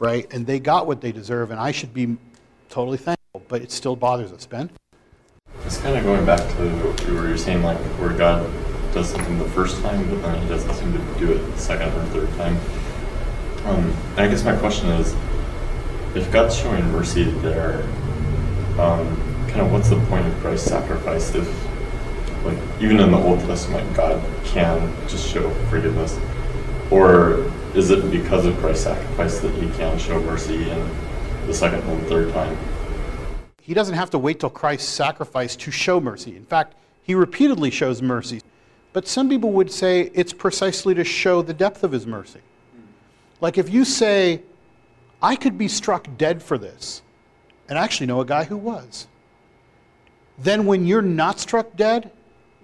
right? 0.02 0.34
And 0.34 0.48
they 0.48 0.60
got 0.60 0.88
what 0.88 1.00
they 1.00 1.12
deserve, 1.12 1.52
and 1.52 1.60
I 1.60 1.72
should 1.72 1.94
be 1.94 2.18
totally 2.70 2.98
thankful, 2.98 3.44
but 3.48 3.62
it 3.62 3.72
still 3.72 3.96
bothers 3.96 4.34
us. 4.34 4.48
Ben? 4.48 4.70
It's 5.64 5.78
kind 5.78 5.96
of 5.96 6.04
going 6.04 6.26
back 6.26 6.40
to 6.40 6.70
what 6.84 7.08
you 7.08 7.14
were 7.14 7.38
saying, 7.38 7.62
like, 7.62 7.78
where 8.00 8.12
God 8.12 8.52
does 8.94 9.12
something 9.12 9.38
the 9.38 9.46
first 9.50 9.80
time, 9.84 10.10
but 10.10 10.24
then 10.24 10.42
he 10.42 10.50
doesn't 10.50 10.74
seem 10.74 10.92
to 10.92 11.20
do 11.20 11.32
it 11.32 11.38
the 11.38 11.58
second 11.58 11.90
or 11.90 12.04
third 12.08 12.30
time. 12.36 12.58
Um, 13.66 13.96
I 14.18 14.28
guess 14.28 14.44
my 14.44 14.56
question 14.56 14.90
is, 14.90 15.16
if 16.16 16.30
God's 16.32 16.58
showing 16.58 16.84
mercy 16.92 17.26
there, 17.26 17.84
um, 18.80 19.06
kind 19.50 19.62
of 19.62 19.72
what's 19.72 19.90
the 19.90 20.00
point 20.08 20.26
of 20.26 20.34
Christ's 20.40 20.68
sacrifice 20.68 21.36
if, 21.36 21.48
like, 22.44 22.58
even 22.82 23.00
in 23.00 23.12
the 23.12 23.18
Old 23.18 23.40
Testament, 23.42 23.96
God 23.96 24.20
can 24.46 24.92
just 25.08 25.30
show 25.32 25.48
forgiveness? 25.70 26.20
Or 26.90 27.52
is 27.74 27.90
it 27.90 28.12
because 28.12 28.46
of 28.46 28.58
Christ's 28.58 28.84
sacrifice 28.84 29.40
that 29.40 29.54
he 29.56 29.70
can 29.78 29.98
show 29.98 30.20
mercy 30.22 30.70
in 30.70 30.90
the 31.48 31.54
second 31.54 31.82
and 31.84 32.08
third 32.08 32.34
time? 32.34 32.58
He 33.62 33.74
doesn't 33.74 33.96
have 33.96 34.10
to 34.10 34.18
wait 34.18 34.42
till 34.42 34.50
Christ's 34.50 34.90
sacrifice 34.90 35.56
to 35.56 35.72
show 35.72 36.02
mercy. 36.02 36.36
In 36.36 36.46
fact, 36.46 36.76
he 37.04 37.16
repeatedly 37.16 37.72
shows 37.72 38.02
mercy. 38.02 38.42
But 38.92 39.08
some 39.08 39.30
people 39.30 39.52
would 39.54 39.72
say 39.72 40.12
it's 40.14 40.34
precisely 40.34 40.94
to 40.96 41.06
show 41.06 41.42
the 41.42 41.54
depth 41.54 41.84
of 41.84 41.94
his 41.94 42.06
mercy. 42.06 42.42
Like 43.40 43.58
if 43.58 43.70
you 43.70 43.86
say, 43.86 44.42
I 45.22 45.38
could 45.38 45.58
be 45.58 45.70
struck 45.70 46.08
dead 46.18 46.44
for 46.44 46.58
this, 46.58 47.02
and 47.70 47.80
I 47.80 47.84
actually 47.84 48.08
know 48.08 48.20
a 48.20 48.26
guy 48.26 48.44
who 48.44 48.58
was, 48.58 49.08
then 50.38 50.66
when 50.66 50.86
you're 50.86 51.02
not 51.02 51.40
struck 51.40 51.76
dead, 51.78 52.12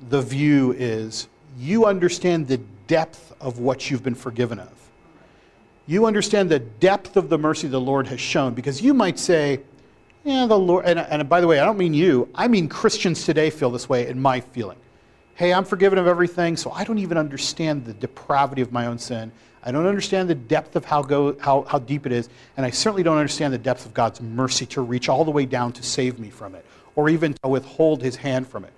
the 0.10 0.22
view 0.22 0.74
is 0.78 1.30
you 1.58 1.86
understand 1.86 2.48
the 2.48 2.58
depth 2.88 3.34
of 3.40 3.60
what 3.60 3.90
you've 3.90 4.04
been 4.04 4.16
forgiven 4.16 4.60
of. 4.60 4.77
You 5.90 6.06
understand 6.06 6.50
the 6.50 6.60
depth 6.60 7.16
of 7.16 7.30
the 7.30 7.38
mercy 7.38 7.70
the 7.70 7.80
Lord 7.80 8.08
has 8.08 8.20
shown 8.20 8.54
because 8.54 8.82
you 8.82 8.94
might 8.94 9.18
say, 9.18 9.62
yeah, 10.26 10.46
the 10.46 10.60
Lord, 10.60 10.86
and, 10.86 11.00
and 11.00 11.30
by 11.30 11.40
the 11.40 11.48
way, 11.48 11.60
I 11.60 11.66
don't 11.66 11.78
mean 11.78 11.94
you, 11.94 12.28
I 12.36 12.50
mean 12.50 12.68
Christians 12.68 13.24
today 13.24 13.50
feel 13.50 13.72
this 13.72 13.88
way 13.88 14.08
in 14.08 14.22
my 14.22 14.42
feeling. 14.42 14.78
hey, 15.36 15.54
I'm 15.54 15.64
forgiven 15.64 15.98
of 15.98 16.08
everything, 16.08 16.58
so 16.58 16.72
I 16.72 16.84
don't 16.84 16.98
even 16.98 17.18
understand 17.18 17.86
the 17.86 17.94
depravity 17.94 18.62
of 18.62 18.74
my 18.74 18.88
own 18.88 18.98
sin. 18.98 19.32
I 19.64 19.72
don't 19.72 19.86
understand 19.86 20.30
the 20.30 20.36
depth 20.36 20.76
of 20.76 20.84
how, 20.84 21.02
go, 21.04 21.38
how, 21.40 21.62
how 21.64 21.80
deep 21.80 22.06
it 22.06 22.12
is, 22.12 22.28
and 22.58 22.66
I 22.66 22.70
certainly 22.72 23.04
don't 23.04 23.18
understand 23.18 23.54
the 23.54 23.58
depth 23.58 23.86
of 23.86 23.94
God's 23.94 24.20
mercy 24.20 24.66
to 24.68 24.82
reach 24.82 25.08
all 25.08 25.24
the 25.24 25.32
way 25.32 25.46
down 25.46 25.72
to 25.74 25.84
save 25.84 26.20
me 26.20 26.30
from 26.30 26.56
it, 26.56 26.66
or 26.96 27.08
even 27.08 27.34
to 27.36 27.48
withhold 27.48 28.02
his 28.02 28.18
hand 28.18 28.48
from 28.48 28.66
it. 28.66 28.74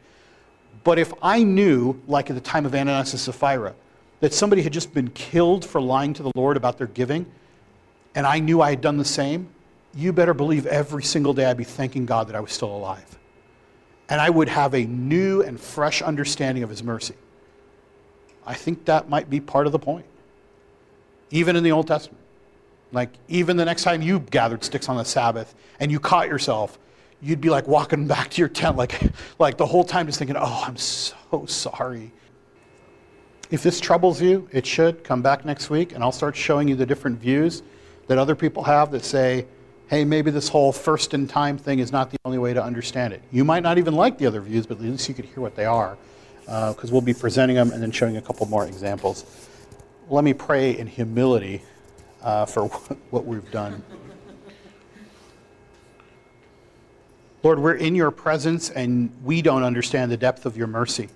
But 0.83 0.99
if 0.99 1.13
I 1.21 1.43
knew, 1.43 1.99
like 2.07 2.29
at 2.29 2.35
the 2.35 2.41
time 2.41 2.65
of 2.65 2.75
Ananias 2.75 3.13
and 3.13 3.19
Sapphira, 3.19 3.73
that 4.19 4.33
somebody 4.33 4.61
had 4.61 4.73
just 4.73 4.93
been 4.93 5.09
killed 5.09 5.65
for 5.65 5.79
lying 5.79 6.13
to 6.13 6.23
the 6.23 6.31
Lord 6.35 6.57
about 6.57 6.77
their 6.77 6.87
giving, 6.87 7.25
and 8.15 8.27
I 8.27 8.39
knew 8.39 8.61
I 8.61 8.71
had 8.71 8.81
done 8.81 8.97
the 8.97 9.05
same, 9.05 9.49
you 9.95 10.13
better 10.13 10.33
believe 10.33 10.65
every 10.65 11.03
single 11.03 11.33
day 11.33 11.45
I'd 11.45 11.57
be 11.57 11.63
thanking 11.63 12.05
God 12.05 12.27
that 12.27 12.35
I 12.35 12.39
was 12.39 12.51
still 12.51 12.75
alive. 12.75 13.17
And 14.09 14.19
I 14.19 14.29
would 14.29 14.49
have 14.49 14.73
a 14.73 14.83
new 14.85 15.41
and 15.41 15.59
fresh 15.59 16.01
understanding 16.01 16.63
of 16.63 16.69
His 16.69 16.83
mercy. 16.83 17.15
I 18.45 18.55
think 18.55 18.85
that 18.85 19.09
might 19.09 19.29
be 19.29 19.39
part 19.39 19.67
of 19.67 19.71
the 19.71 19.79
point. 19.79 20.05
Even 21.31 21.55
in 21.55 21.63
the 21.63 21.71
Old 21.71 21.87
Testament. 21.87 22.19
Like, 22.91 23.11
even 23.27 23.57
the 23.57 23.65
next 23.65 23.83
time 23.83 24.01
you 24.01 24.19
gathered 24.19 24.63
sticks 24.63 24.89
on 24.89 24.97
the 24.97 25.05
Sabbath 25.05 25.53
and 25.79 25.91
you 25.91 25.99
caught 25.99 26.27
yourself, 26.27 26.79
you'd 27.21 27.41
be 27.41 27.49
like 27.49 27.67
walking 27.67 28.07
back 28.07 28.31
to 28.31 28.41
your 28.41 28.49
tent, 28.49 28.77
like, 28.77 28.99
like 29.39 29.57
the 29.57 29.65
whole 29.65 29.83
time 29.83 30.07
just 30.07 30.17
thinking, 30.17 30.37
oh, 30.37 30.63
I'm 30.65 30.77
so 30.77 31.45
sorry. 31.45 32.11
If 33.51 33.63
this 33.63 33.79
troubles 33.79 34.21
you, 34.21 34.47
it 34.51 34.65
should. 34.65 35.03
Come 35.03 35.21
back 35.23 35.43
next 35.43 35.69
week 35.71 35.93
and 35.93 36.03
I'll 36.03 36.11
start 36.11 36.35
showing 36.35 36.67
you 36.67 36.75
the 36.75 36.85
different 36.85 37.19
views 37.19 37.63
that 38.07 38.17
other 38.17 38.35
people 38.35 38.63
have 38.63 38.91
that 38.91 39.03
say, 39.03 39.47
hey, 39.87 40.05
maybe 40.05 40.29
this 40.29 40.47
whole 40.47 40.71
first 40.71 41.15
in 41.15 41.27
time 41.27 41.57
thing 41.57 41.79
is 41.79 41.91
not 41.91 42.11
the 42.11 42.17
only 42.25 42.37
way 42.37 42.53
to 42.53 42.63
understand 42.63 43.11
it. 43.11 43.23
You 43.31 43.43
might 43.43 43.63
not 43.63 43.79
even 43.79 43.95
like 43.95 44.19
the 44.19 44.27
other 44.27 44.41
views, 44.41 44.67
but 44.67 44.77
at 44.77 44.83
least 44.83 45.09
you 45.09 45.15
could 45.15 45.25
hear 45.25 45.41
what 45.41 45.55
they 45.55 45.65
are, 45.65 45.97
because 46.45 46.85
uh, 46.85 46.91
we'll 46.91 47.01
be 47.01 47.13
presenting 47.13 47.55
them 47.55 47.71
and 47.71 47.81
then 47.81 47.91
showing 47.91 48.17
a 48.17 48.21
couple 48.21 48.45
more 48.45 48.67
examples. 48.67 49.25
Let 50.09 50.23
me 50.23 50.33
pray 50.33 50.77
in 50.77 50.85
humility 50.85 51.63
uh, 52.21 52.45
for 52.45 52.65
what 53.09 53.25
we've 53.25 53.49
done. 53.51 53.81
Lord, 57.41 57.57
we're 57.57 57.75
in 57.75 57.95
your 57.95 58.11
presence 58.11 58.69
and 58.69 59.11
we 59.23 59.41
don't 59.41 59.63
understand 59.63 60.11
the 60.11 60.17
depth 60.17 60.45
of 60.45 60.55
your 60.55 60.67
mercy. 60.67 61.09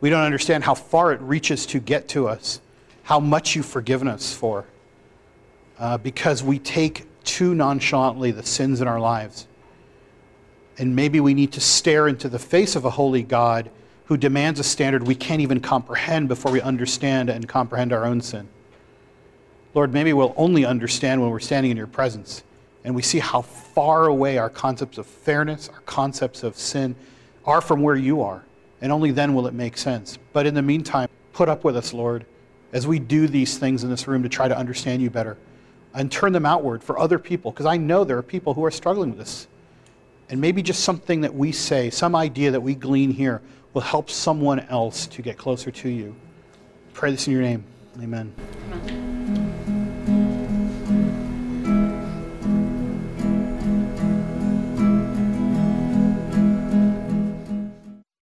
We 0.00 0.10
don't 0.10 0.22
understand 0.22 0.64
how 0.64 0.74
far 0.74 1.12
it 1.12 1.20
reaches 1.20 1.66
to 1.66 1.80
get 1.80 2.08
to 2.10 2.28
us, 2.28 2.60
how 3.02 3.20
much 3.20 3.56
you've 3.56 3.66
forgiven 3.66 4.06
us 4.06 4.32
for, 4.32 4.64
uh, 5.78 5.98
because 5.98 6.42
we 6.42 6.58
take 6.58 7.06
too 7.24 7.54
nonchalantly 7.54 8.30
the 8.30 8.42
sins 8.42 8.80
in 8.80 8.88
our 8.88 9.00
lives. 9.00 9.46
And 10.78 10.94
maybe 10.94 11.18
we 11.18 11.34
need 11.34 11.52
to 11.52 11.60
stare 11.60 12.06
into 12.06 12.28
the 12.28 12.38
face 12.38 12.76
of 12.76 12.84
a 12.84 12.90
holy 12.90 13.22
God 13.22 13.70
who 14.04 14.16
demands 14.16 14.60
a 14.60 14.64
standard 14.64 15.06
we 15.06 15.14
can't 15.14 15.40
even 15.40 15.60
comprehend 15.60 16.28
before 16.28 16.52
we 16.52 16.60
understand 16.62 17.28
and 17.28 17.46
comprehend 17.48 17.92
our 17.92 18.04
own 18.04 18.20
sin. 18.20 18.48
Lord, 19.74 19.92
maybe 19.92 20.12
we'll 20.12 20.34
only 20.36 20.64
understand 20.64 21.20
when 21.20 21.30
we're 21.30 21.40
standing 21.40 21.70
in 21.70 21.76
your 21.76 21.86
presence 21.86 22.42
and 22.84 22.94
we 22.94 23.02
see 23.02 23.18
how 23.18 23.42
far 23.42 24.06
away 24.06 24.38
our 24.38 24.48
concepts 24.48 24.96
of 24.96 25.06
fairness, 25.06 25.68
our 25.68 25.80
concepts 25.80 26.42
of 26.42 26.56
sin 26.56 26.96
are 27.44 27.60
from 27.60 27.82
where 27.82 27.96
you 27.96 28.22
are. 28.22 28.44
And 28.80 28.92
only 28.92 29.10
then 29.10 29.34
will 29.34 29.46
it 29.46 29.54
make 29.54 29.76
sense. 29.76 30.18
But 30.32 30.46
in 30.46 30.54
the 30.54 30.62
meantime, 30.62 31.08
put 31.32 31.48
up 31.48 31.64
with 31.64 31.76
us, 31.76 31.92
Lord, 31.92 32.26
as 32.72 32.86
we 32.86 32.98
do 32.98 33.26
these 33.26 33.58
things 33.58 33.82
in 33.84 33.90
this 33.90 34.06
room 34.06 34.22
to 34.22 34.28
try 34.28 34.48
to 34.48 34.56
understand 34.56 35.02
you 35.02 35.10
better 35.10 35.36
and 35.94 36.12
turn 36.12 36.32
them 36.32 36.46
outward 36.46 36.82
for 36.82 36.98
other 36.98 37.18
people 37.18 37.50
because 37.50 37.66
I 37.66 37.76
know 37.76 38.04
there 38.04 38.18
are 38.18 38.22
people 38.22 38.54
who 38.54 38.64
are 38.64 38.70
struggling 38.70 39.10
with 39.10 39.18
this. 39.18 39.48
And 40.30 40.40
maybe 40.40 40.62
just 40.62 40.84
something 40.84 41.22
that 41.22 41.34
we 41.34 41.52
say, 41.52 41.88
some 41.90 42.14
idea 42.14 42.50
that 42.50 42.60
we 42.60 42.74
glean 42.74 43.10
here, 43.10 43.40
will 43.72 43.82
help 43.82 44.10
someone 44.10 44.60
else 44.60 45.06
to 45.06 45.22
get 45.22 45.38
closer 45.38 45.70
to 45.70 45.88
you. 45.88 46.14
Pray 46.92 47.10
this 47.10 47.26
in 47.26 47.32
your 47.32 47.42
name. 47.42 47.64
Amen. 48.00 49.07